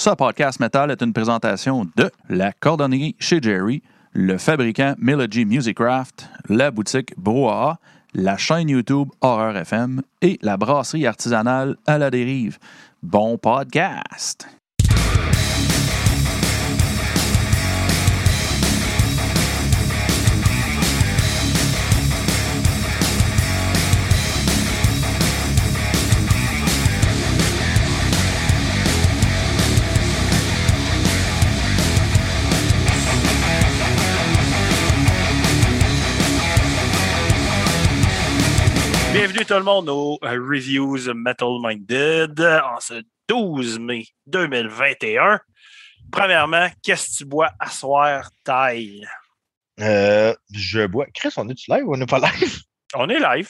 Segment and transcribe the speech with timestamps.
[0.00, 3.82] Ce podcast metal est une présentation de la cordonnerie chez Jerry,
[4.14, 7.78] le fabricant Melody Musicraft, la boutique Brouhaha,
[8.14, 12.56] la chaîne YouTube Horreur FM et la brasserie artisanale à la dérive.
[13.02, 14.48] Bon podcast!
[39.46, 45.40] Tout le monde au euh, Reviews Metal Minded en ce 12 mai 2021.
[46.12, 49.06] Premièrement, qu'est-ce que tu bois à soir, taille?
[49.80, 51.06] Euh, je bois.
[51.14, 52.58] Chris, on est-tu live ou on n'est pas live?
[52.94, 53.48] On est live.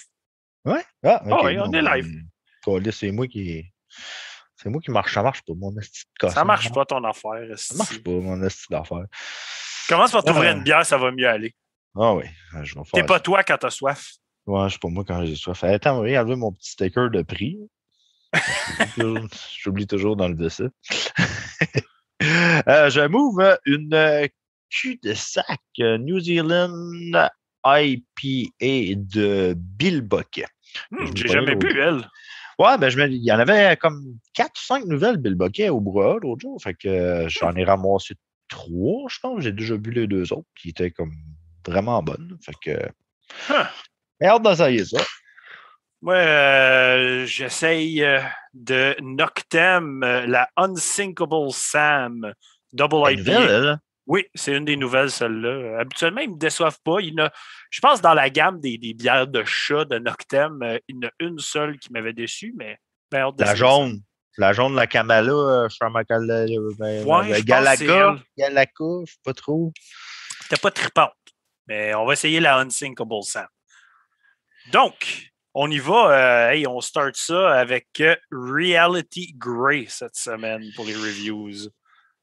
[0.64, 0.82] Ouais?
[1.04, 2.22] Ah, Ah oui, on est live.
[2.64, 3.64] Colis, C'est moi qui.
[4.56, 5.12] C'est moi qui marche.
[5.14, 7.46] Ça marche pas, mon esti de Ça marche pas ton affaire.
[7.58, 9.06] Ça marche pas, mon esti d'affaires.
[9.88, 10.56] Commence par t'ouvrir Ah.
[10.56, 11.54] une bière, ça va mieux aller.
[11.98, 12.25] Ah oui,
[12.62, 14.12] je vais T'es pas toi quand t'as soif.
[14.46, 15.62] Ouais, c'est pas moi quand j'ai soif.
[15.64, 17.58] Attends, oui, enlever mon petit sticker de prix.
[19.62, 20.64] J'oublie toujours- d'enlever ça.
[22.22, 24.27] euh, je m'ouvre une euh,
[24.70, 26.72] cul de sac euh, New Zealand
[27.64, 30.47] IPA de Bill Bucket.
[30.91, 32.08] Hmm, Je J'ai jamais bu, elle.
[32.58, 35.70] Ouais, ben, je me- il y en avait comme 4 ou 5 nouvelles Bill Bucket
[35.70, 36.60] au brouhaha l'autre jour.
[36.62, 38.14] Fait que euh, j'en ai ramassé
[38.48, 39.41] 3, je pense.
[39.42, 41.12] J'ai déjà bu les deux autres qui étaient comme
[41.66, 42.36] vraiment bonnes.
[42.42, 42.88] Fait que.
[43.48, 43.66] Huh.
[44.20, 44.98] J'ai hâte d'essayer ça.
[46.02, 48.20] Moi, euh, j'essaye euh,
[48.54, 52.32] de Noctem, euh, la Unsinkable Sam
[52.72, 53.78] Double IPA.
[54.06, 55.78] Oui, c'est une des nouvelles, celle-là.
[55.80, 57.00] Habituellement, ils ne me déçoivent pas.
[57.00, 57.30] Il a,
[57.70, 61.08] je pense dans la gamme des, des bières de chat de Noctem, il y en
[61.08, 62.78] a une seule qui m'avait déçu, mais
[63.12, 64.00] ben, hâte La jaune.
[64.38, 67.44] La jaune de la Kamala, je suis euh, ben, Ouais, la je.
[67.44, 68.14] Galaka,
[69.04, 69.72] je sais pas trop.
[70.42, 71.12] C'était pas tripante,
[71.66, 73.47] mais on va essayer la Unsinkable Sam.
[74.72, 76.10] Donc, on y va.
[76.10, 81.69] euh, hey, on start ça avec euh, Reality Grey cette semaine pour les reviews.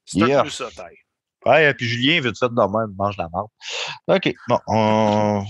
[0.05, 0.49] Start Yeah.
[0.49, 0.97] ça, taille.
[1.45, 3.47] Ouais, et puis Julien veut faire de même, mange la marde.
[4.07, 5.45] OK, bon, on,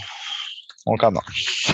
[0.86, 1.68] on commence.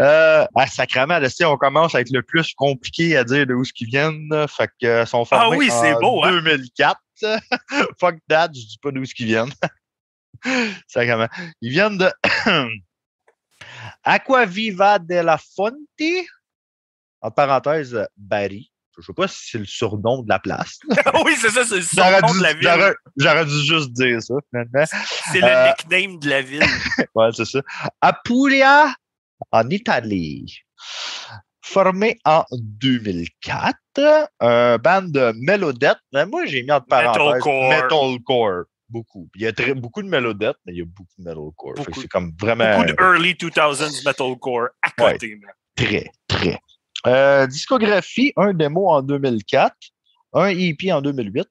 [0.00, 3.54] euh, ah, sacrément, là, tu sais, on commence avec le plus compliqué à dire de
[3.54, 4.28] où ce qu'ils viennent.
[4.48, 6.30] Fait que euh, sont Ah formés oui, c'est en beau, hein?
[6.32, 7.00] 2004.
[8.00, 9.52] Fuck that, je dis pas d'où ce qu'ils viennent.
[10.86, 11.28] sacrément.
[11.60, 12.10] Ils viennent de
[14.04, 15.74] Aquaviva de la Fonte.
[17.22, 18.70] En parenthèse, Barry.
[18.98, 20.78] Je sais pas si c'est le surnom de la place.
[21.24, 22.94] oui, c'est ça, c'est le surnom dû, de la ville.
[23.16, 24.84] j'aurais- dû juste dire ça, finalement.
[25.32, 26.62] C'est le Euh, nickname de la ville.
[27.14, 27.60] Ouais, c'est ça.
[28.00, 28.92] Apulia,
[29.52, 30.58] en Italie.
[31.62, 33.76] Formé en 2004,
[34.40, 35.98] un band de Melodette.
[36.12, 37.68] Mais moi, j'ai mis en parenthèse Metalcore.
[37.70, 38.64] Metalcore.
[38.90, 39.28] Beaucoup.
[39.36, 41.74] Il y a très, beaucoup de Melodette, mais il y a beaucoup de Metalcore.
[41.94, 45.38] C'est comme vraiment Beaucoup de early 2000s metalcore à côté.
[45.76, 46.58] très, très.
[47.06, 49.74] Euh, discographie, un démo en 2004,
[50.34, 51.48] un EP en 2008,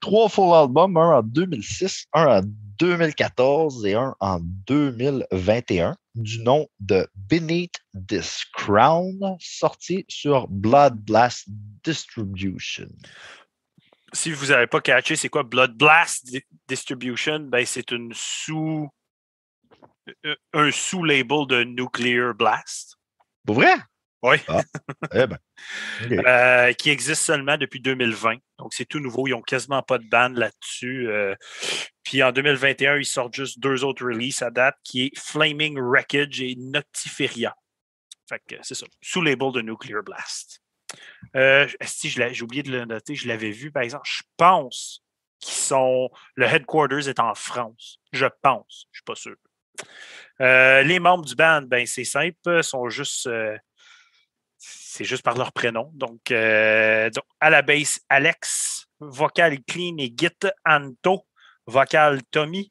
[0.00, 2.42] trois full albums, un en 2006, un en
[2.78, 7.76] 2014 et un en 2021, du nom de Beneath
[8.08, 11.44] This Crown, sorti sur Blood Blast
[11.84, 12.88] Distribution.
[14.12, 15.42] Si vous n'avez pas catché, c'est quoi?
[15.42, 17.40] Blood Blast Di- Distribution?
[17.40, 18.88] Ben, c'est une sous
[20.26, 22.96] euh, un sous-label de Nuclear Blast
[23.46, 23.74] Pour vrai?
[24.22, 24.36] Oui.
[25.14, 25.38] Eh ben.
[26.26, 28.36] euh, qui existe seulement depuis 2020.
[28.58, 29.26] Donc, c'est tout nouveau.
[29.26, 31.08] Ils n'ont quasiment pas de band là-dessus.
[31.08, 31.34] euh.
[32.04, 36.40] puis en 2021, ils sortent juste deux autres releases à date, qui est Flaming Wreckage
[36.40, 37.54] et Noctiferia.
[38.28, 40.60] Fait que c'est ça, sous label de Nuclear Blast.
[41.36, 41.66] Euh,
[42.16, 44.08] l'ai- j'ai oublié de le noter, je l'avais vu, par exemple.
[44.08, 45.02] Je pense
[45.40, 46.10] qu'ils sont.
[46.34, 47.98] Le headquarters est en France.
[48.12, 49.36] Je pense, je ne suis pas sûr.
[50.40, 53.26] Euh, les membres du band, ben, c'est simple, sont juste.
[53.26, 53.56] euh,
[54.58, 55.90] c'est juste par leur prénom.
[55.94, 60.28] Donc, à la base, Alex, vocal clean et git
[60.66, 61.26] Anto,
[61.66, 62.70] vocal Tommy,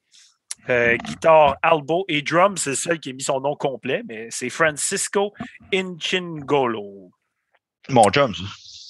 [0.67, 4.50] guitare Albo et drum, c'est le seul qui a mis son nom complet, mais c'est
[4.50, 5.33] Francisco
[5.74, 7.12] Inchingolo.
[7.89, 8.44] Mon chum, ça.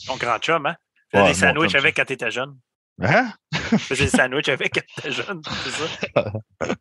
[0.07, 0.75] Ton grand chum, hein?
[1.11, 2.57] Faisais Ouais, des mon sandwichs avec quand t'étais jeune.
[3.01, 3.33] Hein?
[3.77, 6.33] Faisais des sandwichs avec quand t'étais jeune, c'est ça?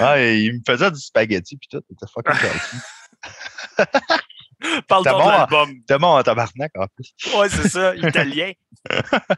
[0.00, 1.80] Ah, il me faisait du spaghetti pis tout.
[1.88, 2.76] C'était fucking gentil.
[4.88, 5.70] Parle T'as donc bon, de l'album.
[5.80, 7.14] C'était bon en tabarnak, en plus.
[7.36, 8.52] Ouais, c'est ça, italien.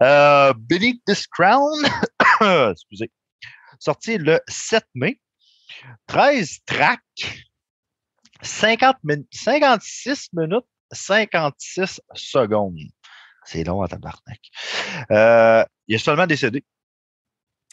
[0.00, 1.84] Euh, Beneath This Crown,
[2.72, 3.10] excusez,
[3.78, 5.20] sorti le 7 mai.
[6.06, 7.02] 13 tracks,
[8.40, 12.78] 50 min- 56 minutes, 56 secondes.
[13.44, 14.40] C'est long à tabarnak.
[15.10, 16.64] Euh, il a seulement CD.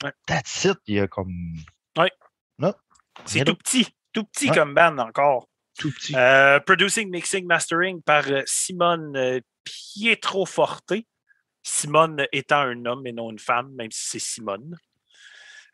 [0.03, 0.11] Ouais.
[0.27, 0.77] That's it.
[0.87, 1.55] Il y a comme.
[3.25, 4.55] C'est Rien tout petit, tout petit Ouais.
[4.55, 5.47] comme band encore.
[5.79, 6.13] Tout petit.
[6.15, 10.93] Euh, producing, mixing, mastering par euh, Simone euh, Pietroforte.
[11.63, 14.77] Simone étant un homme et non une femme, même si c'est Simone.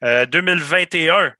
[0.03, 1.33] Euh, 2021,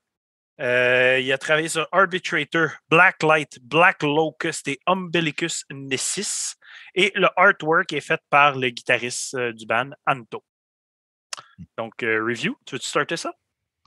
[0.62, 6.54] euh, il a travaillé sur Arbitrator, Blacklight, Black Locust et Umbilicus Nessis.
[6.94, 10.44] Et le artwork est fait par le guitariste euh, du band, Anto.
[11.78, 13.34] Donc, euh, review, tu veux-tu starter ça?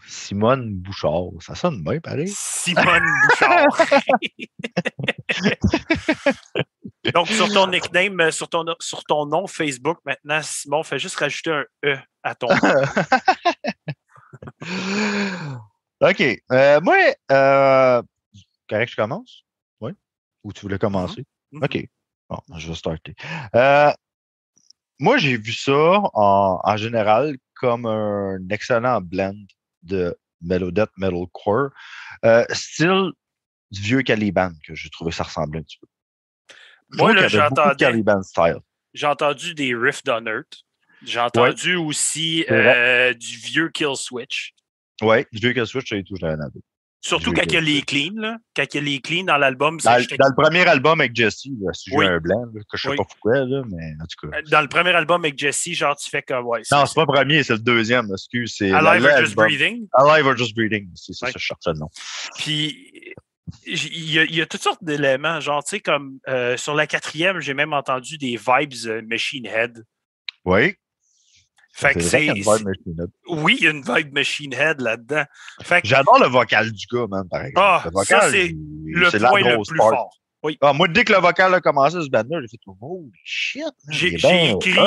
[0.06, 1.30] Simone Bouchard.
[1.40, 2.28] Ça sonne bien, pareil.
[2.28, 3.66] Simone Bouchard.
[7.14, 11.52] Donc, sur ton nickname, sur ton, sur ton nom Facebook, maintenant, Simon, fais juste rajouter
[11.52, 12.84] un E à ton nom.
[16.10, 16.20] OK.
[16.52, 16.96] Euh, moi,
[17.30, 18.02] euh,
[18.68, 19.44] correct, je commence?
[19.80, 19.92] Oui?
[20.42, 21.24] Ou tu voulais commencer?
[21.52, 21.64] Mhm.
[21.64, 21.88] OK.
[22.28, 23.14] Bon, je vais starter.
[23.54, 23.90] Euh,
[24.98, 29.34] moi, j'ai vu ça en, en général comme un excellent blend
[29.82, 31.70] de Melodeath, Metalcore,
[32.24, 33.10] euh, style
[33.70, 35.86] du vieux Caliban, que j'ai trouvé ça ressemblait un petit peu.
[36.90, 38.58] Moi, là, de j'entendais- Caliban style.
[38.92, 40.64] J'ai entendu des riffs d'Unearth.
[41.02, 44.53] J'ai entendu aussi euh, du vieux Kill Switch.
[45.02, 46.60] Oui, du vieux Kill Switch, c'est tout, j'en avais.
[47.00, 48.38] Surtout Vieux quand il y a les cleans, là.
[48.56, 51.14] Quand il y a les cleans dans l'album, c'est Dans, dans le premier album avec
[51.14, 52.96] Jesse, là, si j'ai un blanc, là, que je sais Oui.
[52.96, 54.40] pas pourquoi, là, mais en tout cas.
[54.50, 56.62] dans le premier album avec Jesse, genre, tu fais comme, ouais.
[56.72, 58.54] Non, c'est pas le premier, c'est le deuxième, excuse.
[58.56, 59.34] C'est Alive or Just.
[59.34, 59.86] Breathing.
[59.92, 61.90] Alive or Just Breathing, c'est ça, je cherchais le nom.
[62.38, 63.14] Puis,
[63.66, 65.40] j- il y, a, il y a toutes sortes d'éléments.
[65.40, 69.44] Genre, tu sais, comme euh, sur la quatrième, j'ai même entendu des vibes euh, Machine
[69.44, 69.84] Head.
[70.46, 70.74] Oui.
[71.76, 72.30] Fait que c'est.
[73.28, 75.24] Oui, il y a une vibe Machine Head là-dedans.
[75.58, 77.60] Que J'adore le vocal du gars, man, par exemple.
[77.60, 79.90] Ah, le vocal, ça, c'est le la point le plus part.
[79.90, 80.16] fort.
[80.44, 80.56] Oui.
[80.60, 83.64] Ah, moi, dès que le vocal a commencé, ce band-là, j'ai fait Oh shit!
[83.88, 84.78] J'ai écrit,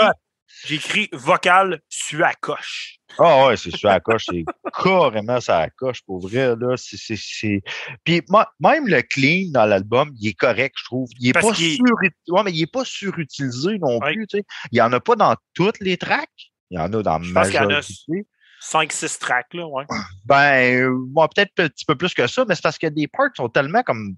[0.69, 2.99] écrit vocal su à coche.
[3.19, 4.45] Ah ouais, c'est sur la coche, c'est
[4.81, 6.75] carrément sur la coche, pour vrai, là.
[6.77, 7.61] C'est.
[8.05, 11.09] Puis moi, même le clean dans l'album, il est correct, je trouve.
[11.19, 11.83] Il est Parce pas sur...
[12.29, 14.45] ouais, mais il est pas surutilisé non plus, tu sais.
[14.71, 16.46] Il y en a pas dans toutes les tracks.
[16.69, 18.27] Il y en a dans Je pense qu'il y en a majorité.
[18.61, 19.85] 5-6 tracks, là, ouais.
[20.25, 23.29] Ben, bon, peut-être un petit peu plus que ça, mais c'est parce que des parts
[23.35, 24.15] sont tellement comme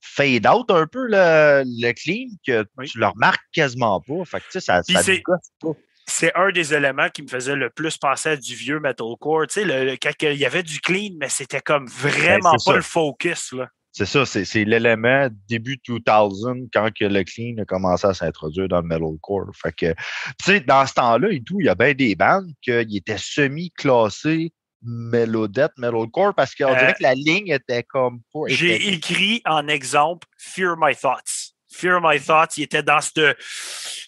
[0.00, 2.88] fade out un peu le, le clean que Oui.
[2.88, 4.24] tu le remarques quasiment pas.
[4.24, 7.68] Fait que, tu sais, ça, Puis ça c'est- un des éléments qui me faisait le
[7.68, 9.46] plus penser à du vieux metalcore.
[9.48, 12.58] Tu sais, le, le- quand il y avait du clean, mais c'était comme vraiment Ben,
[12.58, 12.76] c'est pas ça.
[12.76, 13.68] le focus, là.
[13.92, 18.80] C'est ça, c'est, l'élément début 2000 quand que le clean a commencé à s'introduire dans
[18.80, 19.50] le metalcore.
[19.60, 22.52] Fait que, tu sais, dans ce temps-là et tout, il y a bien des bandes
[22.62, 24.52] qui étaient semi-classées
[24.82, 28.20] Melodeath, Metalcore, parce qu'on Euh, dirait que la ligne était comme.
[28.46, 31.54] J'ai écrit en exemple Fear My Thoughts.
[31.70, 33.36] Fear My Thoughts, il était dans cette.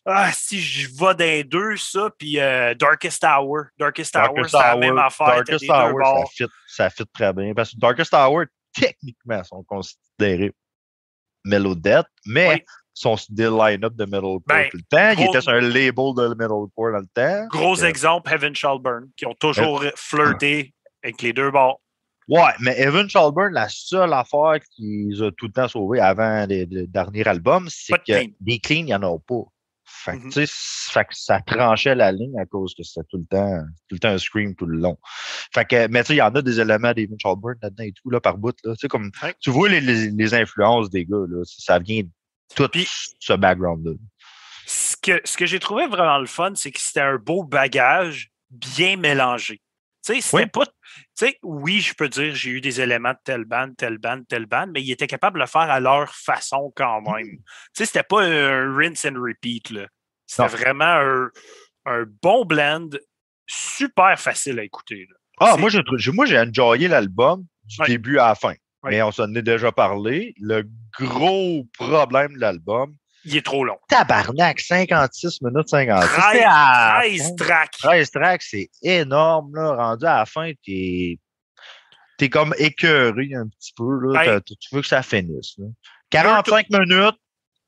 [0.06, 3.65] Ah, si je vais les deux, ça, puis euh, Darkest Hour.
[3.79, 5.27] Darkest, Hour, Darkest c'est la Hour, même affaire.
[5.27, 7.53] Darkest Hour, ça fit, ça fit très bien.
[7.53, 8.44] Parce que Darkest Hour,
[8.75, 10.52] techniquement, sont considérés
[11.44, 12.62] Melodeath, mais Oui.
[13.31, 15.11] des line-up de Metalcore Ben, tout le temps.
[15.12, 17.46] Ils gros- étaient sur un label de Metalcore dans le temps.
[17.49, 21.81] Gros que- exemple, Heaven Shall Burn, qui ont toujours Euh, flirté avec les deux bords.
[22.28, 26.64] Ouais, mais Evan Shalburn, la seule affaire qu'ils ont tout le temps sauvé avant les-
[26.67, 28.26] le dernier album, c'est que clean.
[28.40, 29.43] des cleans, il n'y en a pas.
[29.93, 33.61] Fait que, fait que ça tranchait la ligne à cause que c'était tout le temps,
[33.89, 34.97] tout le temps un scream tout le long.
[35.53, 37.93] Fait que, mais tu sais, il y en a des éléments d'Evan Shalburn là-dedans et
[37.93, 38.73] tout, là, par bout, là.
[38.75, 39.35] Tu sais, comme, Ouais.
[39.41, 41.43] tu vois les, les, les influences des gars, là.
[41.44, 42.09] Ça vient de
[42.55, 43.93] tout Puis- ce background-là.
[44.67, 48.31] Ce que, ce que j'ai trouvé vraiment le fun, c'est que c'était un beau bagage
[48.51, 49.61] bien mélangé.
[50.05, 50.47] Tu sais, c'était Oui.
[50.47, 50.65] pas.
[51.43, 54.71] Oui, je peux dire, j'ai eu des éléments de telle bande, telle bande, telle bande,
[54.73, 57.27] mais ils étaient capables de le faire à leur façon quand même.
[57.29, 57.41] Tu
[57.75, 59.73] sais, c'était pas un rinse and repeat.
[60.27, 61.31] C'était vraiment un,
[61.87, 62.89] un bon blend,
[63.47, 65.07] super facile à écouter.
[65.11, 65.17] là.
[65.41, 67.87] Ah, moi, j'ai, j'ai- moi, j'ai enjoyé l'album du Ouais.
[67.89, 68.55] début à la fin.
[68.83, 68.91] Ouais.
[68.93, 70.35] Mais on s'en est déjà parlé.
[70.39, 70.65] Le
[70.99, 73.77] gros problème de l'album, Il est trop long.
[73.89, 76.08] tabarnak, 56 minutes 56.
[76.08, 77.34] 13, C'est à la 13 fin.
[77.36, 77.72] tracks.
[77.79, 79.74] 13 tracks, c'est énorme, là.
[79.74, 81.19] Rendu à la fin, t'es,
[82.19, 84.22] t'es comme écœuré un petit peu, là.
[84.22, 84.29] Hey.
[84.29, 85.67] T'as- Tu veux que ça finisse, là.
[86.10, 87.17] 45 minutes,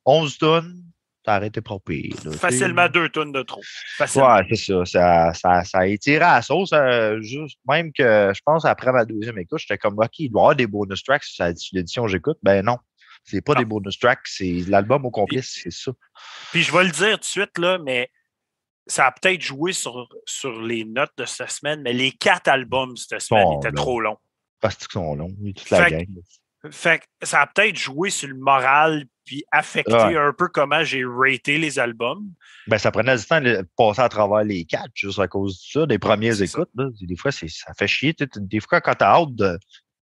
[0.04, 0.82] 11 tonnes,
[1.22, 2.32] t'as arrêté pas pire, là.
[2.32, 3.60] Facilement deux tonnes de trop.
[3.96, 4.34] Facilement.
[4.36, 4.84] Ouais, c'est ça.
[4.86, 6.70] Ça, ça, ça a étiré à la sauce.
[6.72, 10.40] euh, juste, même que je pense après ma deuxième écoute, j'étais comme OK, il doit
[10.40, 12.38] y avoir des bonus tracks sur l'édition j'écoute.
[12.42, 12.78] Ben non.
[13.24, 13.60] C'est pas Non.
[13.60, 15.92] des bonus tracks, c'est l'album au complet, c'est ça.
[16.50, 18.10] Puis je vais le dire tout de suite, là, mais
[18.86, 22.96] ça a peut-être joué sur, sur les notes de cette semaine, mais les quatre albums
[22.96, 24.18] cette semaine Bon, étaient trop longs.
[24.60, 26.06] Parce qu'ils sont longs, toute la gang.
[26.70, 30.16] Fait que ça a peut-être joué sur le moral puis affecté Ouais.
[30.16, 32.24] un peu comment j'ai raté les albums.
[32.68, 35.80] Ben, ça prenait du temps de passer à travers les quatre juste à cause de
[35.80, 36.70] ça, des premières écoutes.
[36.76, 36.88] Là.
[37.00, 38.14] Des fois, ça fait chier.
[38.36, 39.58] Des fois, quand t'as hâte de.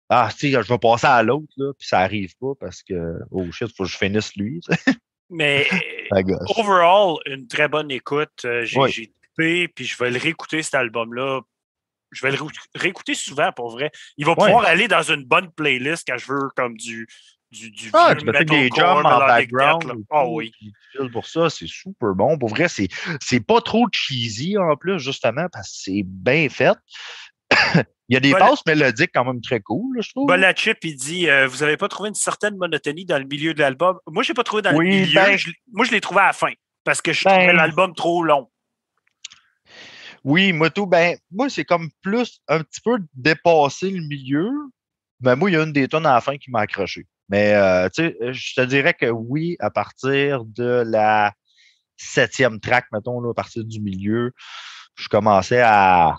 [0.10, 1.48] Ah, sais, je vais passer à l'autre,
[1.78, 4.62] puis ça arrive pas parce que, oh shit, faut que je finisse lui.
[5.30, 5.68] Mais
[6.12, 6.58] gosse.
[6.58, 8.46] overall, une très bonne écoute.
[8.46, 8.92] Euh, J'ai Oui.
[9.36, 11.42] trippé, puis je vais le réécouter, cet album-là.
[12.12, 13.92] Je vais le ré- réécouter souvent, pour vrai.
[14.18, 14.46] Il va Ouais.
[14.46, 17.08] pouvoir aller dans une bonne playlist quand je veux, comme du,
[17.52, 20.06] du, du Ah, vieux tu faire des jumps en background.
[20.12, 20.52] Ah tout, oui.
[21.12, 22.38] pour ça, c'est super bon.
[22.38, 22.88] Pour vrai, c'est
[23.22, 26.78] c'est pas trop cheesy en plus, justement, parce que c'est bien fait.
[28.08, 30.28] Il y a des Bol- passes mélodiques quand même très cool, là, je trouve.
[30.28, 33.60] Bolachip, il dit euh, Vous n'avez pas trouvé une certaine monotonie dans le milieu de
[33.62, 35.14] l'album Moi, je n'ai pas trouvé dans Oui, le milieu.
[35.16, 36.52] ben- je moi, je l'ai trouvé à la fin
[36.84, 38.50] parce que je Ben- trouvais l'album trop long.
[40.24, 44.50] Oui, moi tout, ben, moi, c'est comme plus un petit peu dépasser le milieu.
[45.20, 47.06] Ben, moi, il y a une des tonnes à la fin qui m'a accroché.
[47.30, 51.34] Mais, euh, tu sais, je te dirais que oui, à partir de la
[51.96, 54.32] septième track, mettons, là, à partir du milieu,
[54.96, 56.18] je commençais à,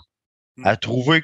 [0.63, 1.23] à trouver.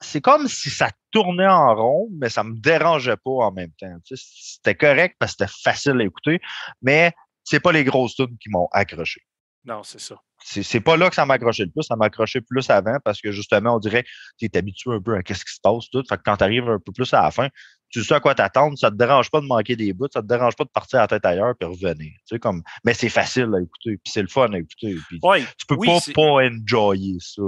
[0.00, 3.92] C'est comme si ça tournait en rond, mais ça me dérangeait pas en même temps.
[4.04, 6.40] C'était correct parce que c'était facile à écouter,
[6.82, 9.22] mais c'est pas les grosses tunes qui m'ont accroché
[9.64, 10.16] Non, c'est ça.
[10.40, 13.20] c'est pas là que ça m'a accroché le plus, ça m'a accroché plus avant parce
[13.20, 14.08] que justement, on dirait que
[14.38, 16.04] tu es habitué un peu à ce qui se passe, tout.
[16.08, 17.48] Fait que quand tu arrives un peu plus à la fin,
[17.90, 20.26] tu sais à quoi t'attendre, ça te dérange pas de manquer des bouts, ça te
[20.26, 22.12] dérange pas de partir à la tête ailleurs puis revenir.
[22.12, 24.96] Tu sais, comme, mais c'est facile à écouter, puis c'est le fun à écouter.
[25.08, 27.42] Puis tu peux oui, pas pas enjoyer ça.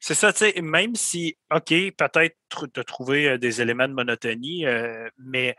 [0.00, 2.36] c'est ça, tu sais, même si, OK, peut-être
[2.72, 5.56] tu as trouvé euh, des éléments de monotonie, euh, mais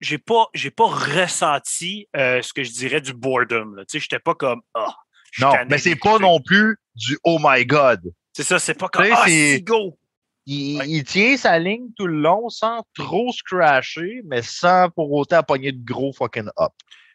[0.00, 3.74] j'ai pas, j'ai pas ressenti euh, ce que je dirais du boredom.
[3.74, 3.84] là.
[3.84, 4.94] Tu sais, j'étais pas comme Ah,
[5.32, 8.02] je suis Non, mais c'est pas non plus du oh my god.
[8.32, 9.98] C'est ça, c'est pas comme Ah, c'est go.
[10.46, 10.88] Il, Ouais.
[10.88, 15.72] il tient sa ligne tout le long sans trop scratcher, mais sans pour autant pogner
[15.72, 16.72] de gros fucking up.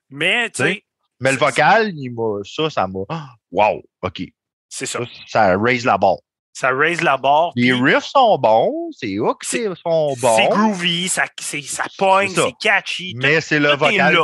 [0.09, 0.83] Mais, tu sais,
[1.23, 3.01] Mais le C'est- vocal, il m'a, ça, ça m'a.
[3.07, 4.23] Ah, Wow, OK.
[4.67, 4.99] c'est ça.
[4.99, 6.17] Ça, ça raise la barre.
[6.51, 7.51] Ça raise la barre.
[7.55, 11.85] Les puis riffs sont bons, les hooks C'est- sont C'est bons, groovy, ça, c'est- ça
[11.97, 13.13] pogne, C'est c'est catchy.
[13.13, 14.17] tout- mais c'est le tout vocal.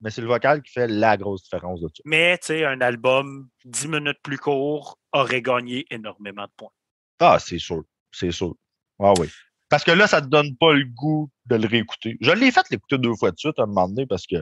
[0.00, 2.02] Mais c'est le vocal qui fait la grosse différence de ça.
[2.04, 6.72] Mais, tu sais, un album 10 minutes plus court aurait gagné énormément de points.
[7.20, 7.84] Ah, c'est sûr.
[8.12, 8.54] C'est sûr.
[9.00, 9.28] Ah oui.
[9.68, 12.18] Parce que là, ça te donne pas le goût de le réécouter.
[12.20, 14.36] Je l'ai fait l'écouter deux fois de suite à un moment donné parce que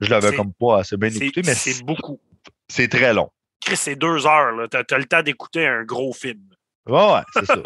[0.00, 2.20] je l'avais comme pas assez bien écouté, mais c'est beaucoup.
[2.68, 3.30] c'est très long.
[3.60, 4.52] Chris, c'est deux heures.
[4.52, 4.68] là.
[4.68, 6.40] T'as as le temps d'écouter un gros film.
[6.86, 7.62] Ouais, ouais, c'est ça.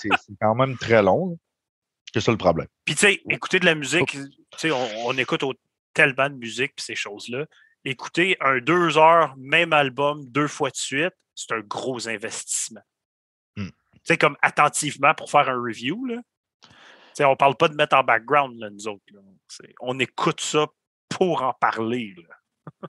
[0.00, 1.38] C'est- quand même très long.
[2.12, 2.66] C'est ça le problème.
[2.84, 4.18] Puis, tu sais, écouter de la musique, tu
[4.56, 5.54] sais, on, on écoute au-
[5.94, 7.44] tellement de musique puis ces choses-là.
[7.84, 12.80] Écouter un deux heures, même album, deux fois de suite, c'est un gros investissement.
[14.08, 16.16] Sais, comme attentivement pour faire un review, là.
[16.62, 16.68] Tu
[17.12, 19.04] sais, on parle pas de mettre en background, là, nous autres.
[19.12, 19.20] là.
[19.80, 20.66] On écoute ça
[21.10, 22.14] pour en parler.
[22.16, 22.88] Là.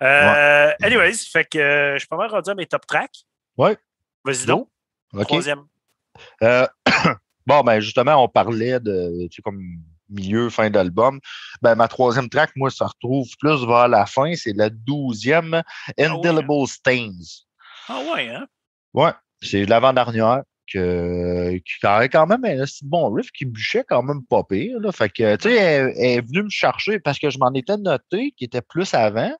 [0.00, 3.26] Euh, Anyways, fait que euh, je suis pas mal rendu à mes top tracks.
[3.58, 3.76] Ouais.
[4.24, 4.70] Vas-y donc.
[5.24, 5.66] Troisième.
[6.42, 6.66] Euh,
[7.46, 9.60] bon, ben justement, on parlait de tu sais, comme
[10.08, 11.20] milieu, fin d'album.
[11.60, 14.34] Ben, ma troisième track, moi, ça retrouve plus vers la fin.
[14.34, 15.62] C'est la douzième,
[15.98, 17.12] Indelible Stains.
[17.88, 18.46] Ah ouais, hein?
[18.94, 24.24] Ouais, c'est l'avant-dernière que, qui avait quand même un bon riff qui bûchait quand même
[24.24, 24.78] pas pire.
[24.80, 24.92] Là.
[24.92, 27.76] Fait que, tu sais, elle, elle est venue me chercher parce que je m'en étais
[27.76, 29.36] noté qui était plus avant,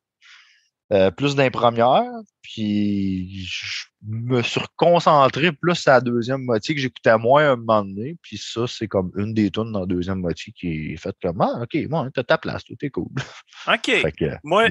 [0.92, 2.04] euh, plus d'un première,
[2.42, 7.82] puis je me suis concentré plus sur la deuxième moitié que j'écoutais moins un moment
[7.82, 11.16] donné, puis ça, c'est comme une des tunes dans la deuxième moitié qui est faite
[11.22, 13.08] comme «Ah, OK, bon, t'as ta place, tout est cool.
[13.68, 14.68] OK.» Fait que, Moi,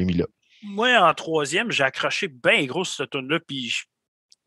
[0.64, 3.86] moi, en troisième, j'ai accroché bien gros cette tune-là, puis je-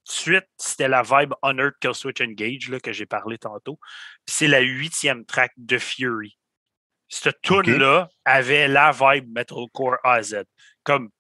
[0.07, 3.79] de suite, c'était la vibe Honored Kill Switch Engage là, que j'ai parlé tantôt.
[4.27, 6.39] Puis c'est la huitième track de Fury.
[7.09, 10.45] Cette tune-là avait la vibe Metalcore A à Z.
[10.83, 11.11] Comme,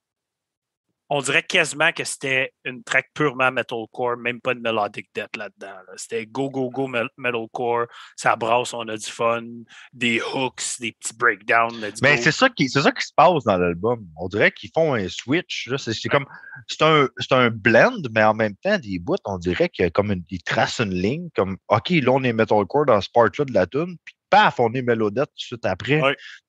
[1.14, 5.76] on dirait quasiment que c'était une track purement Metalcore, même pas de Melodic Death là-dedans.
[5.87, 5.92] là.
[5.97, 9.44] C'était go, go, go Metalcore, ça brasse, on a du fun,
[9.92, 11.78] des hooks, des petits breakdowns.
[12.02, 12.23] Mais go.
[12.23, 14.04] c'est ça qui c'est ça qui se passe dans l'album.
[14.16, 15.68] On dirait qu'ils font un switch.
[15.68, 15.78] là.
[15.78, 16.26] C'est c'est comme
[16.66, 19.87] c'est un c'est un blend, mais en même temps des bouts, on dirait qu'il y
[19.87, 23.09] a comme une, ils tracent une ligne, comme OK, là on est metalcore dans ce
[23.14, 26.00] part-là de la tune, puis paf, on est mélodette tout de suite après.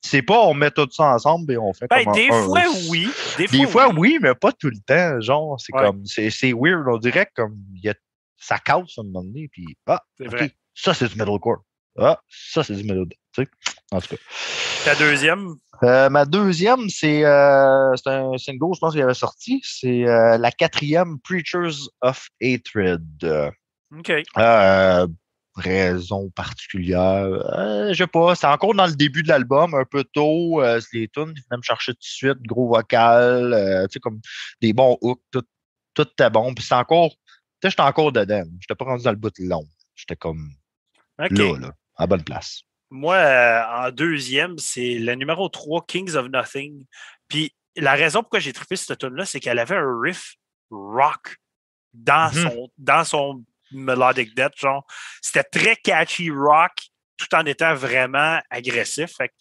[0.02, 2.62] C'est pas on met tout ça ensemble et on fait Ben, comme des un- fois,
[2.90, 3.08] oui.
[3.38, 5.22] Des fois, Des fois, oui, mais pas tout le temps.
[5.22, 6.86] Genre, c'est comme c'est weird.
[6.88, 7.94] On dirait comme y a,
[8.38, 10.52] ça casse à un moment donné, puis ah, vrai.
[10.74, 11.64] ça c'est du metalcore.
[11.98, 13.18] Ah, ça c'est du mélodette.
[13.34, 13.50] Tu sais?
[13.92, 14.22] En tout cas.
[14.84, 19.62] Ta deuxième, Euh, ma deuxième, c'est euh, c'est un single, je pense qu'il avait sorti.
[19.64, 23.06] C'est euh, la quatrième Preachers of Hatred.
[23.24, 23.52] Euh,
[23.98, 24.12] OK.
[25.56, 27.26] Raison particulière.
[27.26, 30.62] Euh, je sais pas, c'est encore dans le début de l'album, un peu tôt.
[30.62, 34.00] Euh, les tunes, ils venaient me chercher tout de suite, gros vocal, euh, tu sais,
[34.00, 34.20] comme
[34.62, 35.44] des bons hooks, tout,
[35.94, 36.54] tout était bon.
[36.54, 37.18] Puis c'est encore, tu
[37.64, 38.44] sais, j'étais encore dedans.
[38.60, 39.66] J'étais pas rendu dans le bout de long.
[39.96, 40.52] J'étais comme
[41.18, 42.62] là, là, à bonne place.
[42.90, 46.86] Moi, en deuxième, c'est le numéro 3, Kings of Nothing.
[47.28, 50.36] Puis la raison pourquoi j'ai trippé cette tune-là, c'est qu'elle avait un riff
[50.70, 51.38] rock
[51.94, 52.42] dans, Mhm.
[52.42, 53.44] son, dans son
[53.76, 54.54] melodic death.
[54.58, 54.86] Genre,
[55.22, 56.72] c'était très catchy rock
[57.18, 59.12] tout en étant vraiment agressif.
[59.18, 59.32] Fait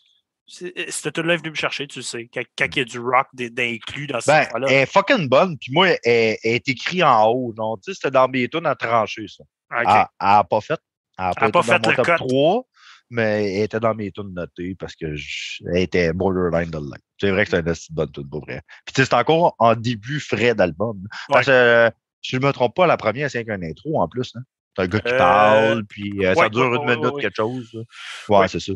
[0.47, 3.29] cette tune-là est venue me chercher, tu sais, quand, quand il y a du rock
[3.33, 5.57] d'inclus dans ce Ben, là elle est fucking bonne.
[5.59, 7.53] Puis moi, elle, elle est écrite en haut.
[7.55, 9.45] Donc, tu sais, c'était dans mes tunes à trancher, ça.
[9.71, 10.79] Elle Elle n'a pas fait.
[11.19, 12.14] Elle n'a pas, a pas dans fait mon le top cut.
[12.29, 12.67] 3,
[13.11, 16.79] mais elle était dans mes tunes notées parce que je- elle était borderline de.
[17.19, 18.61] C'est vrai que c'est une bonne tune pour vrai.
[18.85, 21.00] Puis tu sais, c'est encore en début frais d'album.
[21.29, 21.91] Parce que euh,
[22.25, 24.33] si je ne me trompe pas, la première, c'est qu'un intro en plus.
[24.35, 24.40] Hein.
[24.76, 27.37] C'est un gars qui Euh, parle, puis euh, ça dure ouais, une minute, ouais, quelque
[27.37, 27.85] chose.
[28.28, 28.73] Ouais, c'est ça.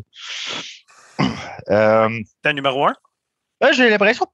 [1.69, 2.09] Euh,
[2.41, 2.93] T'as numéro 1?
[3.59, 4.25] ben, J'ai l'impression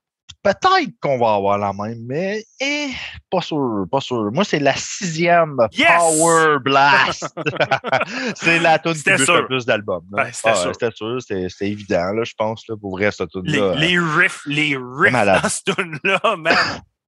[0.43, 2.89] peut-être qu'on va avoir la même, mais eh,
[3.31, 4.29] pas sûr, pas sûr.
[4.31, 5.87] Moi, c'est la sixième Yes!
[5.97, 7.25] Power Blast.
[8.35, 9.41] c'est la tune qui bute sûr.
[9.41, 10.05] le plus d'albums.
[10.11, 10.49] Ouais, c'était
[10.85, 11.19] Ah, sûr.
[11.21, 13.75] C'était évident, là, je pense, là, pour vrai, cette Les, tune-là.
[13.75, 16.55] les riffs, les riffs dans cette tune-là, man.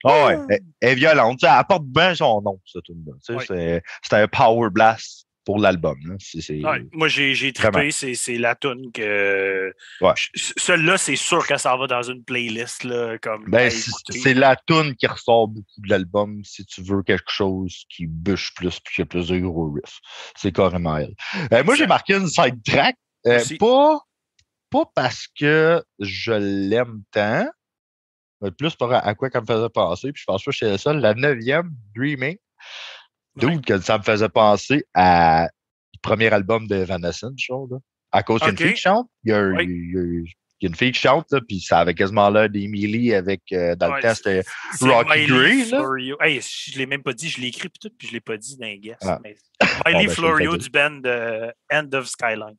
[0.04, 1.40] Ah ouais, elle, elle est violente.
[1.40, 3.14] Tu sais, Elle porte bien son nom, cette tune-là.
[3.16, 3.46] Tu sais, Ouais.
[3.48, 5.98] c'est- C'était un Power Blast pour l'album.
[6.06, 7.90] Ouais, moi, j'ai, trippé.
[7.92, 9.74] C'est, c'est la tune que.
[10.02, 10.12] Ouais.
[10.36, 12.84] Celle-là, c'est sûr que ça va dans une playlist.
[12.84, 17.32] Là, comme, Ben, c'est la tune qui ressort beaucoup de l'album si tu veux quelque
[17.32, 20.00] chose qui bûche plus puis qui a plus de gros riffs.
[20.36, 21.16] C'est carrément elle.
[21.54, 22.96] Euh, moi, j'ai marqué une side track.
[23.26, 24.00] euh, pas,
[24.70, 27.48] pas parce que je l'aime tant,
[28.42, 30.12] mais plus par à quoi ça me faisait penser.
[30.12, 31.00] Puis je pense pas que le seul.
[31.00, 32.38] La neuvième, Dreaming.
[32.38, 32.38] Ouais.
[33.36, 35.44] D'où que ça me faisait penser à
[35.94, 36.86] le premier album de
[37.38, 37.78] je trouve, là.
[38.12, 38.60] À cause qu'il y a Ok.
[38.62, 39.10] une fille qui chante.
[39.26, 40.26] Il y a, il y a-
[40.60, 43.44] il y a une fille qui chante, là, puis ça avait quasiment l'air d'Emily avec,
[43.52, 45.72] euh, dans Ouais, le c'était C'est Rocky Gray.
[46.20, 48.38] Hey, je l'ai même pas dit, je l'ai écrit puis tout, puis je l'ai pas
[48.38, 49.04] dit dans les guests.
[49.06, 49.20] Ah.
[49.24, 52.56] mais- Bon, Miley ben, Florio du band euh, End of Skyline.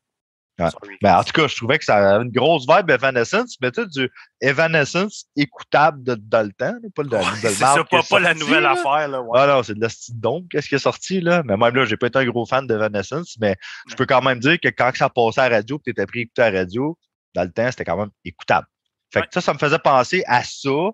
[0.59, 0.69] Ouais.
[1.03, 3.83] Ben, en tout cas, je trouvais que ça avait une grosse vibe Evanescence, mais tu
[3.83, 8.19] sais, du Evanescence écoutable de, dans le temps, là, pas la Ouais, c'est ça, pas,
[8.19, 8.73] la nouvelle là.
[8.73, 9.07] affaire.
[9.09, 9.39] Là, ouais.
[9.41, 11.43] Ah non, c'est de la donc, qu'est-ce qui est sorti, là?
[11.45, 13.57] Mais même là, j'ai pas été un gros fan d'Evanescence, mais
[13.89, 16.21] je peux quand même dire que quand ça passait à la radio, tu étais pris
[16.21, 16.99] à écouter à la radio,
[17.35, 18.67] dans le temps, c'était quand même écoutable.
[19.13, 20.91] Fait que ça, ça me faisait penser à ça,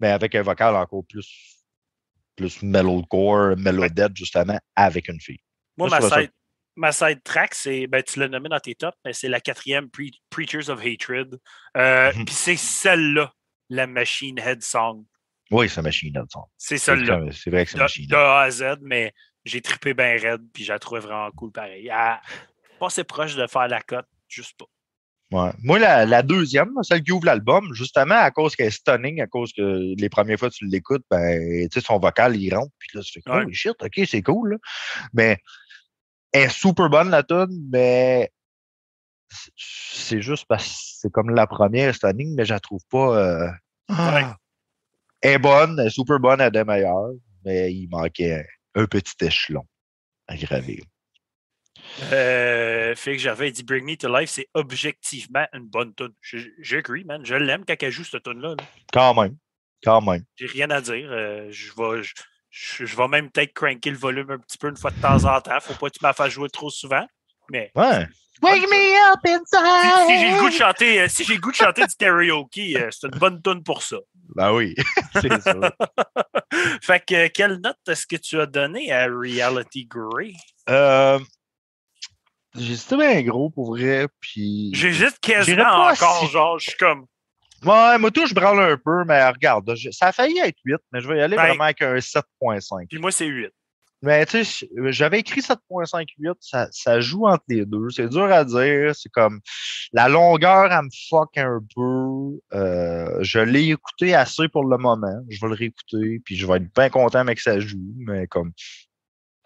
[0.00, 1.62] mais avec un vocal encore plus,
[2.34, 5.40] plus metalcore, melodette, justement, avec une fille.
[5.76, 6.30] Moi, Moi, ma side,
[6.76, 9.86] ma side track, c'est, ben, tu l'as nommé dans tes tops, mais c'est la quatrième,
[9.86, 11.38] Pre- Preachers of Hatred.
[11.76, 12.24] Euh, Mhm.
[12.26, 13.32] Puis c'est celle-là,
[13.70, 15.04] la Machine Head Song.
[15.50, 16.44] Oui, c'est Machine Head Song.
[16.56, 17.20] C'est celle-là.
[17.32, 18.20] c'est vrai que c'est De, Machine de Head.
[18.20, 19.12] A à Z, mais
[19.44, 21.86] j'ai trippé bien raide, puis je la trouvais vraiment cool pareil.
[21.86, 22.20] Elle,
[22.80, 24.66] pas assez proche de faire la cote, juste pas.
[25.32, 25.50] Ouais.
[25.62, 29.26] Moi, la, la deuxième, celle qui ouvre l'album, justement, à cause qu'elle est stunning, à
[29.26, 33.00] cause que les premières fois que tu l'écoutes, ben, son vocal, il rentre, puis là,
[33.02, 33.44] tu fais, Ouais.
[33.46, 34.56] oh shit, ok, c'est cool, là.
[35.14, 35.38] Mais,
[36.42, 38.30] est super bonne, la tune, mais
[39.56, 43.16] c'est- juste parce que c'est comme la première stunning, mais je la trouve pas.
[43.18, 43.50] euh,
[43.88, 44.24] Ouais.
[45.22, 47.10] Elle est bonne, elle est super bonne, elle est meilleure,
[47.44, 48.44] mais il manquait
[48.74, 49.64] un, un petit échelon
[50.28, 50.82] à gravir.
[52.12, 56.12] Euh, Félix Gervais dit Bring Me to Life, c'est objectivement une bonne tune.
[56.60, 57.24] J'agree, man.
[57.24, 58.50] Je l'aime quand elle joue cette tune-là.
[58.50, 58.64] là.
[58.92, 59.36] Quand même.
[59.84, 60.24] Quand même.
[60.36, 61.08] J'ai rien à dire.
[61.10, 62.02] Euh, je vais.
[62.58, 65.40] Je, vais même peut-être cranker le volume un petit peu une fois de temps en
[65.42, 65.60] temps.
[65.60, 67.06] Faut pas que tu m'en fasses jouer trop souvent.
[67.50, 68.06] Mais Ouais.
[68.42, 70.06] Wake me up si, inside!
[70.06, 72.76] si j'ai le goût de chanter, euh, si j'ai le goût de chanter du karaoke,
[72.76, 73.96] euh, c'est une bonne tune pour ça.
[74.34, 74.74] Ben oui,
[75.20, 75.54] c'est ça.
[76.82, 80.32] Fait que euh, quelle note est-ce que tu as donné à Reality Grey?
[80.70, 81.18] Euh,
[82.54, 84.70] J'hésitais bien gros pour vrai, puis.
[84.74, 87.04] J'hésite quasiment encore, si- genre, je suis comme.
[87.64, 90.76] Ouais, moi tout, je branle un peu, mais regarde, je- ça a failli être 8,
[90.92, 92.88] mais je vais y aller Ben- vraiment avec un 7.5.
[92.88, 93.50] Puis moi, c'est 8.
[94.02, 97.88] Mais tu sais, j'avais écrit 7.58, ça, ça joue entre les deux.
[97.88, 98.94] C'est dur à dire.
[98.94, 99.40] C'est comme
[99.92, 102.38] la longueur, elle me fuck un peu.
[102.56, 105.18] Euh, je l'ai écouté assez pour le moment.
[105.30, 108.26] Je vais le réécouter, puis je vais être bien content avec que ça joue, mais
[108.26, 108.52] comme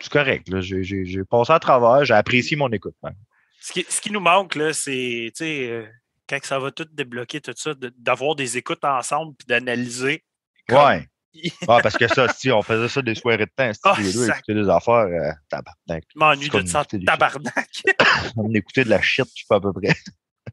[0.01, 0.49] c'est correct.
[0.49, 0.61] là.
[0.61, 2.97] J'ai j'ai- j'ai passé à travers, j'ai apprécié mon écoute.
[3.05, 3.15] même.
[3.61, 5.87] Ce qui, ce qui nous manque, là, c'est, euh,
[6.31, 10.25] quand ça va tout débloquer, tout ça, de- d'avoir des écoutes ensemble puis d'analyser.
[10.69, 11.07] comme- Ouais.
[11.69, 14.13] Ah, parce que ça, si on faisait ça des soirées de temps, si Ah, les
[14.13, 16.05] deux écouter des affaires, euh, tabarnak.
[16.13, 17.71] Je m'ennuie de ça, tabarnak.
[18.37, 19.95] On écoutait de la shit, je sais pas à peu près.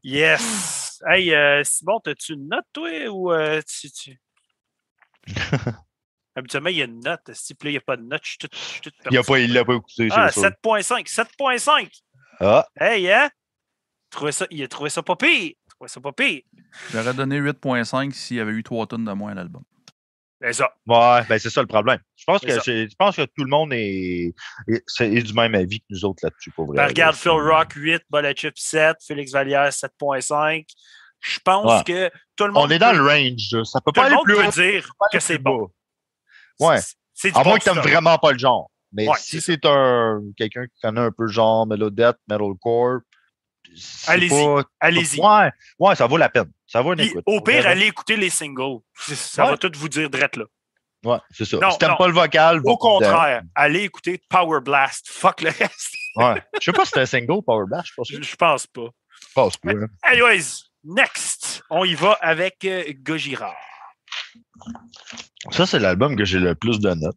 [0.04, 1.00] yes!
[1.06, 3.90] Hey, euh, Simon, as-tu une note, toi, ou euh, tu.
[3.90, 4.20] tu...
[6.36, 7.30] Habituellement, il y a une note.
[7.32, 9.18] Si là, il n'y a pas de note, je suis tout, je suis tout Il
[9.18, 9.26] a perdu.
[9.48, 10.50] pas, l'a pas écouté, Ah, c'est sûr.
[10.64, 11.08] 7.5.
[11.08, 11.88] 7.5.
[12.40, 13.28] Ah, Hey, hein?
[14.10, 15.52] Trouvé ça, il a trouvé ça pas pire.
[15.78, 16.42] Trouvé ça pas pire.
[16.92, 19.62] J'aurais donné 8.5 s'il y avait eu 3 tonnes de moins à l'album.
[20.40, 20.72] C'est ça.
[20.86, 21.98] ouais, ben c'est ça le problème.
[22.14, 24.32] Je pense, que c'est- je pense que tout le monde est,
[24.68, 26.76] est, du même avis que nous autres là-dessus, pour vrai.
[26.76, 27.16] Ben, regarde.
[27.16, 30.64] Phil Rock 8, Bullet Chip 7, Félix Vallière 7.5.
[31.20, 31.84] Je pense Ouais.
[31.84, 32.66] que tout le monde.
[32.68, 33.64] On est dans peut- le range.
[33.64, 34.50] Ça peut Tout pas le aller monde plus peut haut.
[34.52, 35.68] dire que c'est bon.
[36.60, 36.78] Ouais.
[37.14, 37.86] C'est- À bon moins que t'aimes stuff.
[37.90, 38.70] vraiment pas le genre.
[38.92, 43.00] Mais Ouais, si c'est un quelqu'un qui connaît un peu le genre Melodette, Metalcore,
[44.06, 44.28] Allez-y.
[44.30, 45.20] pas- Allez-y.
[45.20, 46.50] Ouais, ouais, ça vaut la peine.
[46.66, 47.22] Ça vaut une Puis, écoute.
[47.26, 48.78] au pire, allez écouter les singles.
[48.96, 49.50] Ça Ouais.
[49.52, 50.44] va tout vous dire drette là.
[51.04, 51.58] Ouais, c'est ça.
[51.58, 55.08] Non, si t'aimes pas le vocal, Au contraire, allez écouter Power Blast.
[55.08, 55.94] Fuck le reste.
[56.16, 56.42] Ouais.
[56.60, 58.88] Je sais pas si c'est un single Power Blast, je pense Je pense pas.
[59.22, 59.70] je pense pas.
[59.70, 59.86] hein.
[60.02, 63.54] Anyways, next, on y va avec euh, Gojira.
[65.52, 67.16] Ça, c'est l'album que j'ai le plus de notes.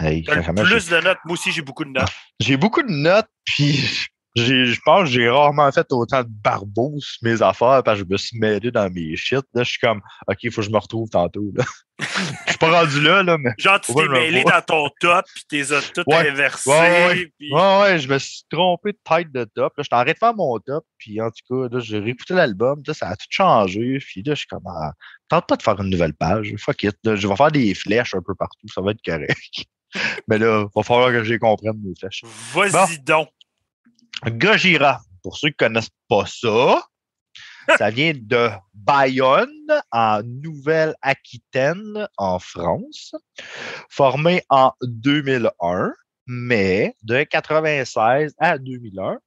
[0.00, 1.18] Hey, le plus de notes.
[1.24, 2.08] Moi aussi, j'ai beaucoup de notes.
[2.40, 3.88] j'ai- beaucoup de notes, puis
[4.36, 8.12] je pense que j'ai rarement fait autant de barbos sur mes affaires parce que je
[8.12, 9.44] me suis mêlé dans mes shit.
[9.54, 11.50] Là, je suis comme, OK, il faut que je me retrouve tantôt.
[11.54, 11.64] Là.
[12.00, 12.04] Je
[12.50, 15.72] suis pas rendu là, là, mais Genre, tu t'es mêlé dans ton top, puis t'es
[15.72, 16.28] as toutes Ouais.
[16.28, 16.68] inversées.
[16.68, 17.32] Ouais, ouais.
[17.38, 19.72] puis- Ouais, ouais, je me suis trompé de tête de top.
[19.76, 22.34] Là, j'étais en train de faire mon top, puis en tout cas, là, j'ai réécouté
[22.34, 23.98] l'album, là, ça a tout changé.
[24.04, 24.90] Puis là, je suis comme, ah,
[25.28, 26.52] tente pas de faire une nouvelle page.
[26.58, 26.96] Fuck it.
[27.04, 29.36] là, je vais faire des flèches un peu partout, ça va être correct.
[30.26, 32.22] Mais là, il va falloir que j'ai comprenne mes flèches.
[32.52, 33.28] Vas-y donc.
[34.26, 36.82] Gojira, pour ceux qui connaissent pas ça,
[37.78, 39.48] ça vient de Bayonne,
[39.90, 43.14] en Nouvelle-Aquitaine, en France,
[43.88, 45.92] formé en 2001,
[46.26, 49.18] mais de 96 à 2001,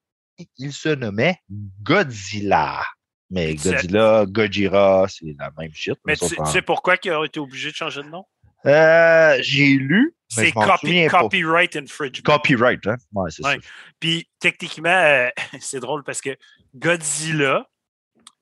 [0.58, 1.40] il se nommait
[1.82, 2.84] Godzilla.
[3.30, 5.98] Mais Godzilla, Gojira, c'est la même shit.
[6.06, 8.26] Mais tu, sais pourquoi ils ont été obligés de changer de nom?
[8.68, 12.24] Euh, j'ai lu, mais C'est copy- copyright infringement.
[12.24, 12.98] Copyright, hein?
[13.14, 13.56] Ouais, c'est Ouais.
[13.62, 13.68] ça.
[14.00, 15.30] Puis techniquement, euh,
[15.62, 16.36] c'est drôle parce que
[16.76, 17.68] Godzilla,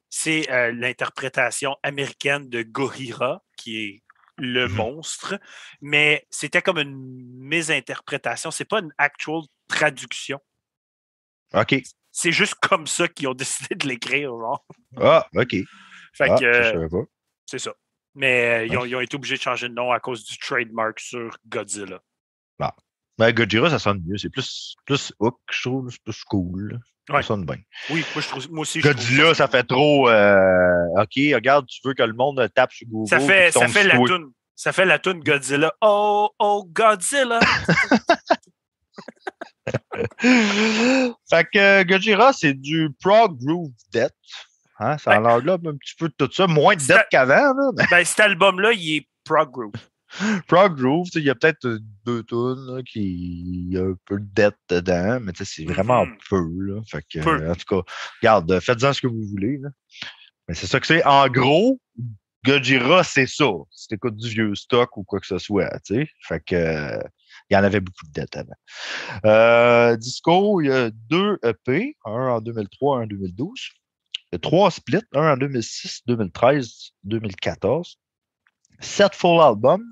[0.10, 4.04] c'est euh, l'interprétation américaine de Gorilla, qui est
[4.38, 4.76] le Mhm.
[4.76, 5.40] monstre,
[5.82, 6.96] mais c'était comme une
[7.40, 8.52] mésinterprétation.
[8.52, 10.40] C'est pas une actual traduction.
[11.54, 11.76] OK.
[12.12, 13.34] C'est juste comme ça qu'ils ont
[13.70, 14.66] décidé de l'écrire, genre.
[14.98, 15.52] Ah, OK.
[16.14, 17.04] Fait Ah, que ça, je euh, savais pas.
[17.46, 17.74] c'est ça.
[18.16, 20.38] Mais euh, ils, ont, ils ont été obligés de changer de nom à cause du
[20.38, 22.02] trademark sur Godzilla.
[23.18, 24.18] Mais Gojira, ça sonne mieux.
[24.18, 25.90] C'est plus, plus hook, je trouve.
[25.90, 26.80] C'est plus cool.
[27.10, 27.22] Ouais.
[27.22, 27.58] Ça sonne bien.
[27.90, 30.10] Oui, moi, je trouve, moi aussi, je trouve Godzilla, ça fait trop.
[30.10, 33.10] euh, OK, regarde, tu veux que le monde tape sur Google.
[33.10, 34.32] Ça fait, ça la toune.
[34.56, 35.74] Ça fait la toune Godzilla.
[35.82, 37.40] Oh, oh, Godzilla!
[40.20, 44.14] fait que euh, Gojira, c'est du prog groove death.
[44.80, 45.32] Hein, ça Ouais.
[45.32, 46.48] englobe un petit peu de tout ça.
[46.48, 47.54] Moins de death qu'avant,
[47.90, 49.78] ben, cet album-là, il est prog group.
[50.48, 54.56] prog groove, il y a peut-être deux tunes qui y a un peu de death
[54.70, 56.18] dedans, mais c'est vraiment Mhm.
[56.30, 56.46] peu.
[56.62, 56.82] Là.
[56.90, 57.42] Fait que, Peu.
[57.42, 59.58] euh, en tout cas, regarde, euh, faites-en ce que vous voulez.
[59.62, 59.70] là.
[60.48, 61.04] Mais c'est ça que c'est.
[61.06, 61.80] En gros,
[62.46, 63.46] Gojira, c'est ça.
[63.72, 66.08] Si t'écoutes du vieux stock ou quoi que ce soit, tu sais.
[66.28, 67.00] Fait que euh,
[67.50, 68.54] il y en avait beaucoup de dettes avant.
[69.26, 73.70] Euh, Disco, il y a deux EP, un en 2003, un en 2012.
[74.36, 77.98] Il y a trois splits, un en 2006, 2013, 2014.
[78.82, 79.86] Sept full albums,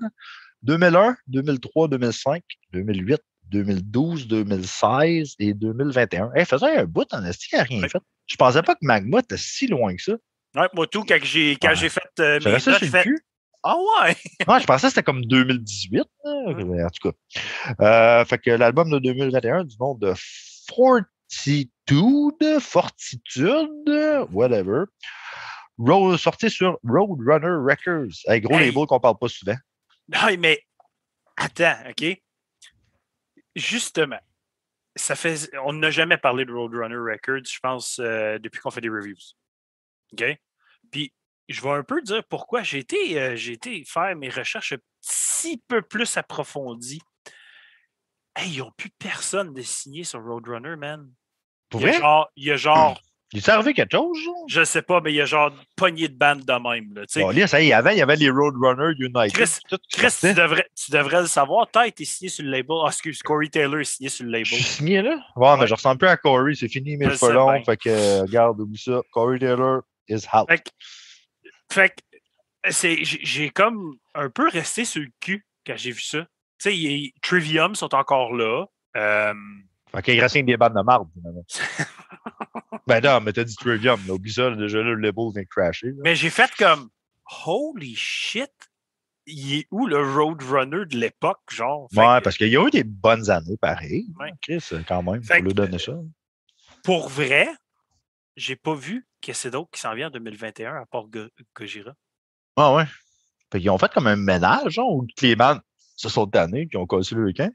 [0.64, 2.42] 2001, 2003, 2005,
[2.74, 6.30] 2008, 2012, 2016 et 2021.
[6.34, 7.88] Hey, faisait un bout en esti, il n'a rien Ouais.
[7.88, 8.02] fait.
[8.26, 10.12] Je pensais pas que Magma était si loin que ça.
[10.54, 11.76] Ouais, moi, tout, quand j'ai quand Ouais.
[11.76, 13.08] j'ai fait euh, mes notes, fait.
[13.62, 14.14] Ah ouais!
[14.46, 16.02] Ouais, je pensais que c'était comme 2018.
[16.24, 17.16] là, mais En tout cas.
[18.20, 20.12] Euh, fait que l'album de 2021 du nom de
[21.34, 24.84] Fortitude, Fortitude, whatever.
[25.78, 28.14] Road, sorti sur Roadrunner Records.
[28.26, 28.66] Hey, gros Hey.
[28.70, 29.56] label qu'on parle pas souvent.
[30.08, 30.60] Non, mais
[31.36, 32.22] attends, OK?
[33.56, 34.20] Justement,
[34.94, 35.50] ça fait.
[35.64, 39.16] On n'a jamais parlé de Roadrunner Records, je pense, euh, depuis qu'on fait des reviews.
[40.12, 40.24] OK?
[40.90, 41.12] Puis,
[41.48, 44.78] je vais un peu dire pourquoi j'ai été, euh, j'ai été faire mes recherches un
[45.02, 47.02] petit peu plus approfondies.
[48.36, 51.12] Hey, ils n'ont plus personne de signé sur Roadrunner, man.
[51.74, 52.00] Pour Il y a vrai?
[52.00, 54.44] genre, il y a genre Il s'est arrivé quelque chose, genre?
[54.48, 56.94] je sais pas, mais il y a genre une poignée de bandes de même.
[56.94, 57.02] Là.
[57.16, 59.32] Bon, là, ça y est, avant, il y avait les Roadrunner United.
[59.32, 61.66] Chris- tout Chris, tu devrais, tu devrais le savoir.
[61.68, 62.76] T'as été signé sur le label.
[62.84, 64.44] Ah, excuse, Corey Taylor est signé sur le label.
[64.46, 65.16] Je suis signé là?
[65.34, 67.52] Ouais, mais je ressemble plus à Corey, c'est fini cheveux sais longs.
[67.54, 67.64] bien.
[67.64, 69.00] Fait que, euh, regarde, oublie ça.
[69.10, 70.48] Corey Taylor is out.
[70.48, 70.70] Fait que,
[71.72, 76.20] fait que c'est, j'ai, comme un peu resté sur le cul quand j'ai vu ça.
[76.62, 78.66] Tu sais, Trivium sont encore là.
[78.96, 79.34] Euh,
[79.94, 81.44] Fait qu'il reste des bandes de marde, finalement.
[82.86, 84.14] ben non, mais t'as dit Trivium, là.
[84.14, 85.88] Oublie ça, déjà là, le label vient crasher.
[85.88, 85.94] là.
[86.04, 86.88] mais j'ai fait comme
[87.46, 88.50] Holy shit!
[89.26, 91.88] il est où le Roadrunner de l'époque, genre?
[91.94, 94.06] Fait Ouais, que, parce qu'il y a eu des bonnes années, pareil.
[94.20, 94.30] Ouais.
[94.42, 95.94] Chris, quand même, faut lui donner ça.
[96.82, 97.48] Pour vrai,
[98.36, 101.94] j'ai pas vu que c'est d'autre qui s'en vient en 2021 à part Go- Gojira.
[102.56, 102.84] Ah ouais.
[103.50, 105.62] Fait qu'ils ont fait comme un ménage, genre, où les bandes
[105.96, 107.50] se sont tannées, qui ont cassé le camp.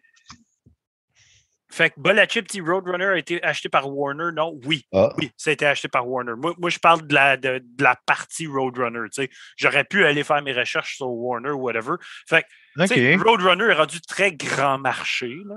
[1.72, 4.60] Fait que Bolachip Petit Roadrunner a été acheté par Warner, non?
[4.66, 4.86] Oui.
[4.92, 6.34] Ah, Oui, ça a été acheté par Warner.
[6.36, 9.08] Moi, moi je parle de la, de, de la partie Roadrunner.
[9.56, 11.96] J'aurais pu aller faire mes recherches sur Warner ou whatever.
[12.28, 13.24] Fait que.
[13.24, 15.36] Roadrunner est rendu très grand marché.
[15.46, 15.56] Là.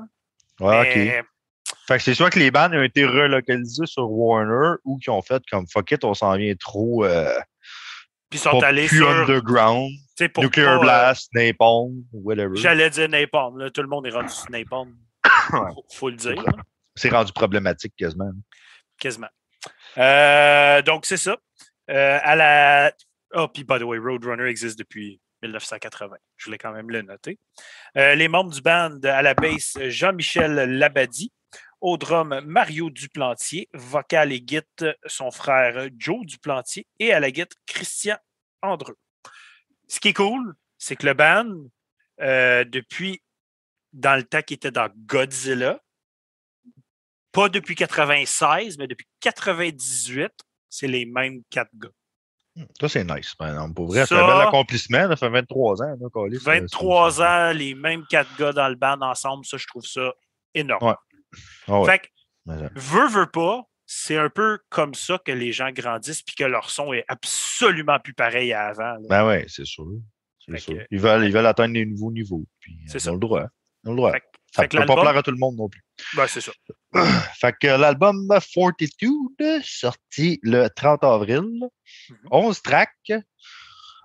[0.61, 0.81] Ouais,
[1.21, 1.25] ok.
[1.89, 5.23] Fait que c'est soit que les bandes ont été relocalisées sur Warner ou qui ont
[5.23, 7.33] fait comme fuck it, on s'en vient trop euh,
[8.29, 9.09] Puis ils sont allés plus sur.
[9.09, 9.91] underground,
[10.35, 12.55] pour Nuclear pas, euh, Blast, Napalm, whatever.
[12.57, 13.59] J'allais dire Napalm.
[13.59, 13.71] Là.
[13.71, 14.95] Tout le monde est rendu sur Napalm.
[15.53, 16.45] Faut, faut le dire.
[16.95, 18.33] C'est rendu problématique quasiment.
[18.99, 19.29] Quasiment.
[19.99, 21.37] Euh, donc, c'est ça.
[21.91, 22.93] Euh, à la.
[23.35, 26.17] Oh, puis, by the way, Roadrunner existe depuis 1980.
[26.37, 27.39] Je voulais quand même le noter.
[27.97, 31.33] Euh, les membres du band à la basse, Jean-Michel Labadie.
[31.81, 33.69] Au drum, Mario Duplantier.
[33.75, 36.87] Vocal et guitare, son frère Joe Duplantier.
[36.99, 38.17] Et à la guitare, Christian
[38.63, 38.97] Andreu.
[39.89, 41.69] Ce qui est cool, c'est que le band,
[42.21, 43.21] euh, depuis
[43.93, 45.81] dans le temps qu'il était dans Godzilla,
[47.33, 50.31] pas depuis 96, mais depuis 98,
[50.69, 51.89] c'est les mêmes quatre gars.
[52.79, 53.35] Ça, c'est nice.
[53.41, 53.73] exemple.
[53.75, 55.09] Pour vrai, c'est Ça- un bel accomplissement.
[55.09, 55.97] Ça fait 23 ans.
[55.99, 59.57] Là, Calis, ça, 23 c'est- ans, les mêmes quatre gars dans le band ensemble, ça,
[59.57, 60.13] je trouve ça
[60.55, 60.87] énorme.
[60.87, 60.95] Ouais.
[61.69, 61.87] Ah ouais.
[61.91, 62.07] Fait que,
[62.51, 66.45] euh, veut, veut pas, c'est un peu comme ça que les gens grandissent puis que
[66.45, 68.95] leur son est absolument plus pareil à avant.
[68.95, 69.07] là.
[69.09, 69.87] Ben ouais, c'est sûr.
[70.47, 72.45] Que- Ils, veulent, ils veulent atteindre des nouveaux niveaux.
[72.61, 73.11] Puis, C'est ils ça.
[73.11, 73.47] ont le droit.
[73.85, 74.13] Ils ont le droit.
[74.13, 75.83] Fait que- ça que peut pas plaire à tout le monde non plus.
[76.17, 76.53] Ben, c'est ça.
[77.41, 81.41] Fait que l'album Fortitude, sorti le 30 avril,
[82.11, 82.17] Mhm.
[82.31, 83.13] 11 tracks,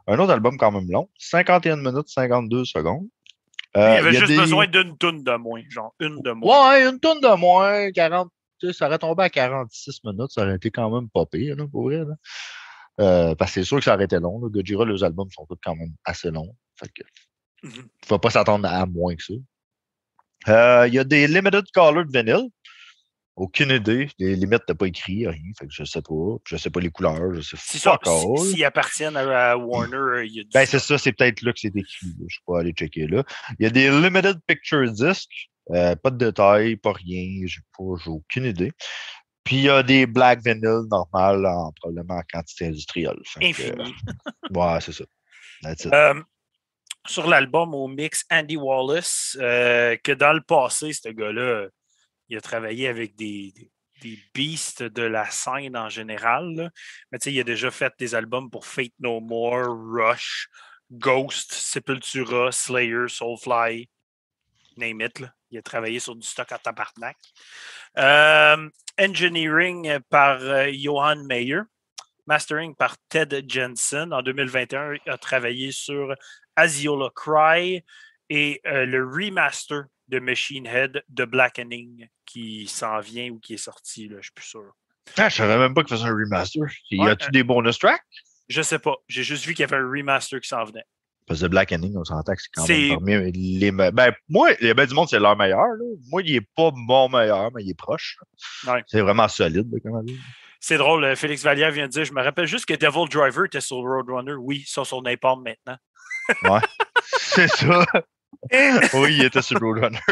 [0.08, 3.08] un autre album quand même long, 51 minutes 52 secondes.
[3.76, 6.32] Euh, Il y avait y juste des- besoin d'une toune de moins, genre une de
[6.32, 6.72] moins.
[6.72, 10.44] Ouais, une tonne de moins, 40, tu sais, ça aurait tombé à 46 minutes, ça
[10.44, 11.98] aurait été quand même pas pire, là, pour vrai.
[12.06, 12.16] là.
[13.00, 14.40] Euh, parce que c'est sûr que ça aurait été long.
[14.42, 14.48] Là.
[14.50, 16.56] Gojira, les albums sont tous quand même assez longs.
[16.80, 17.04] Fait que
[17.68, 17.74] Mhm.
[17.84, 19.34] ne faut pas s'attendre à moins que ça.
[20.50, 22.48] Euh, Il y a des Limited Colored Vinyl.
[23.36, 24.10] Aucune idée.
[24.18, 25.52] Les limites, t'as pas écrit, rien.
[25.60, 26.38] Fait que je sais pas.
[26.48, 27.36] Je sais pas les couleurs.
[27.36, 28.38] Je sais sont- fuck all.
[28.40, 31.44] si- s'ils appartiennent à, à Warner, il y a du Ben, c'est ça, c'est peut-être
[31.44, 32.08] là que c'est écrit.
[32.20, 32.26] là.
[32.28, 33.24] Je peux aller checker là.
[33.60, 35.30] Il y a des Limited Picture Discs.
[35.72, 37.46] euh, pas de détails, pas rien.
[37.46, 38.72] J'ai pas, j'ai aucune idée.
[39.44, 43.18] Puis il y a des Black Vinyl normales, en, probablement en quantité industrielle.
[43.40, 43.94] Infini.
[44.50, 45.04] ouais, c'est ça.
[45.94, 46.22] Euh,
[47.08, 51.67] sur l'album au mix Andy Wallace, euh, que dans le passé, ce gars-là,
[52.30, 53.54] il a travaillé avec des,
[54.02, 56.54] des, beasts de la scène en général.
[56.56, 56.70] là.
[57.12, 60.50] Mais tu sais, il a déjà fait des albums pour Fate No More, Rush,
[60.91, 63.89] Ghost, Sepultura, Slayer, Soulfly,
[64.76, 65.24] name it.
[65.50, 67.17] Il a travaillé sur du stock en tabarnak.
[67.98, 71.62] Euh, engineering par euh, Johan Mayer
[72.28, 74.13] mastering par Ted Jensen.
[74.13, 76.13] En 2021, il a travaillé sur
[76.56, 77.84] Asiola Cry
[78.30, 83.58] et euh, le remaster de Machine Head de Blackening qui s'en vient ou qui est
[83.58, 84.63] sorti, là, je suis plus sûr.
[85.18, 86.63] Ah, je savais même pas qu'il faisait un remaster.
[86.92, 88.02] Y Ouais, a-tu des bonus tracks?
[88.50, 88.96] Je sais pas.
[89.08, 90.84] J'ai juste vu qu'il y avait un remaster qui s'en venait.
[91.26, 94.50] Parce que Black Ending, on s'entend que c'est quand même parmi les me- Ben, moi,
[94.62, 95.60] a bien du monde, c'est leur meilleur.
[95.66, 95.86] Là.
[96.10, 98.18] Moi, il est pas mon meilleur, mais il est proche.
[98.66, 98.82] Ouais.
[98.88, 100.18] C'est vraiment solide, là, dire.
[100.60, 103.46] C'est drôle, euh, Félix Vallière vient de dire Je me rappelle juste que Devil Driver
[103.46, 104.34] était sur Roadrunner.
[104.34, 105.78] Oui, sur Napalm maintenant.
[107.06, 107.86] C'est ça.
[108.93, 110.00] oui, il était sur Roadrunner.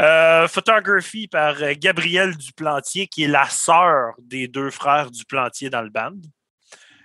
[0.00, 5.82] Euh, photographie par euh, Gabrielle Duplantier, qui est la sœur des deux frères Duplantier dans
[5.82, 6.14] le band.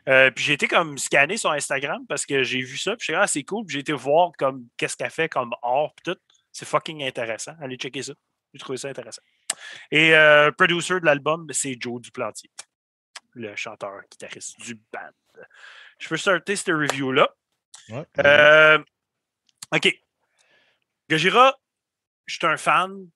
[0.10, 3.14] Euh, puis j'ai été comme scanner sur Instagram parce que j'ai vu ça, puis je
[3.14, 3.66] suis ah, c'est cool.
[3.66, 6.20] Puis j'ai été voir comme qu'est-ce qu'elle fait comme art, puis tout.
[6.52, 7.54] C'est fucking intéressant.
[7.62, 8.14] Allez checker ça.
[8.54, 9.22] J'ai trouvé ça intéressant.
[9.92, 12.50] Et euh, producer de l'album, c'est Joe Duplantier,
[13.34, 15.44] le chanteur guitariste du band.
[16.00, 17.30] Je peux starter cette review-là.
[17.90, 18.06] Ouais.
[18.20, 18.80] Euh,
[19.74, 20.00] OK.
[21.10, 21.58] Gojira,
[22.26, 23.10] je suis un fan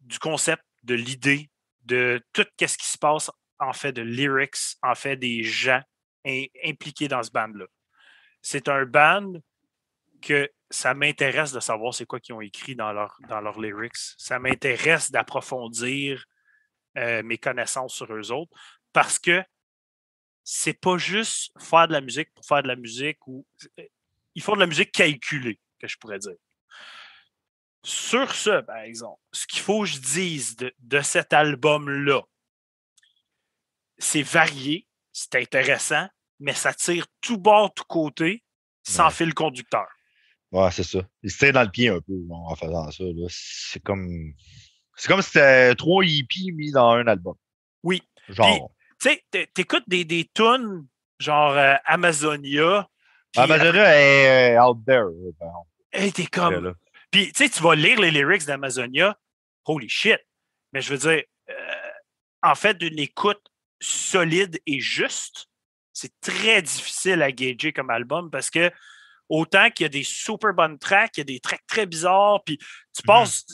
[0.00, 1.50] du concept, de l'idée,
[1.84, 5.82] de tout ce qui se passe, en fait, de lyrics, en fait, des gens
[6.64, 7.66] impliqués dans ce band-là.
[8.42, 9.34] C'est un band
[10.20, 13.96] que ça m'intéresse de savoir c'est quoi qu'ils ont écrit dans leurs dans leurs lyrics.
[14.18, 16.24] Ça m'intéresse d'approfondir
[16.96, 18.52] euh, mes connaissances sur eux autres
[18.92, 19.44] parce que
[20.44, 23.46] c'est pas juste faire de la musique pour faire de la musique ou
[24.34, 26.36] ils font de la musique calculée, que je pourrais dire.
[27.84, 32.22] Sur ce, par exemple, ce qu'il faut que je dise de, de cet album-là,
[33.98, 36.08] c'est varié, c'est intéressant,
[36.40, 38.42] mais ça tire tout bord, tout côté.
[38.84, 39.12] sans Ouais.
[39.12, 39.86] fil conducteur.
[40.52, 41.00] Ouais, c'est ça.
[41.22, 43.04] Il se tire dans le pied un peu bon, en faisant ça.
[43.28, 44.34] C'est comme.
[44.96, 47.34] C'est comme si c'était trois hippies mis dans un album.
[47.82, 48.02] Oui.
[48.28, 48.70] Genre.
[49.00, 50.86] Tu sais, t'écoutes des, des tunes
[51.18, 52.88] genre euh, Amazonia.
[53.36, 55.06] Amazonia est euh, out there.
[55.90, 56.74] Hey, t'es comme.
[57.10, 59.18] Puis, tu sais, tu vas lire les lyrics d'Amazonia.
[59.64, 60.20] Holy shit.
[60.72, 61.90] Mais je veux dire, euh,
[62.42, 63.42] en fait, d'une écoute
[63.80, 65.48] solide et juste,
[65.92, 68.70] c'est très difficile à gager comme album parce que
[69.34, 72.42] autant qu'il y a des super bonnes tracks, il y a des tracks très bizarres,
[72.44, 72.58] puis
[72.94, 73.46] tu passes.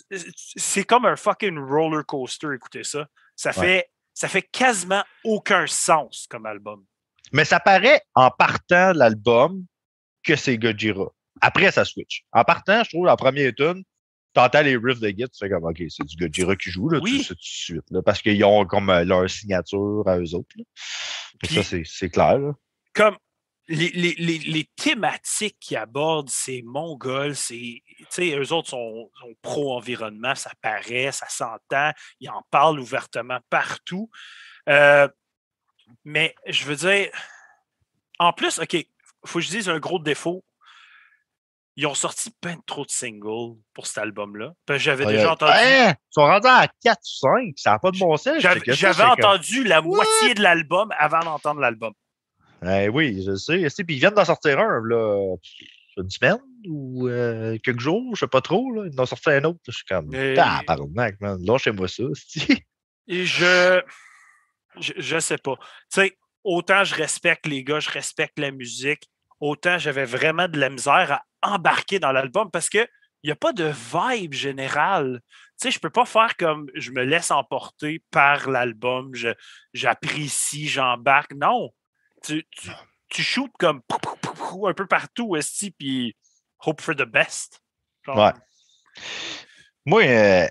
[0.57, 3.07] C'est comme un fucking roller coaster, écoutez ça.
[3.37, 3.55] Ça Ouais.
[3.67, 6.85] fait, ça fait quasiment aucun sens comme album.
[7.33, 9.65] Mais ça paraît en partant de l'album
[10.25, 11.07] que c'est Gojira.
[11.41, 12.25] Après, ça switch.
[12.33, 13.85] En partant, je trouve, la première tune,
[14.35, 16.99] t'entends les riffs de guitare, tu fais comme, OK, c'est du Gojira qui joue, là,
[17.01, 17.25] Oui.
[17.27, 20.49] tout de suite, là, parce qu'ils ont comme euh, leur signature à eux autres.
[20.57, 20.65] là.
[21.41, 22.39] Puis- ça, c'est- c'est clair.
[22.39, 22.53] Là.
[22.95, 23.17] comme
[23.69, 29.11] les, les, les, les thématiques qu'ils abordent, c'est Mongols, c'est, tu sais, eux autres sont,
[29.21, 34.11] sont pro-environnement, ça paraît, ça s'entend, ils en parlent ouvertement partout.
[34.69, 35.07] Euh,
[36.05, 37.11] mais je veux dire,
[38.19, 38.77] en plus, OK,
[39.25, 40.45] faut que je dise un gros défaut.
[41.77, 44.53] Ils ont sorti plein de trop de singles pour cet album-là.
[44.67, 45.53] Que J'avais Ouais, déjà entendu.
[45.55, 45.91] Hein?
[45.93, 48.39] Ils sont rendus à 4 ou 5, ça n'a pas de bon sens.
[48.39, 51.93] J'avais entendu la moitié de l'album avant d'entendre l'album.
[52.67, 53.59] Eh oui, je sais.
[53.85, 55.37] Puis ils viennent d'en sortir un, là,
[55.97, 58.73] une semaine ou euh, quelques jours, je sais pas trop.
[58.73, 58.89] Là.
[58.93, 59.61] Ils en ont sorti un autre.
[59.67, 61.39] Je suis comme, Mais- tabarnak, man.
[61.45, 62.03] Lâchez-moi ça.
[63.07, 63.81] Et je,
[64.81, 64.93] je.
[64.97, 65.55] Je sais pas.
[65.57, 69.09] Tu sais, autant je respecte les gars, je respecte la musique,
[69.41, 72.87] autant j'avais vraiment de la misère à embarquer dans l'album parce que
[73.25, 75.21] il n'y a pas de vibe générale.
[75.61, 79.35] Tu sais, je peux pas faire comme je me laisse emporter par l'album, je-
[79.75, 81.33] j'apprécie, j'embarque.
[81.35, 81.71] Non.
[82.23, 82.71] Tu, tu,
[83.09, 83.83] tu shootes comme
[84.67, 86.17] un peu partout, esti, puis
[86.65, 87.63] hope for the best.
[88.05, 88.33] Genre, Ouais.
[89.87, 90.47] Moi, euh,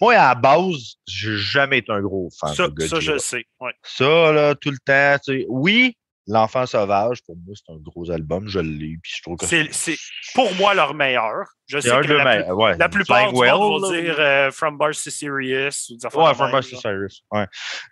[0.00, 3.44] moi, à la base, j'ai jamais été un gros fan Ça, de ça, je sais.
[3.60, 3.74] ouais.
[3.82, 5.96] Ça, là, tout le temps, tu sais, oui,
[6.32, 8.46] L'Enfant sauvage, pour moi, c'est un gros album.
[8.46, 9.96] Je l'ai, puis je trouve que C'est c'est
[10.32, 11.44] pour moi leur meilleur.
[11.66, 14.14] Je sais c'est un que de la, plus- Ouais, la plupart du monde vont dire
[14.18, 16.76] euh, From Bars to Serious ou des Ouais, From Mars to.
[16.76, 17.22] Cyrus.
[17.32, 17.46] Ouais.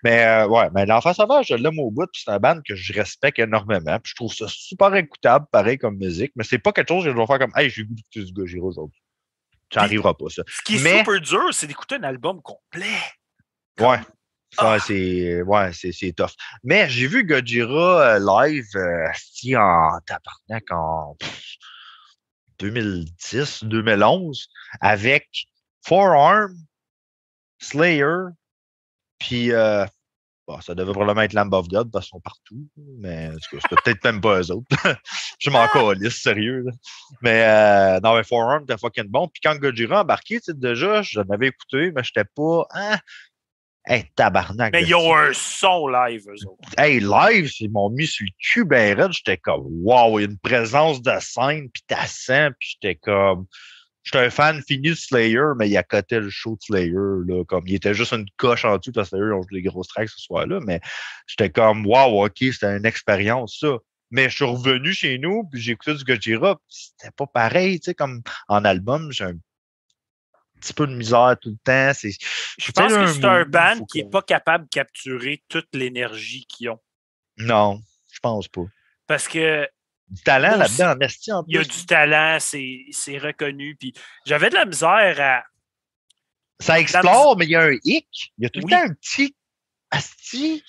[0.05, 2.77] Mais euh, ouais, mais l'enfant sauvage, je l'aime au bout, puis c'est un band que
[2.77, 3.99] je respecte énormément.
[3.99, 7.11] Puis je trouve ça super écoutable, pareil comme musique, mais c'est pas quelque chose que
[7.11, 9.01] je vais faire comme Hey, j'ai goûté du Gojira aujourd'hui.
[9.75, 10.43] Ça n'arrivera pas, ça.
[10.47, 12.87] Ce qui est Mais- super dur, c'est d'écouter un album complet.
[13.81, 13.99] Ouais.
[14.57, 14.79] Ah.
[14.81, 16.33] c'est ouais, c'est c'est tough.
[16.65, 21.57] Mais j'ai vu Gojira euh, live euh, si en tabarnak en pff,
[22.59, 24.49] 2010, 2011
[24.81, 25.29] avec
[25.83, 26.57] Forearm,
[27.61, 28.33] Slayer,
[29.19, 29.85] puis euh,
[30.47, 33.57] bon, ça devait probablement être Lamb of God parce qu'ils sont partout, mais en tout
[33.57, 34.67] cas, c'était peut-être même pas eux autres.
[35.39, 36.63] Je m'en calisse, sérieux.
[36.65, 36.73] là.
[37.23, 39.29] Mais euh, non, mais Forearm était fucking bon.
[39.29, 42.67] Puis quand Gojira a embarqué, déjà, je l'avais écouté, mais j'étais pas.
[42.73, 42.99] Hein,
[43.91, 44.75] Hey, tabarnak.
[44.75, 46.69] Mais ils ont un son live, eux autres.
[46.77, 49.13] Hey, live, ils m'ont mis sur le cul ben raide.
[49.13, 52.97] J'étais comme, wow, il y a une présence de scène, puis t'as sent, puis j'étais
[52.97, 53.47] comme,
[54.03, 56.93] j'étais un fan fini de Slayer, mais il accotait le show de Slayer,
[57.27, 59.63] là, comme, il était juste une coche en dessous, parce que Slayer, ils ont joué
[59.63, 60.81] des grosses tracks ce soir-là, mais
[61.27, 63.79] j'étais comme, wow, ok, c'était une expérience, ça.
[64.11, 67.87] Mais je suis revenu chez nous, puis j'ai écouté du Gojira, c'était pas pareil, tu
[67.87, 69.35] sais, comme en album, j'ai un
[70.61, 71.93] petit peu de misère tout le temps.
[71.95, 72.11] C'est,
[72.59, 76.71] Je pense que c'est un band qui n'est pas capable de capturer toute l'énergie qu'ils
[76.71, 76.81] ont.
[77.39, 77.81] Non,
[78.13, 78.65] je pense pas.
[79.07, 79.69] Parce que
[80.09, 81.69] Du talent là-dedans, en en il y a plus.
[81.81, 83.77] du talent, c'est c'est reconnu.
[83.77, 83.93] Puis
[84.27, 85.45] j'avais de la misère à.
[86.61, 88.33] Ça explore, mais il y a un hic.
[88.39, 88.71] Il y a tout Oui.
[88.71, 89.37] le temps un petit
[89.91, 90.63] asti.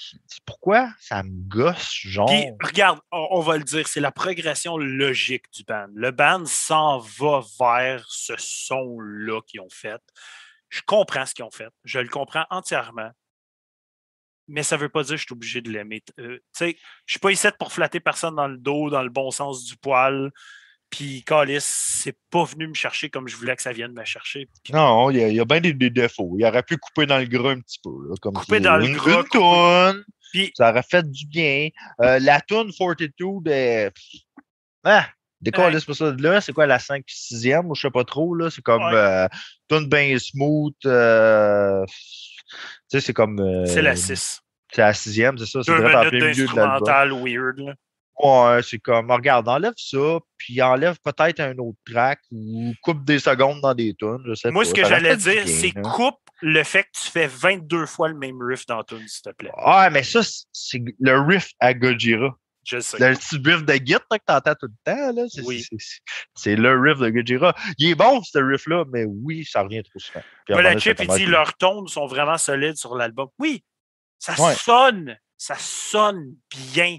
[0.45, 0.91] Pourquoi?
[0.99, 2.27] Ça me gosse, genre?
[2.27, 5.88] Puis, regarde, on, on va le dire, c'est la progression logique du band.
[5.93, 10.01] Le band s'en va vers ce son-là qu'ils ont fait.
[10.69, 11.69] Je comprends ce qu'ils ont fait.
[11.84, 13.12] Je le comprends entièrement.
[14.47, 16.01] Mais ça ne veut pas dire que je suis obligé de l'aimer.
[16.19, 19.10] Euh, tu sais, je suis pas ici pour flatter personne dans le dos, dans le
[19.10, 20.32] bon sens du poil.
[20.89, 24.47] Puis, Calis, c'est pas venu me chercher comme je voulais que ça vienne me chercher.
[24.73, 26.36] Non, il y a, il y a bien des, des défauts.
[26.39, 27.91] Il aurait pu couper dans le gras un petit peu.
[28.10, 30.03] Là, comme Couper dans le gras, Une toune,
[30.34, 31.70] puis ça aurait fait du bien.
[32.01, 33.07] Euh, la toune 42
[33.43, 33.91] de.
[34.84, 35.07] Ah!
[35.41, 38.36] Décolle pour ça de là, c'est quoi la 5 6e ou je sais pas trop,
[38.36, 38.49] là?
[38.49, 38.91] C'est comme Ouais.
[38.93, 39.28] euh,
[39.70, 40.74] toune bien smooth.
[40.86, 42.55] euh, tu
[42.89, 43.39] sais, c'est comme.
[43.39, 44.41] euh, c'est la 6.
[44.74, 45.61] C'est la sixième, c'est ça.
[45.64, 47.24] C'est direct en plein milieu de l'album.
[47.24, 47.59] weird.
[47.59, 47.74] là.
[48.22, 53.20] Ouais, c'est comme, regarde, enlève ça, puis enlève peut-être un autre track ou coupe des
[53.20, 54.70] secondes dans des tunes, je sais Moi, pas.
[54.70, 55.82] ce que j'allais dire, c'est hein.
[55.82, 59.30] coupe le fait que tu fais 22 fois le même riff dans tune, s'il te
[59.30, 59.51] plaît.
[59.57, 60.20] Ah, mais ça,
[60.51, 62.36] c'est le riff à Gojira.
[62.65, 62.97] Je sais.
[62.99, 65.24] Le petit riff de Git là, que t'entends tout le temps, là.
[65.30, 65.65] C'est, Oui.
[66.36, 67.55] c'est- le riff de Gojira.
[67.78, 70.22] Il est bon, ce riff-là, mais oui, ça revient trop souvent.
[70.45, 73.30] Puis moment donné, Chip, il dit leurs tones sont vraiment solides sur l'album.
[73.39, 73.63] Oui,
[74.20, 74.53] ça Ouais.
[74.55, 76.36] sonne, ça sonne
[76.74, 76.97] bien.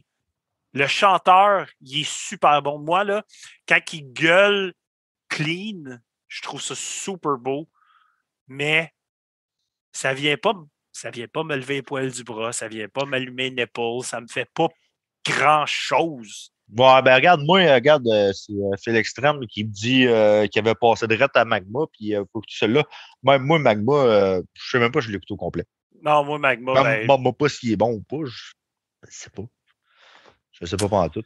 [0.72, 2.78] Le chanteur, il est super bon.
[2.78, 3.24] Moi, là,
[3.68, 4.72] quand il gueule
[5.28, 5.98] clean,
[6.28, 7.68] je trouve ça super beau.
[8.46, 8.92] Mais
[9.92, 10.54] ça vient pas,
[10.92, 14.04] ça vient pas me lever les poils du bras, ça vient pas m'allumer une épaule,
[14.04, 14.68] ça me fait pas
[15.24, 16.52] grand chose.
[16.76, 20.46] Ouais, ben regarde, moi, euh, regarde, euh, c'est euh, Phil Extreme qui me dit euh,
[20.46, 22.84] qu'il avait passé de à Magma, puis euh, pour tout cela,
[23.24, 25.64] même moi, Magma, euh, je sais même pas, si je l'écoute au complet.
[26.02, 28.52] Non, moi, Magma, Même ben, moi, moi, pas s'il est bon ou pas, je
[29.08, 29.42] je sais pas.
[30.60, 31.22] Je sais pas pas en tout.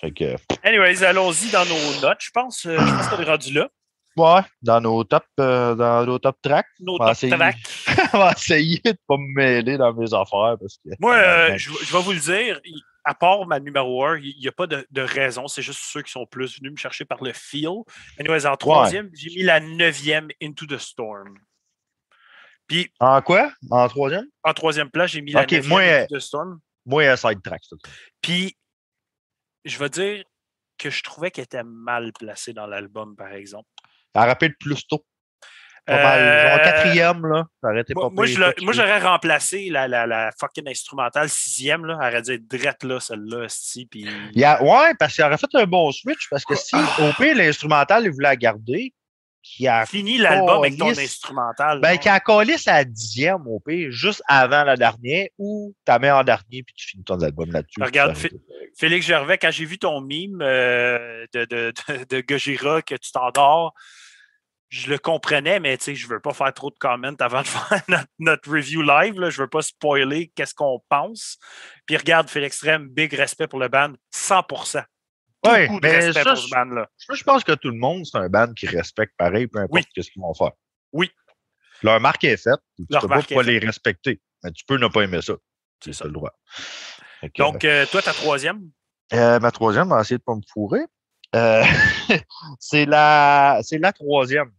[0.00, 2.18] Fait que, anyways, allons-y dans nos notes.
[2.20, 3.68] Je pense, euh, je pense qu'on est rendu là.
[4.16, 7.32] ouais, dans nos top, euh, dans nos top tracks, Nos On va top essayer.
[7.32, 7.56] tracks.
[8.12, 10.90] on va essayer de pas me mêler dans mes affaires parce que.
[11.00, 12.60] Moi, euh, je, je vais vous le dire,
[13.04, 15.48] à part ma numéro 1, il n'y a pas de, de raison.
[15.48, 17.70] C'est juste ceux qui sont plus venus me chercher par le feel.
[18.20, 21.38] Anyways, en troisième, j'ai mis la neuvième Into the Storm.
[22.66, 23.50] Puis, En quoi?
[23.70, 24.26] En troisième?
[24.42, 26.58] en troisième place, j'ai mis la neuvième moi, Into the Storm.
[26.84, 27.90] Moi, side track, c'est ça.
[28.20, 28.56] Puis,
[29.66, 30.24] je vais dire
[30.78, 33.68] que je trouvais qu'elle était mal placée dans l'album, par exemple.
[34.14, 35.04] Elle rappelle plus tôt.
[35.86, 36.18] Pas mal.
[36.20, 37.44] Euh, Genre quatrième, là.
[37.62, 41.96] Ça aurait été Moi, pas moi, j'aurais remplacé la, la, la fucking instrumentale sixième, là.
[42.02, 44.04] Elle aurait dû être drette là, celle-là, esti, puis...
[44.32, 47.12] Il y a- ouais, parce qu'il aurait fait un bon switch, parce que si au
[47.16, 48.92] pire, l'instrumental, il voulait la garder,
[49.42, 49.86] qui a.
[49.86, 51.80] Fini l'album avec ton instrumental.
[51.80, 56.10] Ben, qui a collé sa dixième, au pire, juste avant la dernière, ou t'as mets
[56.10, 57.80] en dernier, puis tu finis ton album là-dessus.
[57.80, 58.30] Regarde, Fi-
[58.78, 63.10] Félix Gervais, quand j'ai vu ton mime euh, de, de, de, de Gojira que tu
[63.12, 63.72] t'endors,
[64.68, 67.46] je le comprenais, mais tu sais, je veux pas faire trop de comments avant de
[67.46, 69.18] faire notre, notre review live.
[69.20, 69.30] Là.
[69.30, 71.38] Je veux pas spoiler qu'est-ce qu'on pense.
[71.86, 74.84] Puis regarde, Félix Rem, big respect pour le band, 100%.
[75.46, 76.88] Ouais, Beaucoup de mais respect ça, pour ce band-là.
[77.08, 79.72] je, je pense que tout le monde, c'est un band qui respecte pareil, peu importe
[79.96, 80.02] Oui.
[80.02, 80.50] ce qu'ils vont faire.
[80.92, 81.10] Oui.
[81.82, 84.20] Leur marque est faite, tu Leur peux pas, pas les respecter.
[84.42, 85.34] Mais tu peux ne pas aimer ça.
[85.84, 86.06] C'est ça.
[86.06, 86.32] le droit.
[87.22, 88.70] Que, Donc, euh, toi, ta troisième,
[89.12, 90.82] Euh, ma troisième, on va essayer de pas me fourrer.
[91.34, 91.62] Euh,
[92.60, 94.50] c'est la, c'est la troisième.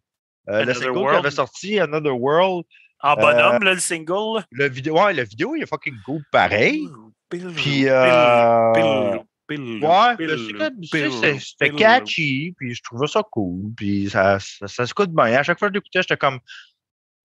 [0.47, 2.65] Le single qui avait sorti, Another World.
[3.01, 4.45] en bonhomme, là, le single?
[4.51, 6.87] Le vidéo, ouais, le vidéo, il est fucking cool pareil.
[7.29, 14.67] Pilou, Puis, pilou, pilou, Ouais, c'était catchy, puis je trouvais ça cool, puis ça, ça,
[14.67, 15.25] ça se coûte bien.
[15.25, 16.39] À chaque fois que je l'écoutais, j'étais comme,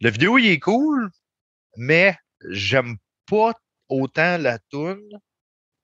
[0.01, 1.11] le vidéo, il est cool,
[1.77, 2.17] mais
[2.51, 2.97] j'aime
[3.31, 3.55] pas
[3.89, 5.03] autant la tune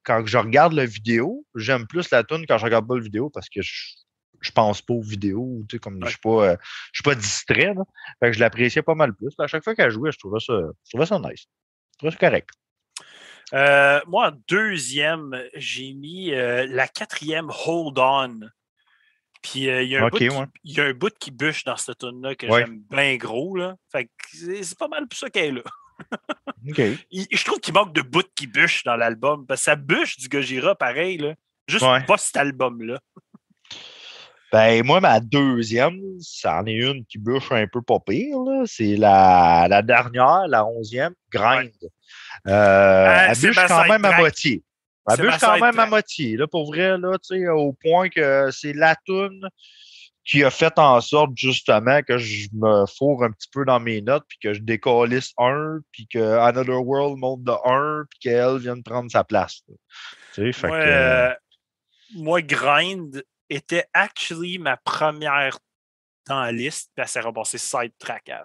[0.05, 1.45] quand je regarde la vidéo.
[1.55, 3.73] J'aime plus la tune quand je regarde pas la vidéo parce que je,
[4.41, 6.57] je pense pas aux vidéos, tu sais, comme je suis pas, euh,
[6.93, 7.83] je suis pas distrait, là.
[8.21, 9.35] Fait que je l'appréciais pas mal plus.
[9.39, 11.47] À chaque fois qu'elle jouait, je trouvais ça, je trouvais ça nice.
[11.95, 12.49] Je trouvais ça correct.
[13.55, 18.41] Euh, moi, en deuxième, j'ai mis euh, la quatrième Hold On.
[19.43, 20.45] Puis euh, il y, a un Ok, bout qui- ouais.
[20.65, 22.61] il y a un bout qui bûche dans cette tune-là que Ouais.
[22.61, 23.57] j'aime bien gros.
[23.57, 23.77] Là.
[23.91, 24.11] Fait que
[24.63, 25.63] c'est pas mal pour ça qu'elle est là.
[27.11, 29.47] Il- je trouve qu'il manque de bouts qui bûchent dans l'album.
[29.47, 31.19] Parce que ça bûche du Gojira pareil.
[31.19, 31.35] Là.
[31.67, 32.03] Juste Ouais.
[32.05, 32.99] pas cet album-là.
[34.51, 38.37] Ben, moi, ma deuxième, ça en est une qui bûche un peu pas pire.
[38.65, 41.71] C'est la, la dernière, la onzième, Grind.
[42.47, 44.63] Euh, elle c'est bûche quand même à moitié.
[45.11, 46.37] Elle bûche quand même à moitié.
[46.39, 47.17] Là, pour vrai, là,
[47.55, 49.47] au point que c'est la toune
[50.29, 54.03] qui a fait en sorte, justement, que je me fourre un petit peu dans mes
[54.03, 58.59] notes, puis que je décalisse un, puis que Another World monte de un, puis qu'elle
[58.59, 59.62] vienne prendre sa place.
[59.66, 59.74] là.
[60.35, 60.85] Tu sais, fait Moi, que...
[60.87, 61.35] euh,
[62.14, 65.59] moi, Grind était actually ma première
[66.26, 66.91] dans la liste.
[66.95, 68.43] Puis elle s'est ramassée side track fin.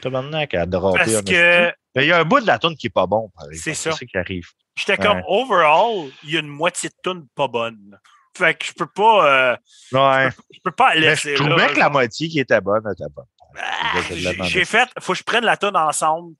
[0.00, 2.58] T'as maintenant qu'à dropper Parce un que Mais il y a un bout de la
[2.58, 3.62] tune qui est pas bon, par exemple.
[3.62, 3.90] C'est ça.
[3.90, 4.48] Qui arrive?
[4.76, 7.98] J'étais comme, overall, il y a une moitié de tune pas bonne.
[8.36, 9.56] Fait que je peux pas, euh,
[9.92, 10.30] Ouais.
[10.50, 11.48] je peux pas la Mais laisser je là.
[11.50, 13.26] trouvais que la moitié qui était bonne était bonne.
[13.56, 14.00] Ah,
[14.44, 16.34] j'ai- fait, faut que je prenne la tune ensemble.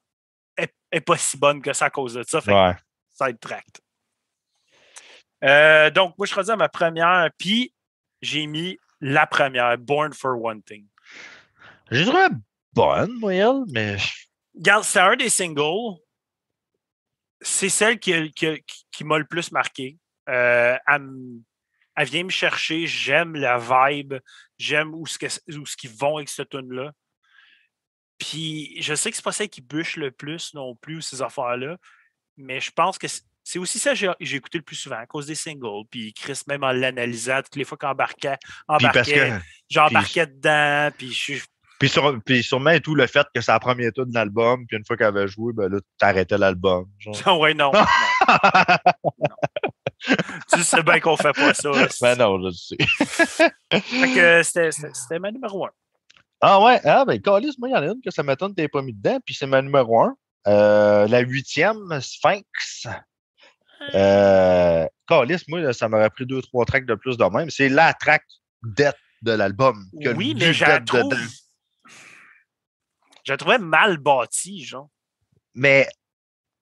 [0.57, 2.41] Elle n'est pas si bonne que ça à cause de ça.
[2.41, 2.75] Fait Ouais.
[3.11, 3.81] sidetracked.
[5.45, 7.75] Euh, donc, moi, je rendu à ma première, puis
[8.23, 10.87] j'ai mis la première, Born for One Thing.
[11.91, 12.29] J'ai trouvé
[12.73, 13.97] bonne, moi, elle, mais
[14.55, 15.99] Regarde, c'est un des singles.
[17.41, 19.99] C'est celle qui, qui- qui- qui m'a le plus marqué.
[20.29, 21.41] Euh, elle, me-
[21.97, 22.87] elle vient me chercher.
[22.87, 24.15] J'aime la vibe.
[24.59, 26.93] J'aime où ce qu'ils vont avec cette tune-là.
[28.19, 31.77] Puis je sais que c'est pas celle qui bûche le plus non plus, ces affaires-là.
[32.37, 35.27] Mais je pense que c'est- aussi ça que j'ai- écouté le plus souvent à cause
[35.27, 35.85] des singles.
[35.91, 38.39] Puis Chris, même en l'analysant, toutes les fois qu'il embarquait,
[39.69, 40.91] j'embarquais dedans.
[40.97, 41.43] Puis je suis
[41.81, 44.77] puis, sur, puis sûrement tout le fait que c'est la première tune de l'album, puis
[44.77, 46.87] une fois qu'elle avait joué, ben là, t'arrêtais l'album.
[47.01, 47.13] genre.
[47.41, 47.73] ouais, non.
[47.73, 47.85] non.
[50.53, 51.71] tu sais bien qu'on fait pas ça.
[52.01, 52.77] Ben non, je sais.
[53.71, 55.71] fait que c'était ma numéro un.
[56.41, 58.61] Ah ouais, ah ben Calis, moi, il y en a une que ça m'étonne que
[58.61, 60.17] tu pas mis dedans, puis c'est ma numéro un.
[60.49, 62.89] Euh, la huitième, Sphinx.
[63.95, 67.49] Euh, Calis, moi, ça m'aurait pris deux, trois tracks de plus de même.
[67.51, 68.25] C'est la track
[68.63, 69.87] dette de l'album.
[69.93, 71.17] Oui, mais j'ai trouvé...
[73.25, 74.89] Je la trouvais mal bâtie, genre.
[75.55, 75.87] Mais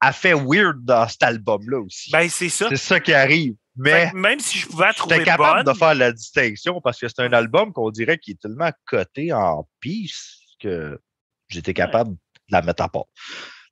[0.03, 2.11] elle fait weird dans cet album-là aussi.
[2.11, 2.69] Ben, c'est ça.
[2.71, 3.55] C'est ça qui arrive.
[3.77, 7.33] Mais même si je pouvais trouver capable de faire la distinction parce que c'est un
[7.33, 11.01] album qu'on dirait qui est tellement coté en peace que
[11.49, 12.17] j'étais capable de
[12.51, 13.05] la mettre à part.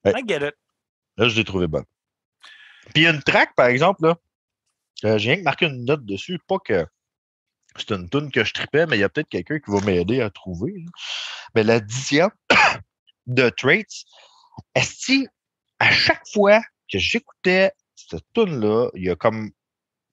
[0.07, 0.55] I get it.
[1.16, 1.85] Là, je l'ai trouvé bonne.
[2.95, 4.16] Puis a une track, par exemple, là.
[5.05, 6.39] Euh, j'ai rien que marqué une note dessus.
[6.47, 6.87] Pas que
[7.76, 10.20] c'est une tune que je tripais, mais il y a peut-être quelqu'un qui va m'aider
[10.20, 10.85] à trouver.
[11.55, 12.31] Mais la dixième
[13.26, 14.05] de Traits,
[14.74, 15.24] est-ce
[15.79, 16.61] à chaque fois
[16.91, 19.51] que j'écoutais cette tune-là, il y a comme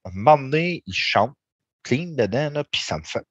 [0.05, 1.35] un moment donné, il chante
[1.83, 3.23] clean dedans, là, puis ça me fait.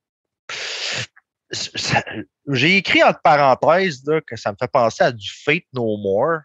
[2.53, 6.41] J'ai écrit entre parenthèses là, que ça me fait penser à du Fate No More,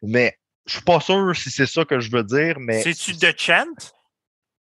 [0.00, 2.58] mais je suis pas sûr si c'est ça que je veux dire.
[2.60, 2.82] mais...
[2.82, 3.92] C'est-tu The Chant?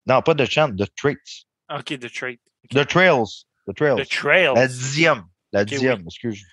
[0.05, 1.45] Non, pas The Chant, The Traits.
[1.69, 2.41] OK, The Traits.
[2.71, 3.45] The Trails.
[3.67, 4.03] The Trails.
[4.03, 4.55] The Trails.
[4.55, 5.23] La dixième.
[5.51, 6.45] La dixième, excuse.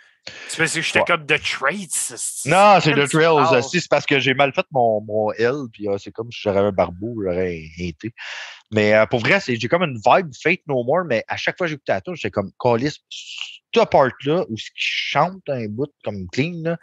[0.48, 2.44] C'est parce que j'étais comme The Traits.
[2.46, 3.62] Non, c'est The Trails.
[3.62, 6.60] c'est parce que j'ai mal fait mon, mon L, puis ah, c'est comme si j'aurais
[6.60, 8.12] un barbeau, j'aurais été.
[8.70, 11.66] Mais euh, pour vrai, j'ai comme une vibe Fate No More, mais à chaque fois
[11.66, 15.90] que j'écoutais la tune, j'étais comme, Callis, cette part-là, où ce qui chante un bout
[16.04, 16.78] comme clean, là,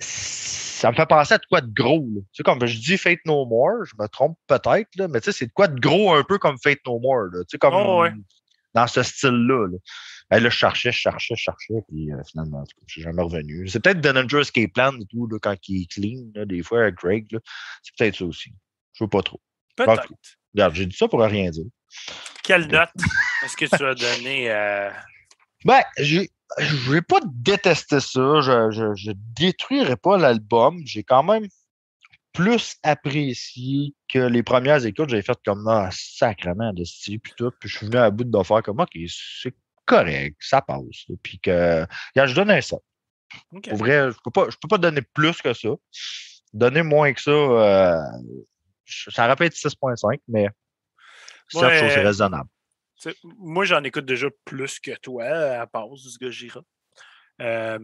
[0.00, 2.06] ça me fait penser à de quoi de gros.
[2.14, 5.38] Tu sais, comme je dis Fate No More, je me trompe peut-être, mais tu sais,
[5.38, 7.28] c'est de quoi de gros un peu comme Fate No More.
[7.32, 8.04] Tu sais, comme oh,
[8.74, 9.68] dans ce style-là.
[9.68, 9.78] Là.
[10.30, 13.68] Ben là, je cherchais, je cherchais, je cherchais, puis euh, finalement, je suis jamais revenu.
[13.68, 16.82] C'est peut-être Dangerous Escape Plan et tout, là, quand il est clean, là, des fois,
[16.82, 17.26] avec Greg.
[17.82, 18.50] C'est peut-être ça aussi.
[18.94, 19.40] Je ne veux pas trop.
[19.76, 20.08] Peut-être.
[20.54, 21.66] Regarde, j'ai dit ça pour rien dire.
[22.42, 22.90] Quelle note
[23.44, 24.92] est-ce que tu as donné à.
[25.64, 26.30] Ben, j'ai.
[26.58, 28.40] Je vais pas détester ça.
[28.42, 30.82] Je, je, je détruirai pas l'album.
[30.84, 31.48] J'ai quand même
[32.34, 35.08] plus apprécié que les premières écoutes.
[35.08, 37.50] J'avais fait comme ah, sacrement de style puis tout.
[37.58, 39.54] Puis je suis venu à bout de faire comme OK, c'est
[39.84, 41.06] correct, ça passe.
[41.22, 41.86] Puis que.
[42.14, 42.78] je donne un 7.
[43.50, 45.70] Pour vrai, je peux pas, je peux pas donner plus que ça.
[46.52, 48.00] Donner moins que ça, euh,
[48.86, 50.48] ça aurait pu être 6.5, mais
[51.48, 52.48] c'est ouais, raisonnable.
[53.24, 56.60] Moi, j'en écoute déjà plus que toi à pause du gars
[57.40, 57.78] Euh,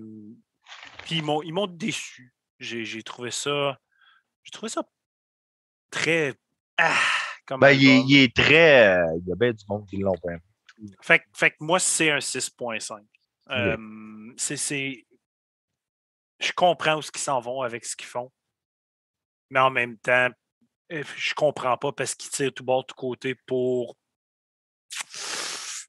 [1.05, 2.33] puis ils m'ont déçu.
[2.59, 3.79] J'ai trouvé ça.
[4.45, 4.83] J'ai trouvé ça
[5.91, 6.35] très.
[6.79, 6.95] Ah,
[7.45, 8.97] comme ben, il, est très.
[8.97, 10.33] Euh, il y a bien du monde qui l'ont pas
[11.03, 14.35] fait, fait, que moi, c'est un 6.5.
[14.37, 15.07] c'est.
[16.39, 18.31] Je comprends où ce qu'ils s'en vont avec ce qu'ils font.
[19.51, 20.31] Mais en même temps,
[20.93, 23.97] euh, je comprends pas parce qu'ils tirent tout bord, tout côté pour.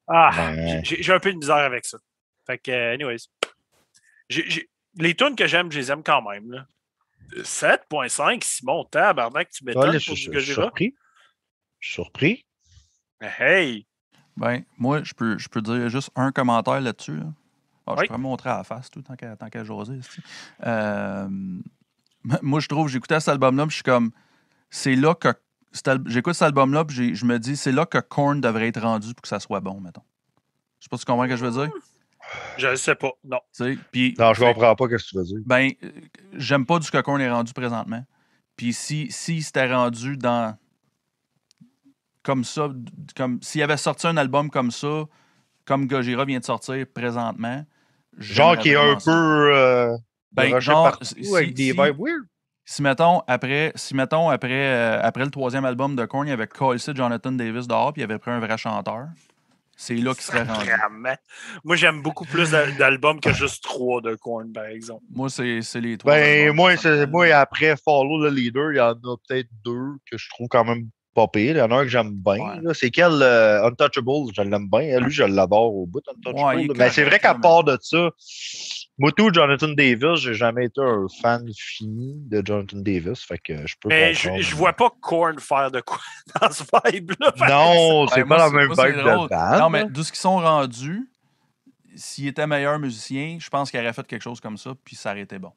[0.08, 1.98] Ah, j'ai un peu de misère avec ça.
[2.46, 3.28] Fait que, anyways.
[4.96, 6.66] les tunes que j'aime, je les aime quand même.
[7.38, 10.96] 7.5, Simon, tabarnak, tu m'étonnes pour Je suis surpris.
[11.80, 12.46] Je suis surpris.
[13.22, 13.86] Hey!
[14.38, 17.20] Ben, moi, je peux, je peux dire juste un commentaire là-dessus.
[17.88, 20.00] Ah, je pourrais montrer à la face, tout, tant qu'à qu jaser.
[20.66, 21.28] Euh,
[22.42, 24.12] moi, je trouve, j'écoutais cet album-là, je suis comme,
[24.70, 25.30] c'est là que.
[26.06, 29.22] J'écoute cet album-là, puis je me dis, c'est là que Korn devrait être rendu pour
[29.22, 30.04] que ça soit bon, mettons.
[30.80, 31.72] Je sais pas si tu comprends ce que je veux dire.
[32.58, 33.40] Je ne sais pas, non.
[33.92, 35.38] Puis, non, je comprends pas ce que tu veux dire.
[35.46, 35.72] Ben,
[36.34, 38.04] j'aime pas du que Korn est rendu présentement.
[38.58, 40.58] Puis si, si c'était rendu dans
[42.24, 42.70] comme ça,
[43.16, 45.06] comme s'il avait sorti un album comme ça,
[45.66, 47.66] comme Gojira vient de sortir présentement.
[48.18, 49.98] Genre qui est un peu euh,
[50.32, 52.26] ben, genre, si, avec des vibes weird.
[52.66, 56.34] Si mettons après, si mettons après, euh, après le troisième album de Korn, il y
[56.34, 59.08] avait Cole Jonathan Davis dehors, puis il avait pris un vrai chanteur.
[59.76, 60.70] C'est là qu'il serait rendu.
[61.64, 65.04] Moi, j'aime beaucoup plus d'albums que juste trois de Korn, par exemple.
[65.10, 66.14] Moi, c'est les trois.
[66.14, 66.74] Ben, moi,
[67.10, 70.66] moi, après Follow the Leader, il y en a peut-être deux que je trouve quand
[70.66, 71.56] même pas pire.
[71.56, 72.62] Il y en a un que j'aime bien.
[72.74, 74.34] C'est quel euh, Untouchable?
[74.36, 75.00] Je l'aime bien.
[75.00, 76.74] Lui, je l'adore au bout, Untouchable.
[76.76, 78.10] mais c'est vrai qu'à part de ça,
[78.98, 83.24] moi, tout, Jonathan Davis, j'ai jamais été un fan fini de Jonathan Davis.
[83.24, 86.00] Fait que je peux Mais je, je, vois pas Korn faire de quoi
[86.42, 87.34] dans ce vibe-là.
[87.50, 89.60] Non, c'est pas la même vibe de band.
[89.60, 91.10] Non, mais d'où ce qu'ils sont rendus,
[91.96, 95.12] s'il était meilleur musicien, je pense qu'il aurait fait quelque chose comme ça, puis ça
[95.12, 95.52] aurait été bon.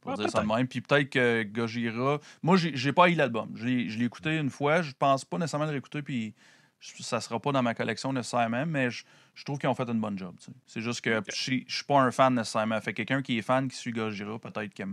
[0.00, 0.66] Pour dire ça de même.
[0.66, 2.18] Puis peut-être que Gojira.
[2.42, 3.50] Moi, j'ai pas eu l'album.
[3.54, 4.82] Je l'ai écouté une fois.
[4.82, 6.02] Je pense pas nécessairement le réécouter.
[6.02, 6.34] Puis
[6.80, 8.64] ça sera pas dans ma collection nécessairement.
[8.66, 9.04] Mais je,
[9.44, 10.34] trouve qu'ils ont fait une bonne job.
[10.66, 12.80] C'est juste que je suis pas un fan nécessairement.
[12.80, 14.86] Fait quelqu'un qui est fan, qui suit Gojira, peut-être qu'il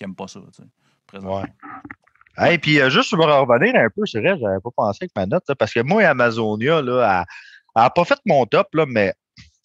[0.00, 0.40] aime, pas ça.
[1.14, 2.52] Ouais.
[2.52, 5.26] Et puis, euh, juste pour revenir un peu, c'est vrai, j'avais pas pensé avec ma
[5.26, 7.24] note, là, parce que moi, Amazonia, là,
[7.74, 9.12] elle n'a pas fait mon top, là, mais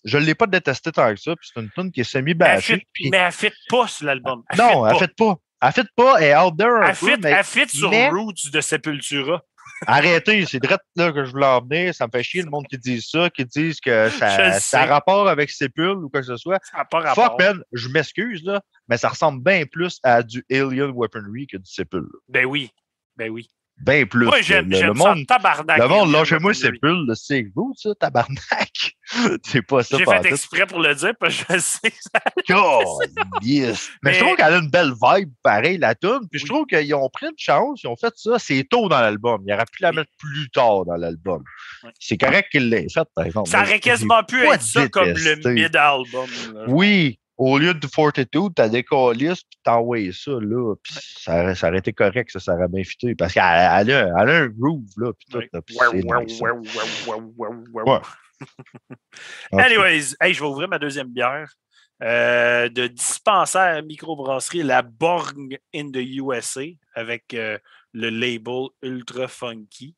[0.04, 1.36] je ne l'ai pas détesté tant que ça.
[1.36, 2.88] Puis c'est une tune qui est semi-bâchée.
[3.12, 4.43] Mais elle ne fit pas sur l'album.
[4.58, 5.36] Non, elle ne fit pas.
[5.62, 6.18] Elle ne fit pas.
[6.20, 7.08] Elle est out there un elle peu.
[7.08, 9.41] Fit, mais, elle fit sur Roots de Sepultura.
[9.88, 11.93] Arrêtez, c'est direct là que je voulais en venir.
[11.93, 14.86] Ça me fait chier le monde qui dit ça, qui disent que ça, ça a
[14.86, 16.60] rapport avec Sepul ou quoi que ce soit.
[16.64, 17.32] Ça pas rapport.
[17.32, 21.58] Fuck, man, je m'excuse, là, mais ça ressemble bien plus à du Alien Weaponry que
[21.58, 22.08] du Sepul.
[22.28, 22.70] Ben oui,
[23.18, 23.49] ben oui.
[23.82, 24.26] Ben plus.
[24.26, 25.80] Moi, j'aime le, le monde, tabarnak.
[25.80, 28.72] Le monde, lâchez-moi c'est pull, c'est vous, ça, tabarnak.
[29.43, 29.97] c'est pas ça.
[29.97, 31.93] J'ai fait exprès pour le dire, parce que je sais.
[32.51, 32.99] Oh,
[33.41, 33.89] yes.
[34.01, 36.22] Mais, Mais, je trouve qu'elle a une belle vibe, pareil, la tune.
[36.32, 38.39] Puis je trouve qu'ils ont pris une chance, ils ont fait ça.
[38.39, 39.41] C'est tôt dans l'album.
[39.45, 41.43] Il aurait pu la mettre plus tard dans l'album.
[41.84, 41.89] Oui.
[41.99, 43.49] C'est correct qu'il l'ait fait, par exemple.
[43.49, 46.30] Ça aurait quasiment pu être ça comme le mid-album.
[46.68, 51.70] Oui, au lieu de Fortitude, t'as des calices, puis t'envoies ça, là, puis ça, ça,
[51.70, 54.84] aurait été correct, ça, ça aurait bien fité, parce qu'elle a, elle a, un groove,
[54.97, 55.76] là, puis tout, là, puis.
[59.52, 61.52] Anyways, hey, je vais ouvrir ma deuxième bière
[62.02, 66.64] euh, de dispensaire microbrasserie, la Borg in the USA,
[66.96, 67.58] avec euh,
[67.94, 69.96] le label Ultra Funky.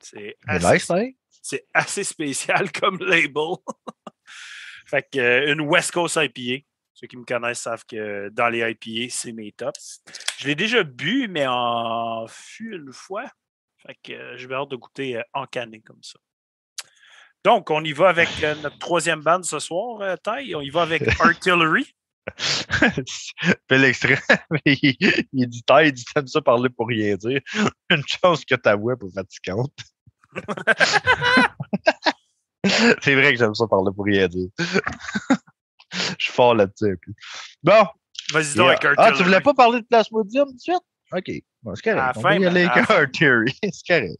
[0.00, 1.10] C'est assez, nice, hein?
[1.42, 3.56] c'est assez spécial comme label.
[4.86, 6.64] Fait que, euh, une West Coast IPA.
[6.92, 10.02] Ceux qui me connaissent savent que dans les IPA, c'est mes tops.
[10.38, 13.24] Je l'ai déjà bu, mais en fût une fois.
[13.78, 16.18] Fait que euh, j'ai hâte de goûter euh, en canné comme ça.
[17.44, 18.28] Donc, on y va avec
[18.62, 20.16] notre troisième bande ce soir, euh,
[20.54, 21.94] On y va avec Artillery.
[23.68, 24.20] Fais l'extrait.
[24.64, 24.96] il,
[25.32, 27.40] il dit Ty, il dit T'aimes ça parler pour rien dire.
[27.90, 29.72] Une chance que ta voix est fatigante.
[33.02, 34.48] c'est vrai que j'aime ça parler pour rien dire.
[35.92, 36.98] Je suis fort là-dessus.
[37.62, 37.86] Bon.
[38.32, 40.82] Vas-y donc avec Ah, tu voulais pas parler de Plasmodium tout de suite?
[41.12, 41.30] OK.
[41.62, 42.16] Bon, c'est correct.
[42.16, 43.52] On va y aller avec Artery.
[43.62, 44.16] c'est correct.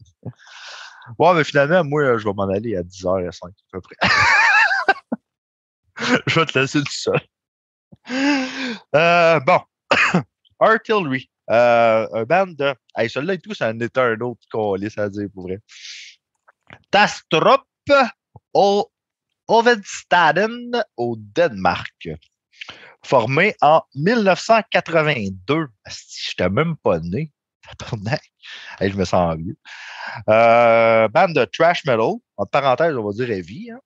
[1.17, 3.95] Bon, mais finalement, moi, je vais m'en aller à 10h05 à peu près.
[6.27, 7.19] je vais te laisser tout seul.
[8.95, 9.59] Euh, bon.
[10.59, 11.29] Artillery.
[11.49, 12.73] Euh, un band de.
[12.95, 15.59] Hey, celui-là et tout, ça en était un autre calice à dire pour vrai.
[16.89, 17.65] Tastrop
[18.53, 18.89] au
[19.47, 22.09] Ovedstaden au Danemark.
[23.05, 25.67] Formé en 1982.
[25.85, 27.32] Je n'étais même pas né.
[28.79, 29.55] Hey, je me sens vieux.
[30.29, 32.01] Euh, bande de trash metal.
[32.37, 33.71] En parenthèse, on va dire heavy.
[33.71, 33.79] Hein.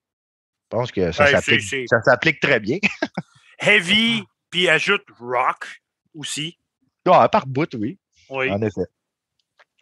[0.72, 1.68] Je pense que ça hey,
[2.04, 2.80] s'applique très bien.
[3.60, 5.82] heavy, puis ajoute rock
[6.14, 6.58] aussi.
[7.06, 8.00] Ouais, par bout, oui.
[8.30, 8.50] Oui.
[8.52, 8.88] En effet.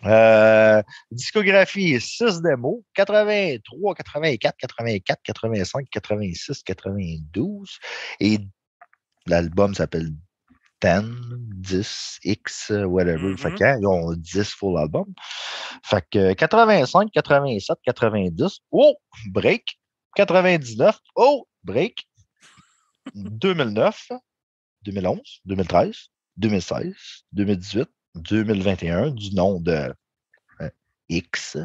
[0.03, 7.79] Euh, discographie, 6 démos, 83, 84, 84, 85, 86, 92.
[8.19, 8.39] Et
[9.25, 10.11] l'album s'appelle
[10.85, 11.03] 10,
[11.61, 13.29] 10, X, whatever.
[13.29, 13.57] Mm -hmm.
[13.57, 15.13] Fait ont 10 full albums.
[15.83, 18.59] Fait que 85, 87, 90.
[18.71, 18.95] Oh,
[19.31, 19.79] break.
[20.15, 20.99] 99.
[21.15, 22.07] Oh, break.
[23.15, 24.11] 2009,
[24.83, 26.95] 2011, 2013, 2016,
[27.33, 29.93] 2018, 2021 du nom de
[30.61, 30.69] euh,
[31.09, 31.57] X,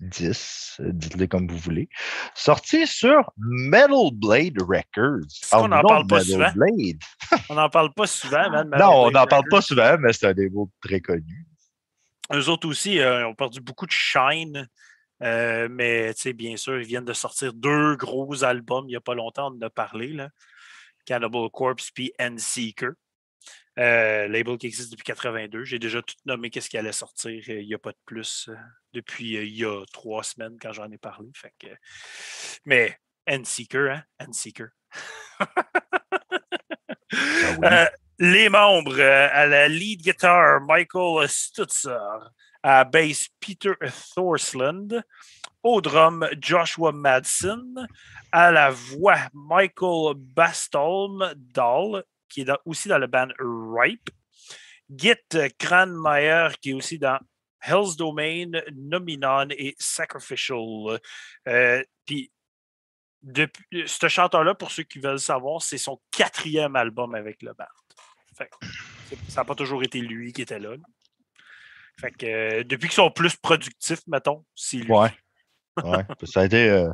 [0.00, 1.88] 10, dites-le comme vous voulez,
[2.34, 5.26] sorti sur Metal Blade Records.
[5.52, 6.52] On n'en parle pas souvent.
[7.50, 10.34] on n'en parle pas souvent, man, Non, on n'en parle pas souvent, mais c'est un
[10.34, 11.46] des mots très connus.
[12.32, 14.68] Eux autres aussi euh, ont perdu beaucoup de shine.
[15.22, 19.14] Euh, mais bien sûr, ils viennent de sortir deux gros albums il n'y a pas
[19.14, 20.28] longtemps, on en a parlé, là.
[21.06, 22.90] Cannibal Corpse puis Endseeker.
[23.78, 25.64] Euh, label qui existe depuis 82.
[25.64, 27.42] J'ai déjà tout nommé qu'est-ce qui allait sortir.
[27.48, 28.56] Euh, il n'y a pas de plus euh,
[28.94, 31.28] depuis euh, il y a trois semaines quand j'en ai parlé.
[31.34, 31.66] Fait que...
[32.64, 32.98] Mais
[33.28, 34.02] Endseeker, hein?
[34.18, 34.68] Endseeker.
[35.40, 35.46] ah
[37.58, 37.68] oui.
[38.18, 42.30] les membres à la lead guitar, Michael Stutzer.
[42.62, 43.74] À bass, Peter
[44.14, 45.02] Thorsland.
[45.62, 47.86] Au drum, Joshua Madsen.
[48.32, 54.10] À la voix, Michael Bastolm Dahl qui est dans, aussi dans le band Ripe.
[54.94, 55.14] Git
[55.58, 57.18] Kranmeyer, qui est aussi dans
[57.60, 61.00] Hell's Domain, Nominon et Sacrificial.
[61.48, 62.30] Euh, puis,
[63.22, 67.64] depuis, ce chanteur-là, pour ceux qui veulent savoir, c'est son quatrième album avec le band.
[68.36, 68.50] Fait,
[69.28, 70.76] ça n'a pas toujours été lui qui était là.
[71.98, 74.92] Fait que, euh, depuis qu'ils sont plus productifs, mettons, c'est lui.
[74.92, 75.10] Ouais.
[75.82, 76.04] ouais.
[76.24, 76.90] Ça a été euh,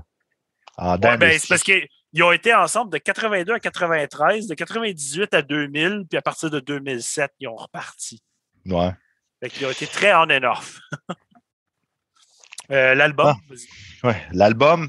[0.77, 4.55] en ouais, ben, c'est parce que ils ont été ensemble de 82 à 93, de
[4.55, 8.23] 98 à 2000, puis à partir de 2007, ils ont reparti.
[8.67, 8.93] Ouais.
[9.41, 10.79] Fait ils ont été très on and off.
[12.71, 13.35] euh, l'album.
[13.35, 14.07] Ah.
[14.07, 14.89] Ouais, l'album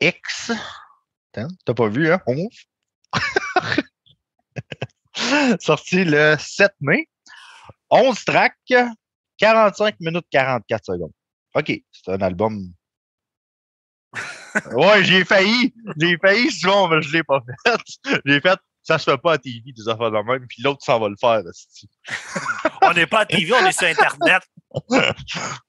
[0.00, 0.52] X.
[1.32, 2.20] T'as pas vu, hein?
[5.60, 7.08] Sorti le 7 mai.
[7.90, 8.74] 11 tracks,
[9.38, 11.12] 45 minutes 44 secondes.
[11.54, 12.72] OK, c'est un album.
[14.72, 15.74] Ouais, j'ai failli.
[15.98, 17.78] J'ai failli souvent, mais je l'ai pas fait.
[18.24, 21.00] J'ai fait ça se fait pas à TV, des affaires de même, puis l'autre s'en
[21.00, 21.40] va le faire.
[22.82, 24.42] on n'est pas à TV, on est sur Internet.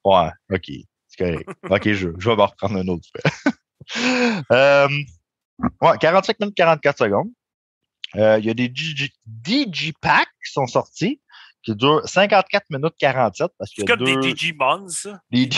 [0.06, 0.72] ouais, OK.
[1.08, 1.50] C'est correct.
[1.70, 3.96] OK, je, je vais me reprendre un autre fait.
[4.52, 4.90] euh,
[5.82, 7.30] ouais, 45 minutes 44 secondes.
[8.16, 11.22] Euh, il y a des DG, Packs qui sont sortis
[11.64, 13.76] qui durent 54 minutes 47 parce que.
[13.78, 14.20] C'est comme deux...
[14.22, 15.22] des Digimons, ça.
[15.32, 15.50] Des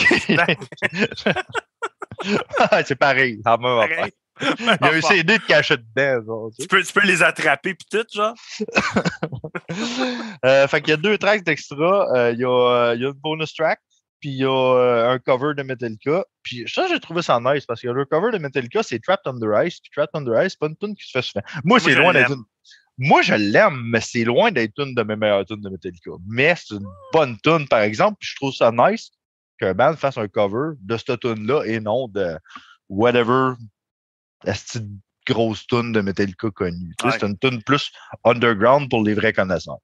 [2.86, 4.12] C'est pareil, ça m'a pareil.
[4.40, 6.24] Il y a un CD de cachette dedans.
[6.24, 8.34] Genre, tu, peux, tu peux les attraper puis tout, genre.
[10.44, 12.08] euh, fait qu'il y a deux tracks d'extra.
[12.14, 13.80] Euh, il, y a, il y a une bonus track,
[14.20, 16.24] puis il y a euh, un cover de Metallica.
[16.42, 19.64] Puis ça, j'ai trouvé ça nice parce que le cover de Metallica, c'est Trapped Under
[19.64, 19.80] Ice.
[19.80, 21.44] Puis Trapped Under Ice, c'est pas une tune qui se fait souvent.
[21.64, 22.44] Moi, c'est loin d'être une.
[23.00, 26.10] Moi, je l'aime, mais c'est loin d'être une de mes meilleures tunes de Metallica.
[26.28, 28.16] Mais c'est une bonne tune, par exemple.
[28.20, 29.10] Puis je trouve ça nice
[29.58, 32.36] qu'un band fasse un cover de cette tune-là et non de
[32.88, 33.52] whatever
[34.44, 34.84] la petite
[35.26, 36.94] grosse tune de Metallica connue.
[37.02, 37.90] C'est une tune plus
[38.24, 39.78] underground pour les vrais connaisseurs.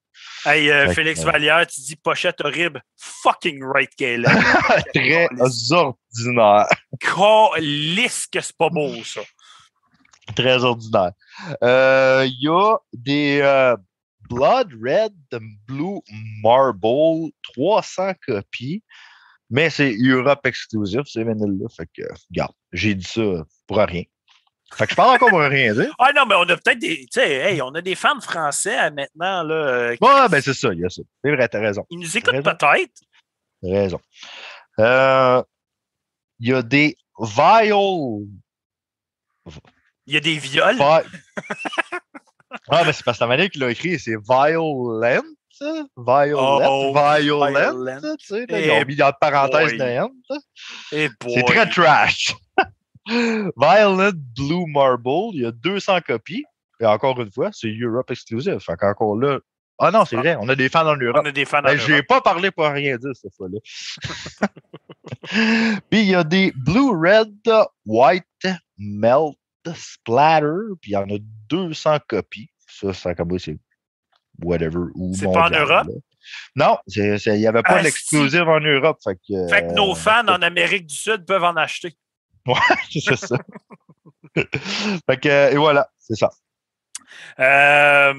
[0.47, 2.83] Hey, euh, Félix euh, Vallière, tu dis pochette horrible.
[2.97, 4.25] Fucking right qu'elle
[4.95, 5.29] Très
[5.72, 6.66] ordinaire.
[7.59, 9.20] Lisse que c'est pas beau, ça.
[10.35, 11.12] Très ordinaire.
[11.49, 13.75] Il euh, y a des
[14.31, 15.14] Blood Red
[15.66, 16.01] Blue
[16.43, 18.83] Marble, 300 copies.
[19.51, 21.69] Mais c'est Europe exclusif, c'est vinyle-là.
[21.77, 23.23] Fait que, regarde, j'ai dit ça
[23.67, 24.03] pour rien.
[24.75, 25.95] Fait que je parle encore pour rien dire.
[25.99, 27.07] Ah non, mais on a peut-être des.
[27.07, 29.43] Tu sais, hey, on a des fans français maintenant.
[29.43, 31.03] Là, euh, Ouais, ben c'est ça, il y a ça.
[31.23, 31.87] C'est vrai, t'as raison.
[31.91, 33.03] Ils nous écoutent peut-être.
[33.63, 34.01] Raison.
[34.81, 35.43] Euh,
[36.41, 38.27] il y a des viol.
[40.07, 40.77] Il y a des viols.
[40.81, 41.03] ah,
[42.85, 45.23] mais c'est parce que la manière qu'il l'a écrit, c'est violent.
[45.97, 52.35] Violent, oh, violent, tu sais, ils ont mis entre parenthèses de C'est très trash.
[53.07, 56.45] Violet Blue Marble, il y a 200 copies.
[56.81, 58.59] Et encore une fois, c'est Europe exclusive.
[58.59, 59.39] Fait qu'encore là.
[59.79, 61.21] Ah non, c'est vrai, on a des fans en Europe.
[61.23, 63.59] On a des fans en ben, Je n'ai pas parlé pour rien dire cette fois-là.
[65.91, 67.35] puis il y a des Blue Red
[67.85, 68.47] White
[68.79, 69.37] Melt
[69.75, 72.51] Splatter, puis il y en a 200 copies.
[72.69, 73.59] Ça, ça c'est
[74.43, 74.87] whatever.
[75.14, 75.89] C'est pas en Europe?
[76.57, 78.99] Non, il n'y avait pas ah, en Europe.
[79.05, 81.97] Fait que, fait que nos euh, fans en Amérique du Sud peuvent en acheter.
[82.47, 82.55] Ouais,
[82.91, 83.37] c'est ça.
[84.35, 86.30] fait que, et voilà, c'est ça.
[87.39, 88.14] Euh,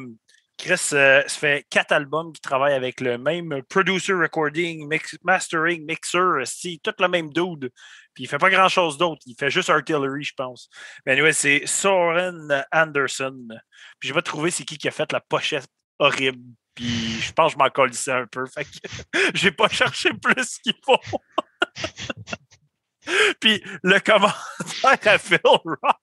[0.58, 4.90] Chris, euh, ça fait quatre albums qui travaillent avec le même producer, recording,
[5.24, 7.72] mastering, mixer, si, tout le même dude.
[8.14, 9.22] Puis il fait pas grand chose d'autre.
[9.26, 10.70] Il fait juste artillery, je pense.
[11.06, 13.48] Mais anyway, c'est Soren Anderson.
[14.00, 15.68] Puis je vais trouver c'est qui qui a fait la pochette
[16.00, 16.42] horrible.
[16.74, 18.46] Puis je pense que je m'en colissais un peu.
[18.46, 18.70] Fait que
[19.34, 21.00] j'ai pas cherché plus qu'il faut.
[23.40, 24.34] Puis le commentaire
[24.84, 25.98] à Phil Rock.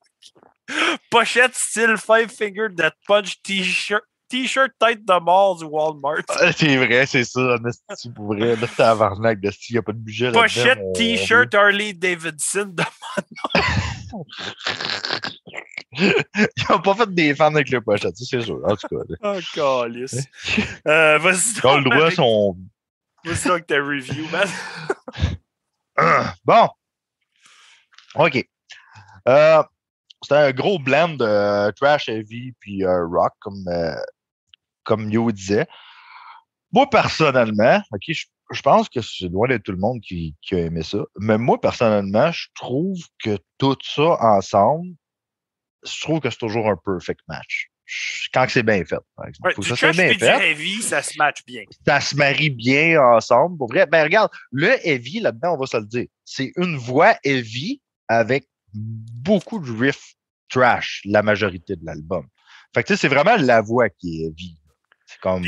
[1.09, 4.03] Pochette style Five Finger Death Punch T-shirt.
[4.29, 6.23] T-shirt tête de mort du Walmart.
[6.29, 7.57] Ah, c'est vrai, c'est ça.
[8.01, 8.55] Tu pourrais.
[8.55, 12.83] Là, tabarnak de il n'y a pas de budget Pochette T-shirt Harley Davidson de
[15.99, 18.59] Ils n'ont pas fait des fans avec le pochette, c'est sûr.
[18.65, 19.03] En tout cas.
[19.23, 20.27] Oh, calice.
[20.87, 21.55] euh, Vas-y.
[21.63, 22.57] Le droit, son.
[23.23, 24.47] Vas-y ta review, man.
[26.45, 26.69] bon.
[28.15, 28.45] OK.
[29.27, 29.63] Euh,
[30.21, 33.95] c'était un gros blend de trash heavy puis euh, rock, comme, euh,
[34.83, 35.67] comme Yo disait.
[36.71, 40.59] Moi, personnellement, OK, je, pense que c'est loin d'être tout le monde qui, qui, a
[40.59, 44.95] aimé ça, mais moi, personnellement, je trouve que tout ça ensemble,
[45.85, 47.69] je trouve que c'est toujours un perfect match.
[48.33, 49.49] Quand c'est bien fait, par exemple.
[49.49, 50.51] Ouais, du ça bien fait.
[50.51, 51.63] heavy, ça se match bien.
[51.85, 53.57] Ça se marie bien ensemble.
[53.57, 53.85] Pour vrai.
[53.85, 56.07] Ben, regarde, le heavy, là-dedans, on va se le dire.
[56.23, 60.15] C'est une voix heavy avec beaucoup de riffs
[60.49, 62.25] trash la majorité de l'album.
[62.73, 64.57] Fait que c'est vraiment la voix qui est vie.
[65.13, 65.45] C'est comme.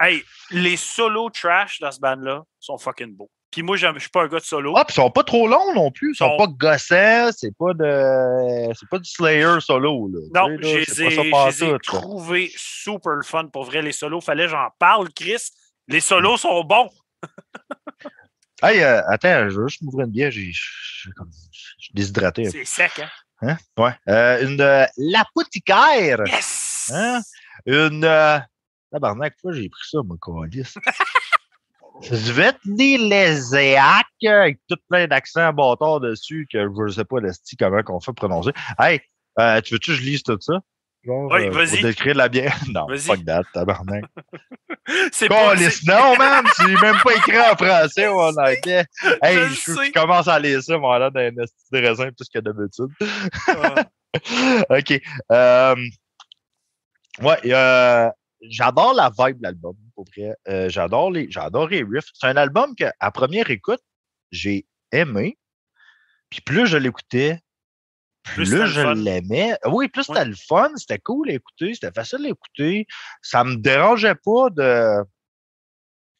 [0.00, 3.30] hey, les solos trash dans ce band-là sont fucking beaux.
[3.50, 4.74] Puis moi, je suis pas un gars de solo.
[4.76, 6.12] Ah, puis ils sont pas trop longs non plus.
[6.12, 7.30] Ils sont, sont pas gossants.
[7.34, 8.74] C'est pas de.
[8.74, 10.10] C'est pas du Slayer solo.
[10.12, 10.48] Là.
[10.48, 13.46] Non, je les ai trouvés super fun.
[13.46, 15.48] Pour vrai, les solos, fallait j'en parle, Chris.
[15.88, 16.90] Les solos sont bons.
[18.62, 20.30] hey, euh, attends, je veux juste m'ouvrir une bière.
[20.30, 22.50] Je suis déshydraté.
[22.50, 23.08] C'est sec, hein?
[23.42, 23.56] Hein?
[23.78, 23.92] Ouais.
[24.08, 26.20] Euh, une euh, l'apothicaire.
[26.26, 26.90] Yes!
[26.92, 27.22] Hein?
[27.64, 28.04] Une.
[28.86, 30.74] Euh, tabarnak, fois j'ai pris ça, mon colis.
[32.02, 33.54] Je vais te dire les
[34.26, 38.12] avec tout plein d'accents bâtards dessus que je ne sais pas style comment qu'on fait
[38.12, 38.50] prononcer.
[38.78, 39.00] Hey,
[39.38, 40.60] euh, tu veux-tu que je lise tout ça?
[41.04, 41.80] Genre, oui, euh, vas-y.
[41.80, 42.56] Pour décrire la bière?
[42.72, 44.04] Non, fuck that, tabarnak.
[45.12, 45.54] C'est pas.
[45.54, 48.84] Calisse, non, man, tu n'es même pas écrit en français ou en anglais.
[49.22, 52.88] Hey, je, commence à lire ça, moi, là, d'un esti de raisin plus que d'habitude.
[53.48, 53.84] Ah.
[54.70, 55.00] OK.
[55.32, 55.76] Euh,
[57.22, 58.10] ouais, euh,
[58.42, 60.36] j'adore la vibe de l'album, pour vrai.
[60.48, 62.10] Euh, j'adore les, j'adore les riffs.
[62.14, 63.82] C'est un album que, à première écoute,
[64.30, 65.38] j'ai aimé.
[66.30, 67.40] Puis plus je l'écoutais,
[68.34, 69.56] Plus je l'aimais.
[69.66, 70.16] Oui, plus Ouais.
[70.16, 72.86] c'était le fun, c'était cool à écouter, c'était facile à écouter.
[73.22, 75.04] Ça me dérangeait pas de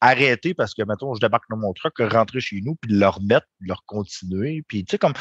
[0.01, 3.09] arrêter parce que, mettons, je débarque dans mon truck, rentrer chez nous, puis de le
[3.09, 4.63] remettre, puis de le continuer.
[4.69, 5.15] Puis, tu sais, comme,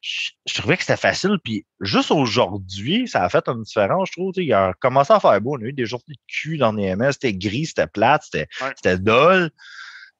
[0.00, 1.38] je, je trouvais que c'était facile.
[1.44, 4.32] Puis, juste aujourd'hui, ça a fait une différence, je trouve.
[4.32, 5.56] tu sais, Il a commencé à faire beau.
[5.58, 7.12] On a eu des journées de cul dans les MS.
[7.12, 8.72] C'était gris, c'était plate, c'était Ouais.
[8.76, 9.50] c'était dol.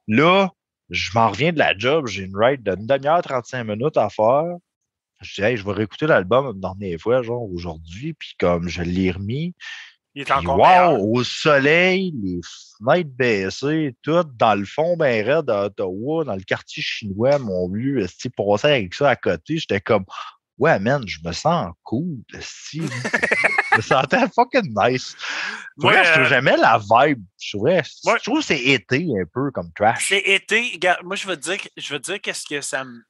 [0.08, 0.50] Là,
[0.90, 2.06] je m'en reviens de la job.
[2.06, 4.44] J'ai une ride d'une demi-heure, 35 minutes à faire.
[5.20, 8.12] Je dis, hey, je vais réécouter l'album une dernière fois, genre aujourd'hui.
[8.14, 9.54] Puis, comme je l'ai remis,
[10.14, 11.02] Il est puis, encore wow, meilleur.
[11.02, 12.40] au soleil, les
[12.78, 18.06] fenêtres baissées, tout dans le fond ben raide d'Ottawa, dans le quartier chinois, mon vieux,
[18.36, 19.56] passait avec ça à côté.
[19.56, 20.04] J'étais comme,
[20.58, 22.82] ouais, man, je me sens cool, esti.
[22.82, 25.16] je me sentais fucking nice.
[25.78, 27.24] Vrai, je euh, trouve jamais la vibe.
[27.40, 28.14] Je trouvais- Ouais.
[28.18, 30.06] je trouve que c'est été un peu comme trash.
[30.08, 30.72] C'est été.
[30.74, 33.00] Regarde, moi, je veux dire, je veux dire qu'est-ce que ça me.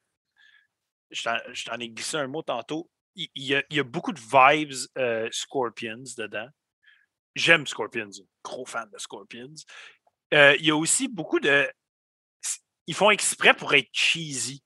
[1.10, 2.88] Je t'en, ai glissé un mot tantôt.
[3.16, 6.46] Il, il y, a, il y a beaucoup de vibes euh, Scorpions dedans.
[7.34, 8.10] J'aime Scorpions.
[8.44, 9.54] Gros fan de Scorpions.
[10.34, 11.70] Euh, il y a aussi beaucoup de.
[12.86, 14.60] Ils font exprès pour être cheesy.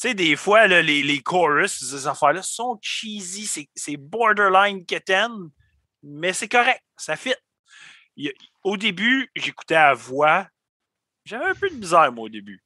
[0.00, 3.66] Tu sais, des fois, là, les, les chorus, ces affaires-là sont cheesy.
[3.74, 5.50] C'est, borderline keten,
[6.02, 6.82] mais c'est correct.
[6.96, 7.34] Ça fit.
[8.16, 8.32] Il
[8.62, 10.46] au début, j'écoutais à voix.
[11.24, 12.62] J'avais un peu de misère, moi, au début.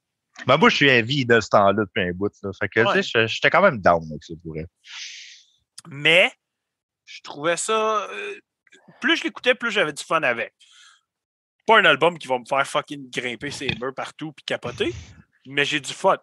[0.46, 2.32] Mais moi, je suis vie de ce temps-là depuis un bout.
[2.42, 2.50] Là.
[2.58, 3.02] Fait que, Ouais.
[3.02, 4.66] tu sais, j'étais quand même down avec ça pour vrai.
[5.88, 6.32] Mais
[7.04, 8.08] je trouvais ça.
[8.10, 8.40] euh,
[9.00, 10.54] plus je l'écoutais, plus j'avais du fun avec.
[11.66, 14.92] Pas un album qui va me faire fucking grimper ses murs partout puis capoter,
[15.46, 16.18] mais j'ai du fun.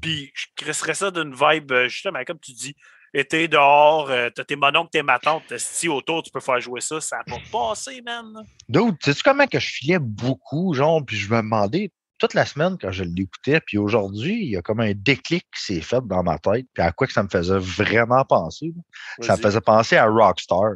[0.00, 2.74] Puis je crisserais ça d'une vibe, euh, justement, comme tu dis,
[3.14, 6.80] été dehors, euh, t'as tes mononcles, tes matantes, t'as si autour, tu peux faire jouer
[6.80, 8.44] ça, ça va passer, man.
[8.68, 12.76] Dude, sais-tu comment que je filais beaucoup, genre, puis je me demandais toute la semaine
[12.80, 16.22] quand je l'écoutais, puis aujourd'hui, il y a comme un déclic qui s'est fait dans
[16.22, 18.72] ma tête, puis à quoi que ça me faisait vraiment penser.
[18.74, 18.82] là.
[19.26, 20.74] Ça me faisait penser à Rockstar.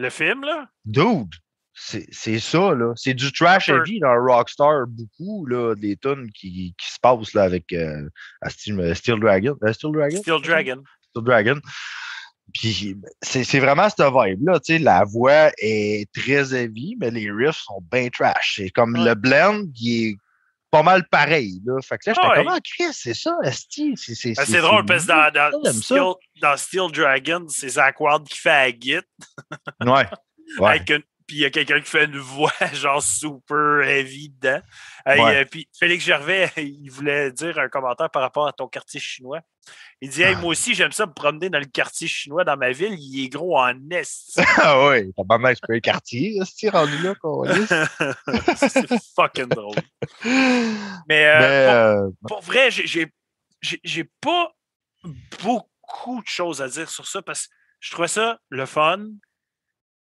[0.00, 0.66] Le film, là?
[0.86, 1.34] Dude,
[1.74, 2.92] c'est ça, là.
[2.96, 7.42] C'est du trash heavy dans Rockstar, beaucoup, là, des tunes qui, qui se passent, là,
[7.42, 8.08] avec euh,
[8.40, 9.56] à Steel, Steel Dragon.
[9.62, 10.16] Euh, Steel Dragon?
[10.20, 10.82] Steel Dragon.
[11.10, 11.60] Steel Dragon.
[12.54, 14.58] Puis c'est vraiment cette vibe-là.
[14.60, 18.54] Tu sais, la voix est très heavy, mais les riffs sont bien trash.
[18.56, 19.04] C'est comme Ouais.
[19.04, 20.16] le blend qui est
[20.70, 21.60] pas mal pareil.
[21.64, 21.80] Là.
[21.82, 22.44] Fait que là, j'étais Ah ouais.
[22.44, 23.94] comme, ah, Chris, c'est ça, Esti.
[23.96, 25.72] C'est c'est- Ben, drôle parce que dans, dans.
[25.72, 29.02] Steel, dans Steel Dragon, c'est Zach Ward qui fait la guitare.
[29.80, 30.06] Ouais.
[30.60, 30.68] ouais.
[30.68, 34.60] avec une- Puis il y a quelqu'un qui fait une voix genre super heavy dedans.
[35.06, 35.36] Ouais.
[35.36, 39.38] euh, puis Félix Gervais, il voulait dire un commentaire par rapport à ton quartier chinois.
[40.00, 40.40] Il dit Hey, Ah.
[40.40, 42.96] Moi aussi, j'aime ça me promener dans le quartier chinois dans ma ville.
[42.98, 44.40] Il est gros en est.
[44.56, 47.44] Ah ouais, t'as pas mal un quartier, Esti, rendu là, qu'on
[48.56, 49.76] c'est fucking drôle.
[50.24, 50.74] Mais,
[51.08, 54.52] Mais, euh, pour, euh, pour vrai, j'ai pas
[55.44, 59.10] beaucoup de choses à dire sur ça parce que je trouvais ça le fun,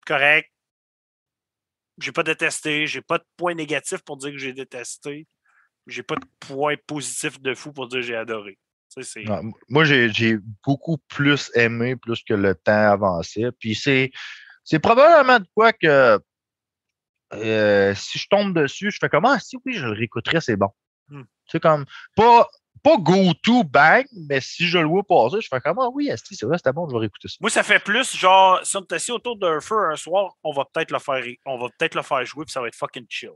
[0.07, 0.52] correct.
[2.03, 5.27] J'ai pas détesté, j'ai pas de point négatif pour dire que j'ai détesté.
[5.87, 8.59] J'ai pas de point positif de fou pour dire que j'ai adoré.
[9.69, 13.51] Moi, j'ai j'ai beaucoup plus aimé plus que le temps avançait.
[13.59, 14.11] Puis c'est
[14.65, 16.21] c'est probablement de quoi que
[17.35, 20.57] euh, si je tombe dessus, je fais comment ah, si oui, je le réécouterais, c'est
[20.57, 20.69] bon.
[21.47, 21.85] C'est comme
[22.17, 22.49] pas,
[22.83, 26.09] pas go to bang, mais si je le vois passer, je fais comme ah oui,
[26.09, 27.37] esti, c'est vrai, c'était bon, je vais réécouter ça.
[27.41, 30.53] Moi, ça fait plus genre, si on est assis autour d'un feu un soir, on
[30.53, 33.07] va peut-être le faire, on va peut-être le faire jouer, puis ça va être fucking
[33.09, 33.31] chill.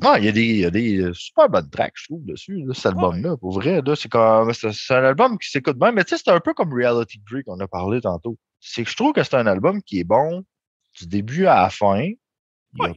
[0.00, 2.24] Non, il y a des, il y a des euh, super bonnes tracks, je trouve,
[2.24, 3.82] dessus, là, cet album-là, pour vrai.
[3.96, 6.72] C'est comme c'est un album qui s'écoute bien, mais tu sais, c'est un peu comme
[6.72, 8.36] Reality Break qu'on a parlé tantôt.
[8.60, 10.44] C'est que je trouve que c'est un album qui est bon
[10.98, 12.00] du début à la fin.
[12.00, 12.16] Il
[12.74, 12.92] n'y a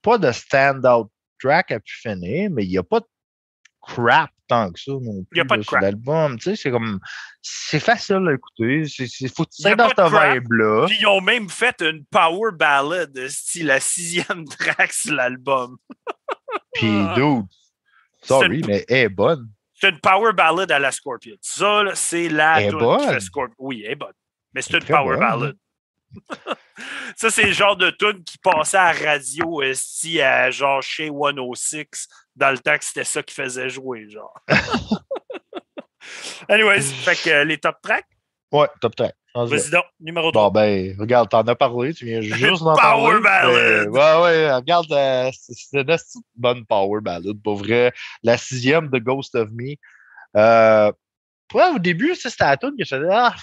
[0.00, 3.06] pas de stand-out track à pu finir, mais il n'y a pas de
[3.82, 5.26] crap tant que ça non plus.
[5.32, 6.36] Il y a pas de là, l'album.
[6.38, 7.00] Tu sais, c'est comme.
[7.42, 8.84] C'est facile à écouter.
[8.86, 10.34] C'est, c'est, faut que dans crap.
[10.34, 10.86] vibe-là.
[10.86, 15.76] Puis ils ont même fait une power ballad, style la sixième track sur l'album.
[16.74, 17.14] Puis, Ah.
[17.16, 17.44] dude,
[18.22, 19.48] sorry, une- mais elle est bonne.
[19.74, 21.36] C'est une power ballad à la Scorpion.
[21.42, 23.18] Ça, là, c'est la Elle est bonne.
[23.58, 24.12] Oui, elle est bonne.
[24.54, 25.56] Mais c'est une power bonne, ballad.
[27.16, 31.08] ça, c'est le genre de tune qui passait à la radio esti, à genre chez
[31.08, 34.34] 106 dans le temps que c'était ça qui faisait jouer, genre.
[36.48, 38.06] Anyways, fait que euh, les top tracks?
[38.52, 39.14] Ouais, top track.
[39.34, 40.44] Vas-y donc, numéro 3.
[40.44, 42.78] Bon, ben, regarde, t'en as parlé, tu viens juste d'en Power
[43.20, 43.20] parler.
[43.20, 43.88] ballad!
[43.90, 45.96] mais- Ouais, ouais, regarde, euh, c'est une
[46.36, 47.92] bonne power ballad, pour vrai.
[48.22, 49.74] La sixième de Ghost of Me.
[50.36, 50.90] Euh,
[51.54, 53.34] ouais, au début, c'était la tune que je faisais, ah,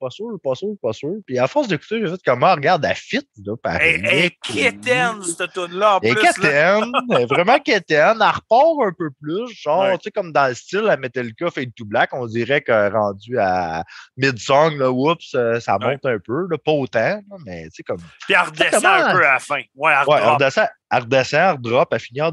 [0.00, 1.14] pas sûr, pas sûr, pas sûr.
[1.26, 4.00] Puis à force d'écouter, j'ai fait comment, regarde, la fit, là, pareil.
[4.04, 6.14] Elle est quétaine, cette tune-là, en plus.
[6.14, 6.92] quétaine,
[7.28, 8.16] vraiment quétaine.
[8.20, 9.98] Elle repart un peu plus, genre, Ouais.
[9.98, 13.38] tu sais, comme dans le style la Metallica Fade to Black, on dirait que rendu
[13.38, 13.84] à
[14.16, 17.98] mid-song, là, oups, euh, ça monte un peu, là, pas autant, mais tu sais, comme.
[18.26, 19.62] Puis elle redescend un peu à la fin.
[19.74, 22.32] Ouais, elle Ouais, redescend, elle redescend, elle redrop, elle finit en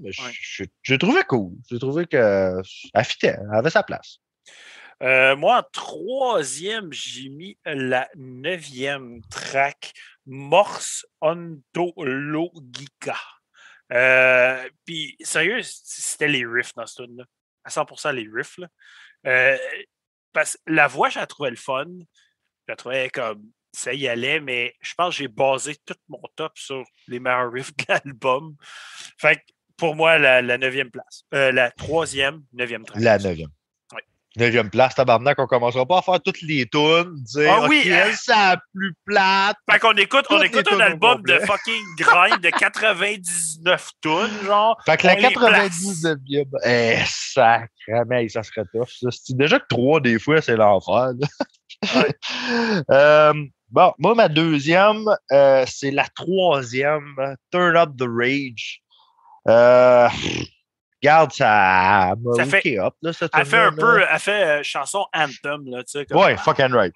[0.00, 0.30] mais je- Ouais.
[0.32, 1.52] je- j'ai trouvé cool.
[1.70, 2.60] J'ai trouvé que
[2.94, 4.18] elle fitait, elle avait sa place.
[5.02, 9.92] Euh, moi, en troisième, j'ai mis la neuvième track,
[10.26, 13.18] Morse Ontologica.
[13.92, 17.24] Euh, Puis, sérieux, c'était les riffs dans ce tune-là.
[17.64, 18.58] À 100% les riffs.
[18.58, 18.68] Là.
[19.26, 19.58] Euh,
[20.66, 21.86] la voix, je la trouvais le fun.
[21.88, 26.22] Je la trouvais comme ça y allait, mais je pense que j'ai basé tout mon
[26.36, 28.56] top sur les meilleurs riffs de l'album.
[29.18, 29.42] Fait que
[29.76, 31.24] pour moi, la, la neuvième place.
[31.34, 33.02] Euh, la troisième, neuvième track.
[33.02, 33.50] La neuvième.
[34.36, 34.44] Ouais.
[34.44, 37.90] Neuvième place, tabarnak, on commencera pas à faire toutes les tunes, dire, Ah oui, OK,
[37.92, 38.02] hein?
[38.06, 39.56] elle, c'est la plus plate.
[39.70, 44.80] Fait qu'on écoute, on écoute tunes un album de fucking grind de 99 tonnes, genre.
[44.86, 45.82] Fait que la On les place.
[45.82, 48.88] 99e, eh, sacrément, ça serait tough.
[48.88, 49.08] Ça.
[49.30, 51.10] Déjà que trois, des fois, c'est l'enfer.
[52.90, 53.32] Euh,
[53.70, 57.16] bon, moi, ma deuxième, euh, c'est la troisième,
[57.50, 58.82] Turn Up the Rage.
[59.48, 60.08] Euh,
[61.02, 63.76] regarde, ça m'a Ça fait- hooké up, là, cette Elle fait un là.
[63.76, 66.06] peu, elle fait euh, chanson anthem, là, tu sais.
[66.06, 66.92] comme, Ouais, fucking right.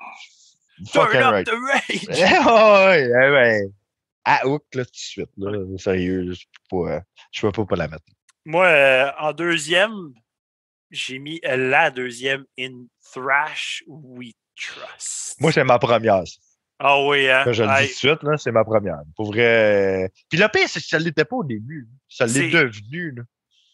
[0.92, 1.46] Turn Fucking up right.
[1.46, 2.06] the rage!
[2.46, 3.60] Ouais, ouais, ouais.
[4.24, 5.30] À hook, là, tout de suite.
[5.38, 5.52] Là.
[5.78, 7.00] Sérieux, je peux pas,
[7.32, 8.04] je peux pas, pas la mettre.
[8.44, 10.12] Moi, euh, en deuxième,
[10.90, 15.40] j'ai mis euh, la deuxième In Thrash We Trust.
[15.40, 16.22] Moi, c'est ma première.
[16.78, 17.44] Ah oui, hein?
[17.52, 18.98] Je le dis tout de suite, là, c'est ma première.
[19.16, 20.10] Pour vrai.
[20.28, 21.88] Puis le pire, c'est que ça ne l'était pas au début.
[22.08, 23.12] Ça l'est devenu.
[23.16, 23.22] Là.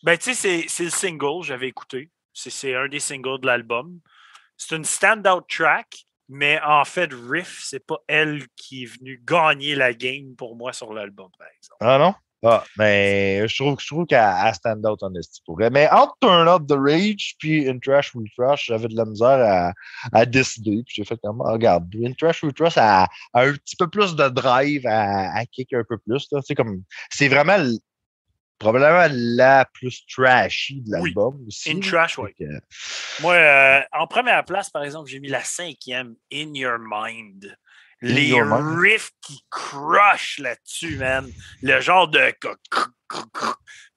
[0.03, 2.11] Ben, tu sais, c'est- le single, j'avais écouté.
[2.33, 4.01] C'est- un des singles de l'album.
[4.57, 9.75] C'est une stand-out track, mais en fait, Riff, c'est pas elle qui est venue gagner
[9.75, 11.79] la game pour moi sur l'album, par exemple.
[11.81, 12.15] Ah non?
[12.45, 15.59] Ah, mais je trouve, je trouve qu'elle elle stand out en esti pour.
[15.59, 19.29] Mais entre Turn Up the Rage puis In Trash We Trash, j'avais de la misère
[19.29, 19.73] à,
[20.13, 20.83] à décider.
[20.85, 23.89] Puis j'ai fait comme, ah, regarde, In Trash We Trash a, a un petit peu
[23.89, 26.29] plus de drive, à, kick un peu plus.
[26.57, 27.59] comme, c'est vraiment
[28.63, 31.11] probablement la plus trashy de Oui.
[31.11, 31.71] l'album aussi.
[31.71, 31.81] In.
[31.81, 32.33] Trash, oui.
[32.39, 32.45] Que,
[33.21, 37.57] Moi, euh, en première place, par exemple, j'ai mis la cinquième, In Your Mind.
[38.03, 38.79] In Les Your Mind?
[38.81, 41.31] riffs qui crushent là-dessus, man.
[41.63, 42.33] Le genre de.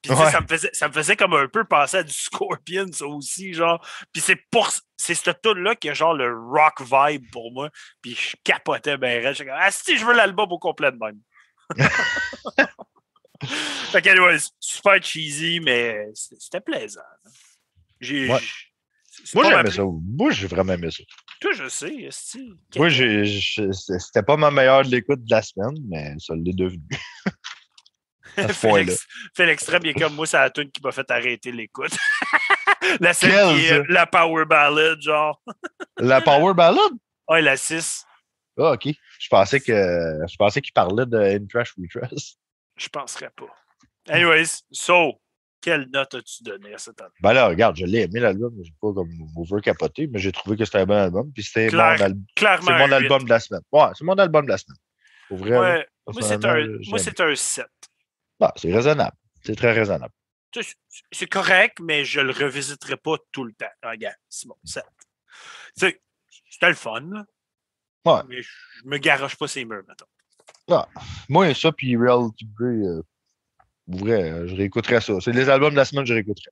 [0.02, 0.30] Puis, Ouais.
[0.30, 3.52] ça, me faisait, ça me faisait comme un peu penser à du Scorpion, ça aussi,
[3.54, 3.84] genre.
[4.12, 4.70] Puis, c'est pour.
[4.96, 7.70] C'est cette tune-là qui a genre le rock vibe pour moi.
[8.02, 9.34] Puis, je capotais ben raide.
[9.34, 11.18] J'étais comme, ah, si, je veux l'album au complet de même.
[13.92, 17.00] fait que, anyway, super cheesy, mais c'était plaisant.
[18.00, 18.28] J'ai.
[18.30, 18.40] Ouais.
[19.34, 19.82] Moi, j'aimais ça.
[19.82, 21.02] Moi, j'ai vraiment aimé ça.
[21.40, 22.08] toi, je sais.
[22.76, 26.82] Moi, c'était pas ma meilleure de l'écoute de la semaine, mais ça l'est devenu.
[28.36, 29.06] à ce.
[29.34, 31.96] Félix, il est comme moi, c'est la tune qui m'a fait arrêter l'écoute.
[33.00, 35.40] la scène Quelle, qui est la power ballad, genre.
[35.98, 36.92] La Power Ballad?
[37.28, 38.04] Ouais, la 6,
[38.58, 38.88] Ah, OK.
[39.18, 42.38] Je pensais que je pensais qu'il parlait de In Trash We Trust.
[42.76, 43.46] Je penserais pas.
[44.08, 45.20] Anyways, so,
[45.60, 47.12] quelle note as-tu donné à cet album?
[47.20, 50.56] Ben là, regarde, je l'ai aimé l'album, j'ai pas comme over capoté, mais j'ai trouvé
[50.56, 51.32] que c'était un bon album.
[51.32, 52.66] Puis c'était mon, al- Clairement.
[52.66, 53.62] c'est un mon album de la semaine.
[53.72, 54.76] Ouais, c'est mon album de la semaine.
[55.28, 56.44] Pour vrai, là, Ouais, moi, c'est
[57.20, 57.66] un, un 7.
[58.40, 59.16] Ah, c'est raisonnable.
[59.44, 60.12] C'est très raisonnable.
[61.10, 63.66] C'est correct, mais je le revisiterai pas tout le temps.
[63.82, 64.84] Ah, Regarde, c'est bon, 7.
[65.76, 66.00] Tu sais,
[66.50, 67.24] c'était le fun, là.
[68.06, 68.22] Ouais.
[68.28, 68.50] Mais je
[68.84, 69.82] me garoche pas ces murs,
[70.68, 70.84] mettons.
[71.28, 73.02] Moi, ça, puis Reality Grey, euh,
[73.88, 75.14] vrai, euh, je réécouterais ça.
[75.20, 76.50] C'est les albums de la semaine que je réécouterais.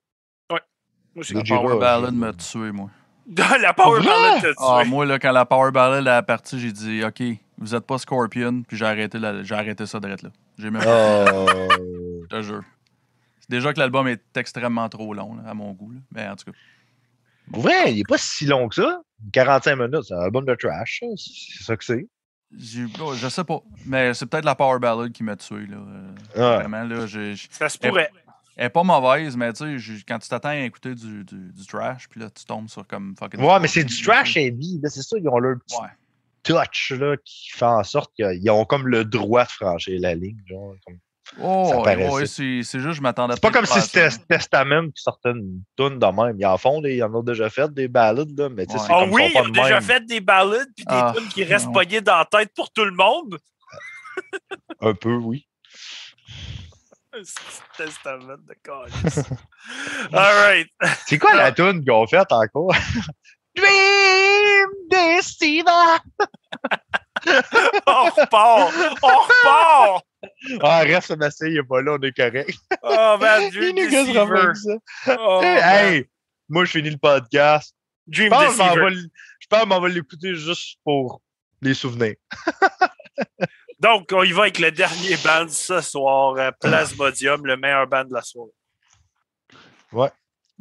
[1.17, 2.91] Moi, c'est Le La Power Ballad m'a tué, moi.
[3.61, 4.01] la Power?
[4.05, 4.91] Ballad t'a Ah, tué.
[4.91, 7.23] moi, là, quand la Power Ballad a parti, j'ai dit, OK,
[7.59, 10.31] vous êtes pas Scorpion, puis j'ai arrêté, la- j'ai arrêté ça direct là.
[10.59, 11.69] J'ai même Oh.
[12.23, 12.63] je te jure.
[13.41, 15.93] C'est déjà que l'album est extrêmement trop long, là, à mon goût.
[15.93, 16.01] là.
[16.11, 16.59] Mais en tout cas,
[17.49, 19.01] vrai, il n'est pas si long que ça.
[19.33, 21.01] 45 minutes, c'est un album de trash.
[21.01, 21.07] ça.
[21.17, 22.07] C'est ça que c'est.
[22.59, 23.61] Je sais pas.
[23.87, 25.67] Mais c'est peut-être la Power Ballad qui m'a tué.
[25.67, 25.77] Là.
[25.77, 26.57] Euh, Ouais.
[26.65, 28.11] Vraiment, là, j'ai- Ça se pourrait.
[28.57, 31.67] elle est pas mauvaise, mais tu sais, quand tu t'attends à écouter du, du, du
[31.67, 33.41] trash, puis là, tu tombes sur comme fucking.
[33.41, 34.81] Ouais, mais c'est du trash heavy.
[34.83, 35.89] là, C'est ça, ils ont leur petit Ouais.
[36.43, 40.41] touch là, qui fait en sorte qu'ils ont comme le droit de franchir la ligne.
[40.47, 40.99] Genre, comme-
[41.41, 42.11] Oh, Ça ouais, paraissait.
[42.13, 45.63] ouais, c'est c'est juste, je m'attendais C'est pas comme si c'était Testament qui sortait une
[45.77, 46.37] toune de même.
[46.39, 48.85] Ils en font, ils en ont déjà fait des ballades, là, mais tu sais, Ouais.
[48.87, 49.83] c'est Ah comme oui, ils ont pas déjà même.
[49.83, 52.85] fait des ballades puis des Ah, tunes qui restent pognées dans la tête pour tout
[52.85, 53.39] le monde.
[54.81, 55.47] Un peu, oui.
[57.23, 59.19] C'est testament de calice.
[60.13, 60.69] All right.
[61.07, 62.75] C'est quoi la toune qu'ils ont faite encore?
[63.57, 65.99] Dream Deceiver!
[67.87, 68.73] On repart.
[69.03, 70.05] On repart.
[70.63, 72.59] Ah, reste Sébastien, il est pas là, on est correct.
[72.83, 75.17] Oh man, Il Dream nous ça.
[75.19, 75.61] Oh, man.
[75.63, 76.07] hey,
[76.49, 77.75] moi, je finis le podcast.
[78.07, 78.57] Dream je pense
[79.63, 81.21] je m'en vais l'écouter juste pour
[81.61, 82.17] les souvenirs.
[83.81, 88.05] Donc, on y va avec le dernier band ce soir, euh, Plasmodium, le meilleur band
[88.05, 88.51] de la soirée.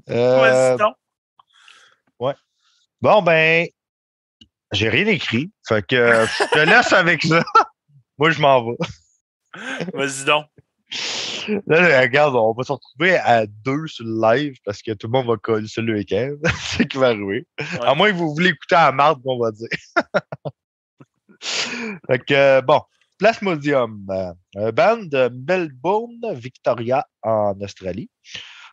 [0.10, 0.96] Euh, Vas-y donc.
[3.02, 3.68] bon, ben,
[4.72, 5.52] j'ai rien écrit.
[5.68, 7.44] Fait que euh, je te laisse avec ça.
[8.18, 8.78] Moi, je m'en vais.
[9.94, 10.46] Vas-y donc.
[11.68, 15.08] Là, là, regarde, on va se retrouver à deux sur le live parce que tout
[15.08, 16.36] le monde va coller sur le week-end.
[16.62, 17.48] C'est ce qui va arriver.
[17.82, 19.68] À moins que vous voulez écouter à marde, on va dire.
[21.42, 22.82] fait que, euh, bon,
[23.18, 28.10] Plasmodium, euh, un band de Melbourne, Victoria, en Australie,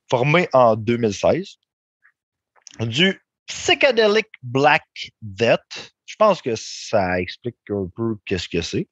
[0.09, 1.57] formé en 2016.
[2.81, 4.85] Du Psychedelic Black
[5.22, 5.93] Death.
[6.07, 8.89] Je pense que ça explique un peu qu'est-ce que c'est.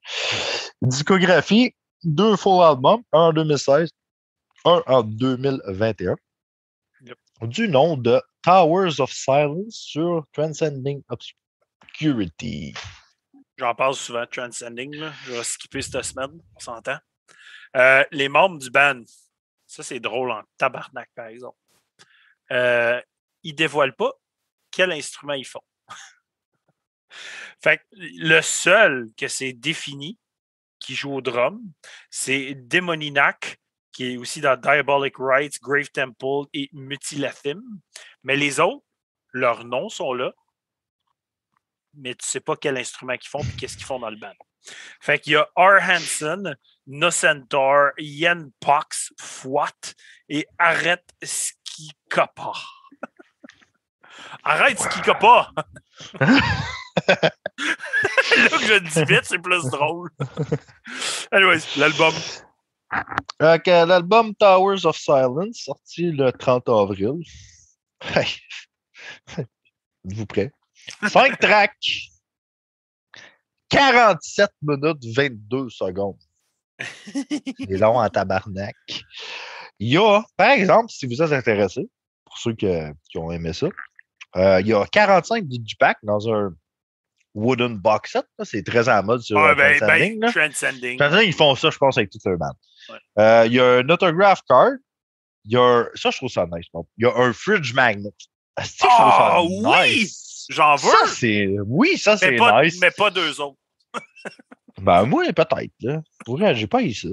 [0.81, 1.75] Discographie,
[2.05, 3.91] deux full albums, un en 2016,
[4.65, 6.15] un en 2021.
[7.01, 7.19] Yep.
[7.43, 12.75] Du nom de Towers of Silence sur Transcending Obscurity.
[13.57, 14.95] J'en parle souvent, Transcending.
[14.95, 15.13] Là.
[15.25, 16.99] Je vais skipper cette semaine, on s'entend.
[17.75, 19.03] Euh, les membres du band,
[19.67, 21.59] ça c'est drôle en tabarnak, par exemple.
[22.53, 23.03] Euh,
[23.43, 24.13] ils dévoilent pas
[24.71, 25.63] quel instrument ils font.
[27.61, 30.17] fait que le seul que c'est défini
[30.79, 31.61] qui joue au drum,
[32.11, 33.59] c'est Demoninac,
[33.93, 37.61] qui est aussi dans Diabolic Rites, Grave Temple et Mutilathim.
[38.23, 38.85] Mais les autres,
[39.33, 40.33] leurs noms sont là,
[41.95, 44.35] mais tu sais pas quel instrument qu'ils font et qu'est-ce qu'ils font dans le band.
[45.01, 45.81] Fait qu'il y a R.
[45.83, 46.57] Hansen,
[46.87, 49.95] Nocentaur, Yen Pox, Fouat
[50.29, 52.53] et Arrête Skikopa.
[54.45, 55.53] Arrête Skikopa!
[58.37, 60.11] Là que je dis vite, c'est plus drôle.
[61.33, 62.15] Anyways, l'album.
[63.41, 67.23] Que L'album Towers of Silence, sorti le 30 avril.
[69.37, 70.53] Êtes-vous prêts?
[71.07, 72.11] 5 tracks.
[73.71, 76.19] 47 minutes 22 secondes.
[76.79, 78.77] C'est long en tabarnak.
[79.79, 81.89] Il y a, par exemple, si vous êtes intéressé,
[82.25, 82.67] pour ceux qui
[83.17, 83.69] ont aimé ça,
[84.37, 86.55] euh, il y a 45 digipack dans un
[87.39, 88.27] wooden box set.
[88.45, 90.33] C'est très en mode sur Ah, euh, ben, Transcending, ben.
[90.33, 90.99] Transcending.
[90.99, 92.53] Transcending, ils font ça, je pense, avec toute leur band.
[92.91, 92.97] Ouais.
[93.19, 94.73] Euh, Il y a un autograph card.
[95.45, 96.67] Il y a un- Ça, je trouve ça nice.
[96.97, 98.11] Il y a un fridge magnet.
[98.57, 100.01] Trouve ça Ah, oui!
[100.01, 100.47] nice.
[100.51, 101.47] J'en veux, Ça, c'est...
[101.67, 102.79] Oui, ça, c'est nice.
[102.81, 103.59] mais pas deux autres.
[104.81, 105.73] Ben, moi, peut-être.
[105.81, 106.01] Là.
[106.25, 107.09] Pour vrai, j'ai pas eu ça.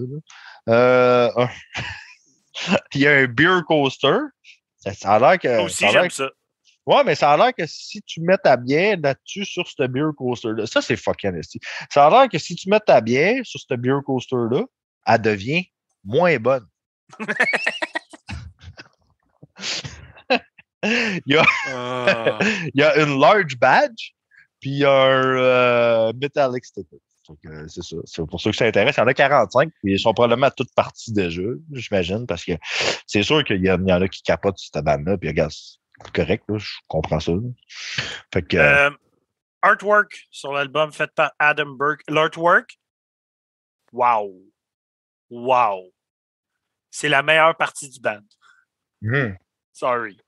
[0.70, 1.30] Euh,
[2.94, 4.18] Il y a un beer coaster.
[4.78, 5.64] Ça, a l'air que.
[5.66, 6.30] Aussi, j'aime ça.
[6.86, 10.12] Ouais, mais ça a l'air que si tu mets ta bière là-dessus sur ce beer
[10.18, 11.60] coaster-là, ça, c'est fucking esti.
[11.90, 14.64] Ça a l'air que si tu mets ta bière sur ce beer coaster-là,
[15.08, 15.66] elle devient
[16.04, 16.66] moins bonne.
[20.84, 22.40] il, y a, Ah.
[22.74, 24.12] il y a une large badge,
[24.60, 27.00] puis il y a un euh, metallic sticker.
[27.28, 27.96] Donc, euh, c'est ça.
[28.06, 28.96] C'est pour ceux que ça intéresse.
[28.98, 32.52] Il y en a 45, puis ils sont probablement toutes parties déjà, j'imagine, parce que
[33.08, 35.30] c'est sûr qu'il y, en- il y en a qui capotent sur cette bande-là, puis
[35.30, 35.52] regarde,
[36.14, 37.34] correct, là, je comprends ça.
[38.34, 38.58] Fait que.
[38.58, 38.92] Euh,
[39.62, 42.04] artwork sur l'album fait par Adam Burke.
[42.08, 42.78] L'artwork,
[43.92, 44.34] wow.
[45.30, 45.92] Wow.
[46.92, 48.22] C'est la meilleure partie du band.
[49.02, 49.36] hmm.
[49.74, 50.20] Sorry.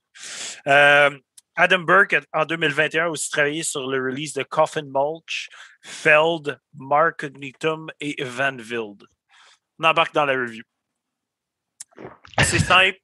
[0.65, 1.18] Euh,
[1.56, 5.49] Adam Burke, en 2021, a aussi travaillé sur le release de Coffin Mulch,
[5.81, 9.03] Feld, Mark Cognitum et Van Vild.
[9.80, 10.64] On embarque dans la review.
[12.44, 12.99] C'est simple.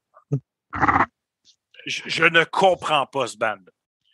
[1.86, 3.58] Je, je ne comprends pas ce band.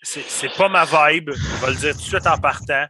[0.02, 1.32] C'est pas ma vibe.
[1.32, 2.86] Je vais le dire tout de suite en partant.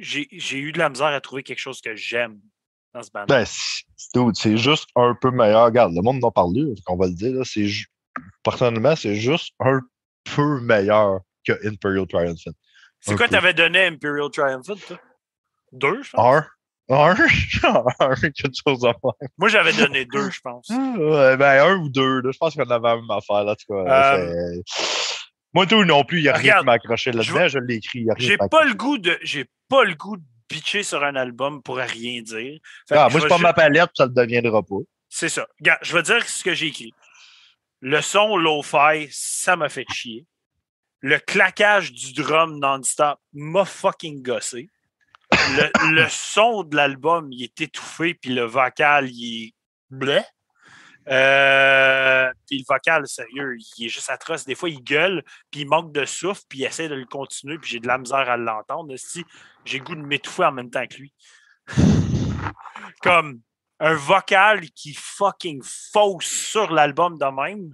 [0.00, 2.40] J'ai eu de la misère à trouver quelque chose que j'aime
[2.94, 3.26] dans ce band.
[3.26, 3.44] Ben,
[4.34, 5.64] c'est juste un peu meilleur.
[5.66, 6.52] Regarde, le monde en parle,
[6.88, 7.32] on va le dire.
[7.32, 7.44] là,
[8.42, 9.80] Personnellement, c'est juste un
[10.34, 12.52] peu meilleur que Imperial Triumphant.
[13.00, 14.98] C'est quoi t'avais donné à Imperial Triumphant, toi?
[15.72, 16.36] Deux, je pense?
[16.36, 16.46] Un.
[16.88, 17.14] Un?
[18.00, 19.28] un, quelque chose à faire.
[19.38, 20.68] Moi, j'avais donné deux, je pense.
[20.68, 22.20] Ouais, ben, un ou deux.
[22.20, 23.44] Là, je pense qu'on avait la même affaire.
[23.44, 24.62] Là, en tout cas, Euh,
[25.52, 27.48] Moi, tout non plus, il n'y a rien qui m'a accroché je là-dedans.
[27.48, 28.06] Je l'ai écrit.
[28.18, 29.18] J'ai pas le goût de.
[29.22, 30.16] J'ai pas le goût
[30.48, 32.58] bitcher sur un album pourrait rien dire.
[32.90, 34.76] Ah, moi, c'est pas ma palette, ça ne deviendra pas.
[35.08, 35.46] C'est ça.
[35.58, 36.94] Regarde, je vais dire ce que j'ai écrit.
[37.80, 40.26] Le son lo-fi, ça m'a fait chier.
[41.00, 44.70] Le claquage du drum non-stop m'a fucking gossé.
[45.92, 49.54] Le, son de l'album, il est étouffé, puis le vocal, il est
[49.90, 50.20] bleu.
[51.08, 54.44] Euh, puis le vocal, sérieux, il est juste atroce.
[54.44, 57.58] Des fois, il gueule, puis il manque de souffle, puis il essaie de le continuer,
[57.58, 58.94] puis j'ai de la misère à l'entendre.
[58.96, 59.24] Si
[59.64, 61.12] j'ai goût de m'étouffer en même temps que lui.
[63.02, 63.40] Comme
[63.78, 67.72] un vocal qui fucking fausse sur l'album de même.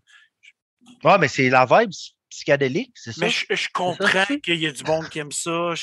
[1.04, 1.92] Ouais, mais c'est la vibe
[2.28, 3.24] psychédélique, c'est ça?
[3.24, 5.74] Mais je, comprends qu'il y a du monde qui aime ça.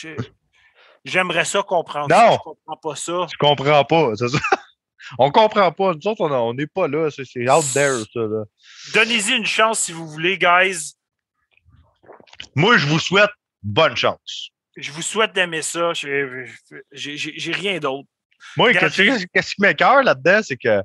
[1.06, 2.32] J'aimerais ça comprendre non, ça.
[2.34, 3.28] Je comprends pas ça.
[3.32, 4.38] Je comprends pas, c'est ça.
[5.18, 5.94] On comprend pas.
[5.94, 7.10] Nous autres, on n'est pas là.
[7.10, 8.22] C'est out there, ça.
[8.94, 10.94] Donnez-y une chance si vous voulez, guys.
[12.54, 13.32] Moi, je vous souhaite
[13.64, 14.50] bonne chance.
[14.78, 15.94] Je vous souhaite d'aimer ça.
[15.94, 18.08] J'ai rien d'autre.
[18.56, 20.82] Moi, qu'est-ce qui m'écœure là-dedans, c'est que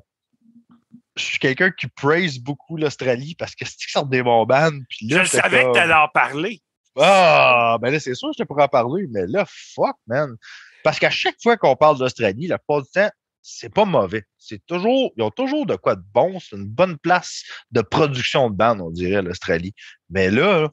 [1.15, 4.71] je suis quelqu'un qui praise beaucoup l'Australie parce que c'est sortent des bons bands.
[5.01, 6.61] je savais que tu allais en parler.
[6.97, 10.35] Ah, ben là, c'est sûr que je pourrais en parler, mais là, fuck, man.
[10.83, 13.09] Parce qu'à chaque fois qu'on parle d'Australie, la plupart du temps,
[13.41, 14.23] c'est pas mauvais.
[14.37, 16.39] C'est toujours, ils ont toujours de quoi de bon.
[16.39, 19.73] C'est une bonne place de production de bande, on dirait, l'Australie.
[20.09, 20.69] Mais là,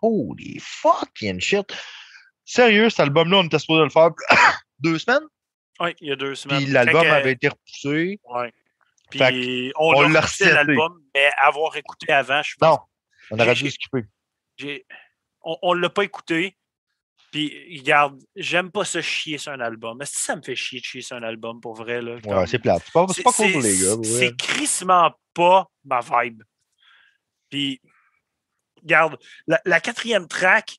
[0.00, 1.66] holy fucking shit.
[2.44, 4.10] Sérieux, cet album-là, on était supposé le faire
[4.78, 5.26] deux semaines?
[5.80, 6.62] Oui, il y a deux semaines.
[6.62, 8.20] Puis l'album avait été repoussé.
[8.24, 8.46] Oui.
[9.10, 12.68] Puis on, on l'a l'album, mais avoir écouté avant, je pense.
[12.68, 12.78] Non,
[13.30, 14.04] on aurait dû skipper.
[15.44, 16.56] On ne l'a pas écouté.
[17.34, 19.98] Puis, regarde, j'aime pas se chier sur un album.
[19.98, 22.16] Mais si ça me fait chier de chier sur un album, pour vrai, là?
[22.24, 22.82] Ouais, c'est plate.
[22.84, 23.96] C'est pas, pas cool pour les gars.
[24.04, 26.44] C'est crissement pas ma vibe.
[27.50, 27.80] Puis,
[28.82, 30.76] regarde, la, quatrième track,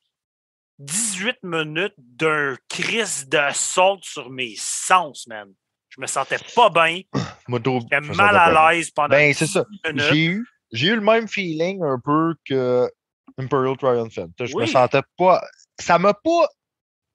[0.78, 5.52] 18 minutes d'un crise de saute sur mes sens, man.
[5.90, 7.02] Je me sentais pas bien.
[7.48, 9.64] J'étais mal à l'aise pendant ben, c'est ça.
[9.94, 12.90] J'ai eu, j'ai eu le même feeling un peu que
[13.38, 14.28] Imperial Triumphant.
[14.38, 15.42] Je me sentais pas
[15.78, 16.48] ça m'a pas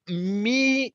[0.08, 0.94] mis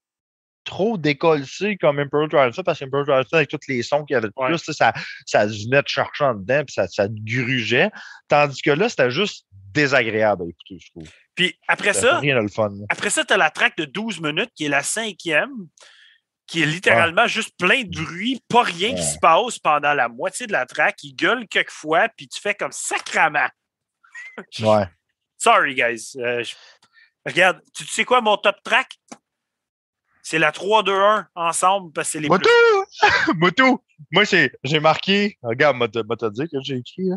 [0.63, 4.27] trop décollé comme Imperial Triumphant parce qu'Imperial Triumphant, avec tous les sons qu'il y avait
[4.27, 4.93] de plus, ça,
[5.25, 7.89] ça venait de cherchant dedans puis ça, ça grugeait.
[8.27, 11.09] Tandis que là, c'était juste désagréable à écouter, je trouve.
[11.35, 12.19] Puis après ça,
[12.89, 15.51] après ça, tu as la track de 12 minutes qui est la cinquième,
[16.47, 20.47] qui est littéralement juste plein de bruit, pas rien qui se passe pendant la moitié
[20.47, 21.03] de la track.
[21.03, 23.49] Il gueule quelquefois, puis tu fais comme sacrament.
[24.59, 24.85] Ouais.
[25.37, 26.15] Sorry, guys.
[26.17, 26.43] Euh,
[27.27, 28.87] Regarde, tu sais quoi mon top track?
[30.23, 32.49] C'est la 3-2-1 ensemble parce que c'est les Moto!
[33.35, 33.83] Moto!
[34.11, 37.09] Moi, j'ai marqué, regarde, moi te dit que j'ai écrit.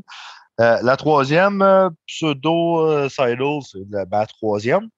[0.61, 4.89] Euh, la troisième, euh, pseudo euh, Sidle, c'est la, troisième.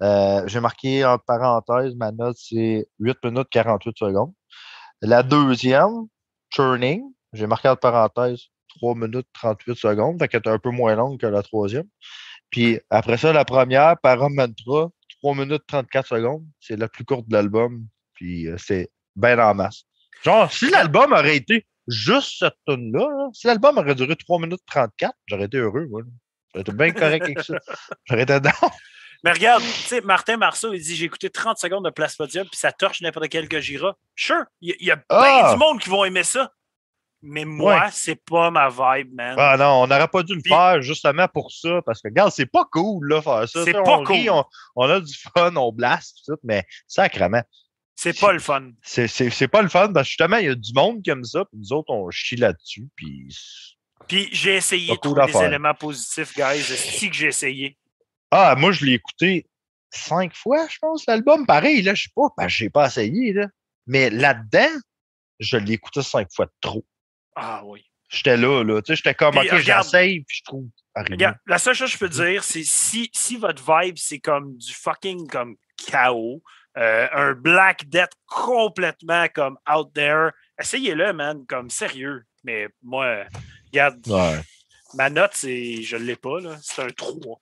[0.00, 4.32] j'ai marqué en parenthèse, ma note, c'est 8 minutes 48 secondes.
[5.02, 6.06] La deuxième,
[6.50, 7.02] Churning,
[7.34, 8.46] j'ai marqué en parenthèse
[8.78, 11.88] 3 minutes 38 secondes, fait qu'elle est un peu moins longue que la troisième.
[12.50, 14.88] Puis après ça, la première, Paramantra,
[15.22, 16.44] 3 minutes 34 secondes.
[16.60, 17.86] C'est la plus courte de l'album.
[18.14, 19.84] Puis euh, c'est bien en masse.
[20.22, 25.14] Genre, si l'album aurait été juste cette tune-là, si l'album aurait duré 3 minutes 34,
[25.26, 26.02] j'aurais été heureux, moi.
[26.54, 27.54] J'aurais été bien correct avec ça.
[28.04, 28.50] J'aurais été dedans.
[29.24, 32.46] Mais regarde, tu sais, Martin Marceau, il dit J'ai écouté 30 secondes de Place Podium,
[32.46, 33.96] puis ça torche n'importe quel Gojira.
[34.14, 35.52] Sure, il y, a, plein ah!
[35.52, 36.52] du monde qui vont aimer ça.
[37.26, 39.34] Mais moi, c'est pas ma vibe, man.
[39.38, 42.46] Ah non, on n'aurait pas dû le faire justement pour ça, parce que, regarde, c'est
[42.46, 43.64] pas cool, là, faire ça.
[43.64, 44.44] C'est pas cool.
[44.76, 47.42] on, a du fun, on blast, tout, mais sacrément.
[47.94, 48.70] C'est pas le fun.
[48.82, 51.58] C'est pas le fun, parce que justement, il y a du monde aime ça, puis
[51.58, 53.28] nous autres, on chie là-dessus, puis.
[54.06, 56.62] Puis j'ai essayé de trouver des éléments positifs, guys.
[56.62, 57.76] C'est que j'ai essayé.
[58.30, 59.46] Ah, moi, je l'ai écouté
[59.90, 61.46] cinq fois, je pense, l'album.
[61.46, 63.48] Pareil, là, je sais pas, parce que j'ai pas essayé, là.
[63.86, 64.80] Mais là-dedans,
[65.38, 66.84] je l'ai écouté cinq fois trop.
[67.36, 67.84] Ah oui.
[68.08, 68.80] J'étais là, là.
[68.82, 70.66] Tu sais, j'étais comme, OK, j'essaye, puis je trouve.
[70.94, 74.56] Regarde, la seule chose que je peux dire, c'est si, si votre vibe, c'est comme
[74.56, 76.42] du fucking comme chaos,
[76.78, 82.24] euh, un Black Death complètement comme out there, essayez-le, man, comme sérieux.
[82.44, 83.24] Mais moi,
[83.72, 84.00] regarde,
[84.94, 87.40] ma note, c'est, je ne l'ai pas, là, c'est un 3.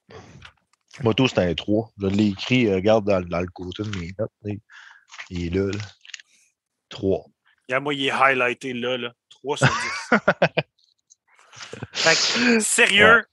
[1.03, 1.93] Moto, c'est un 3.
[2.01, 4.59] Je l'ai écrit, euh, regarde dans, dans, le côté de mes notes.
[5.31, 5.79] Il est là, là.
[6.89, 7.25] 3.
[7.71, 9.12] a moi, il est highlighté là, là.
[9.45, 9.69] 3 sur
[12.05, 12.61] 10.
[12.65, 13.25] sérieux,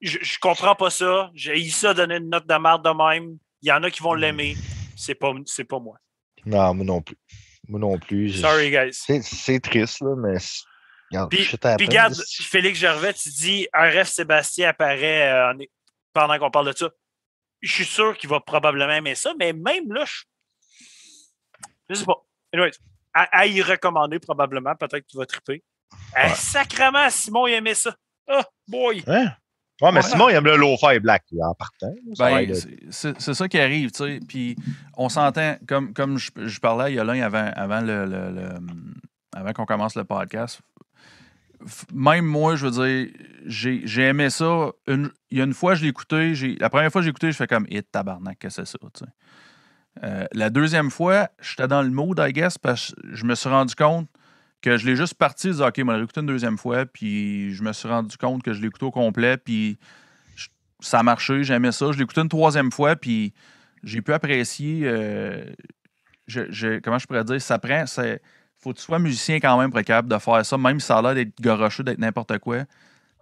[0.00, 1.30] je, je comprends pas ça.
[1.34, 3.38] J'ai eu ça donner une note de merde de même.
[3.60, 4.56] Il y en a qui vont l'aimer.
[4.96, 5.96] C'est pas, c'est pas moi.
[6.44, 7.16] Non, moi non plus.
[7.68, 8.40] Moi non plus.
[8.40, 8.92] Sorry, guys.
[9.22, 10.38] C'est triste, là, mais.
[11.28, 11.48] puis,
[11.86, 15.54] regarde, Félix Gervais, tu dis un rêve Sébastien apparaît euh,
[16.12, 16.90] pendant qu'on parle de ça.
[17.60, 20.22] Je suis sûr qu'il va probablement aimer ça, mais même là, je
[21.90, 22.26] Je sais pas.
[22.52, 22.72] Anyways,
[23.14, 24.74] à, à y recommander probablement.
[24.74, 25.62] Peut-être que tu vas triper.
[26.16, 26.34] Eh, Ouais.
[26.34, 27.94] sacrement, Simon, il aimait ça.
[28.28, 29.02] Ah, boy.
[29.06, 29.32] Hein?
[29.80, 30.02] Ouais, mais Ouais.
[30.02, 31.92] Simon, il aime le low-fi black en partant.
[32.18, 32.54] Ben,
[32.90, 34.20] c'est- ça qui arrive, tu sais.
[34.26, 34.56] Puis
[34.96, 38.58] on s'entend, comme, comme je, je parlais à Yolin avant, avant, le, le- le-
[39.34, 40.60] avant qu'on commence le podcast.
[41.92, 43.12] Même moi, je veux dire,
[43.46, 44.70] j'ai aimé ça.
[44.88, 46.34] Une- il y a une fois, je l'ai écouté.
[46.58, 49.04] La première fois que j'ai écouté, je fais comme hit tabarnak, que c'est ça, tu
[49.04, 49.10] sais.
[50.02, 53.48] Euh, la deuxième fois, j'étais dans le mood, I guess, parce que je me suis
[53.48, 54.08] rendu compte
[54.62, 57.62] que je l'ai juste parti, je dis, OK, moi, écouté une deuxième fois, puis je
[57.62, 59.78] me suis rendu compte que je l'ai écouté au complet, puis
[60.80, 61.92] ça a marché, j'aimais ça.
[61.92, 63.32] Je l'ai écouté une troisième fois, puis
[63.82, 64.82] j'ai pu apprécier.
[64.84, 65.44] euh,
[66.82, 67.86] comment je pourrais dire Ça prend.
[67.86, 68.20] c'est-
[68.58, 70.86] faut que tu sois musicien quand même pour être capable de faire ça, même si
[70.86, 72.58] ça a l'air d'être gorocheux, d'être n'importe quoi.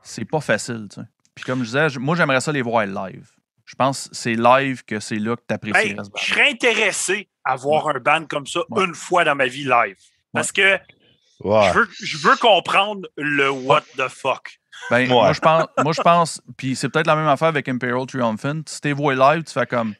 [0.02, 1.06] C'est pas facile, tu sais.
[1.34, 3.26] Puis comme je disais, moi, j'aimerais ça les voir live.
[3.70, 7.28] Je pense que c'est live que c'est là que tu apprécies Hey, je serais intéressé
[7.44, 8.84] à voir un band comme ça Ouais.
[8.84, 9.94] une fois dans ma vie live.
[10.32, 10.76] Parce que
[11.38, 11.68] Ouais.
[11.72, 14.58] je, veux, je veux comprendre le what the fuck.
[14.90, 15.06] Ben, Ouais.
[15.06, 18.62] Moi, je pense, moi, je pense puis c'est peut-être la même affaire avec Imperial Triumphant.
[18.66, 19.94] Si t'es vois live, tu fais comme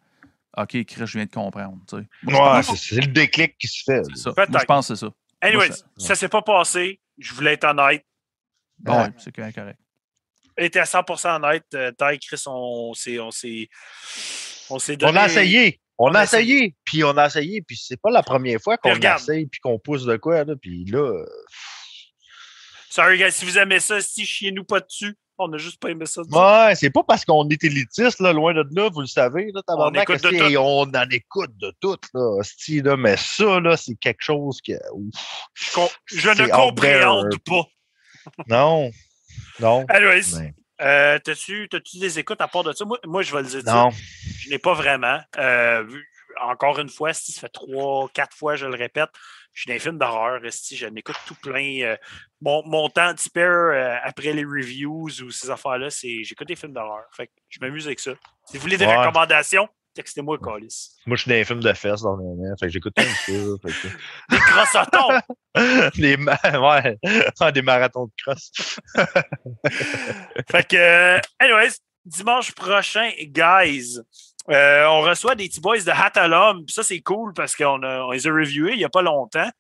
[0.57, 1.79] OK, Chris, je viens de comprendre.
[2.25, 4.03] Moi, pense- c'est c'est le déclic qui se fait.
[4.05, 4.33] c'est ça.
[4.49, 5.13] Moi, je pense que c'est ça.
[5.43, 7.01] Anyways, Moi, ça s'est pas passé.
[7.19, 8.05] Je voulais être honnête.
[8.85, 9.57] Ouais, c'est correct.
[10.61, 11.65] Était à 100% honnête.
[11.75, 13.19] Euh, Ty, Chris, on s'est.
[13.19, 13.31] On.
[14.71, 15.13] On donné.
[15.13, 15.81] On a essayé.
[15.99, 16.75] On, On a essayé.
[16.85, 17.63] Puis on a essayé.
[17.63, 20.45] Puis c'est pas la première fois qu'on essaye puis qu'on pousse de quoi.
[20.45, 21.27] Là, puis là, euh,
[22.91, 25.17] Sorry, guys, si vous aimez ça, si chiez-nous pas dessus.
[25.43, 26.21] On a juste pas aimé ça.
[26.21, 29.51] ouais, c'est pas parce qu'on est élitiste, là, loin de là, vous le savez.
[29.55, 30.57] Là, tabarnak, écoute de tout.
[30.59, 31.97] on en écoute de tout.
[32.13, 32.43] Là,
[32.83, 34.73] là, mais ça, là, c'est quelque chose que.
[34.93, 35.47] ouf.
[36.05, 37.65] Je, ne compréhende pas.
[38.49, 38.91] Non.
[39.61, 39.85] Non.
[39.89, 42.85] Anyways, mais euh, t'as-tu, t'as-tu des écoutes à part de ça?
[42.85, 43.63] Moi, moi je vais le dire.
[43.65, 43.91] non.
[44.39, 45.21] Je n'ai pas vraiment.
[45.39, 46.07] Euh, vu-
[46.43, 49.11] encore une fois, si ça fait trois, quatre fois, je le répète,
[49.53, 50.41] je suis dans les films d'horreur.
[50.51, 51.81] Si je n'écoute tout plein.
[51.83, 51.97] euh,
[52.41, 56.57] mon, mon temps de spare euh, après les reviews ou ces affaires-là, c'est j'écoute des
[56.57, 57.05] films d'horreur.
[57.15, 58.13] Fait que je m'amuse avec ça.
[58.47, 58.97] Si vous voulez des Ouais.
[58.97, 60.91] recommandations, textez-moi, Calis.
[61.07, 62.25] Moi, je suis dans les films de fesses dans le.
[62.59, 63.03] Fait que j'écoute ça.
[63.27, 63.89] fait que-
[64.31, 65.21] Des crossotons!
[66.01, 66.39] des, ma-
[66.83, 66.99] ouais,
[67.41, 68.51] Ah, des marathons de crosse.
[70.51, 71.73] fait que, euh, anyways,
[72.05, 73.99] dimanche prochain, guys,
[74.51, 76.65] euh, on reçoit des petits boys de Hatalum.
[76.69, 79.51] Ça, c'est cool parce qu'on on les a reviewés il n'y a pas longtemps.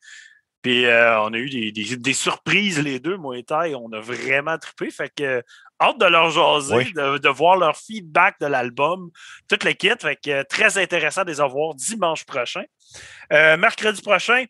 [0.62, 3.74] Puis euh, on a eu des, des- des surprises, les deux, moi et Ty.
[3.74, 4.90] On a vraiment trippé.
[4.90, 5.42] Fait que,
[5.80, 6.92] hâte de leur jaser, Oui.
[6.92, 9.10] de, de voir leur feedback de l'album,
[9.48, 10.00] toute l'équipe.
[10.00, 12.64] Fait que, euh, très intéressant de les avoir dimanche prochain.
[13.32, 14.44] Euh, mercredi prochain,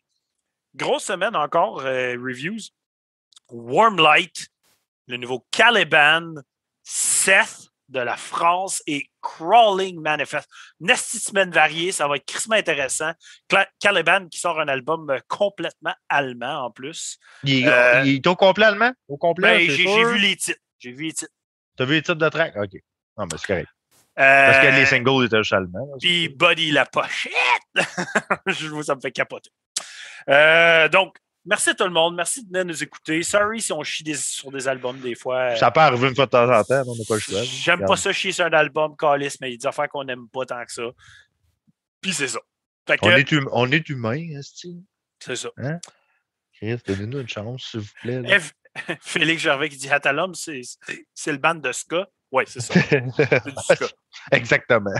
[0.75, 2.59] grosse semaine encore, euh, reviews.
[3.49, 4.47] Warm Light,
[5.07, 6.35] le nouveau Caliban,
[6.83, 10.47] Seth de la France et Crawling Manifest.
[10.79, 13.11] Nasty semaine variée, ça va être crissement intéressant.
[13.49, 17.17] Cla- Caliban qui sort un album euh, complètement allemand en plus.
[17.43, 18.93] Il, Euh, il est au complet allemand?
[19.09, 19.67] Au complet?
[19.67, 20.57] Ben, j'ai vu les titres.
[20.81, 21.31] J'ai vu les titres.
[21.77, 22.55] T'as vu les titres de track?
[22.57, 22.71] OK.
[23.17, 23.69] Non, mais c'est correct.
[24.15, 25.87] Parce que Euh, les singles étaient juste allemands.
[25.99, 26.27] Puis.
[26.29, 27.31] Buddy la pochette.
[28.47, 29.49] Je vous ça me fait capoter.
[30.29, 32.15] Euh, donc, merci à tout le monde.
[32.15, 33.23] Merci de venir nous écouter.
[33.23, 35.55] Sorry si on chie des- sur des albums des fois.
[35.55, 37.41] Ça peut arriver une fois de temps en temps, on n'a pas le choix.
[37.43, 40.03] J'aime pas ça chier sur un album, Calis, mais il y a des affaires qu'on
[40.03, 40.83] n'aime pas tant que ça.
[42.01, 42.39] Puis c'est ça.
[42.85, 44.83] Que, On est, hum- on est humain, esti.
[45.19, 45.49] c'est ça.
[46.53, 48.19] Chris, Donnez-nous une chance, s'il vous plaît.
[48.21, 48.51] F-
[49.01, 50.61] Félix Gervais qui dit Hatalum, c'est
[51.13, 52.07] c'est le band de Ska.
[52.31, 52.73] Oui, c'est ça.
[52.89, 53.11] C'est du
[53.75, 53.85] ska.
[54.31, 54.93] Exactement.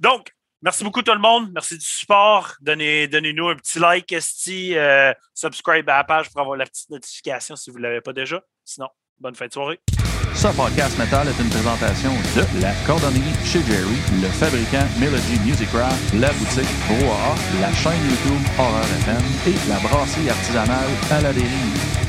[0.00, 1.50] Donc, merci beaucoup tout le monde.
[1.54, 2.54] Merci du support.
[2.60, 4.76] Donnez- Donnez-nous un petit like, esti.
[4.76, 8.12] euh, subscribe à la page pour avoir la petite notification si vous ne l'avez pas
[8.12, 8.40] déjà.
[8.64, 8.88] Sinon,
[9.20, 9.78] bonne fin de soirée.
[10.34, 15.68] Ce podcast metal est une présentation de la cordonnerie chez Jerry, le fabricant Melody Music
[15.70, 21.32] Craft, la boutique Brouhaha, la chaîne YouTube Horror FM et la brasserie artisanale à la
[21.32, 22.03] dérive.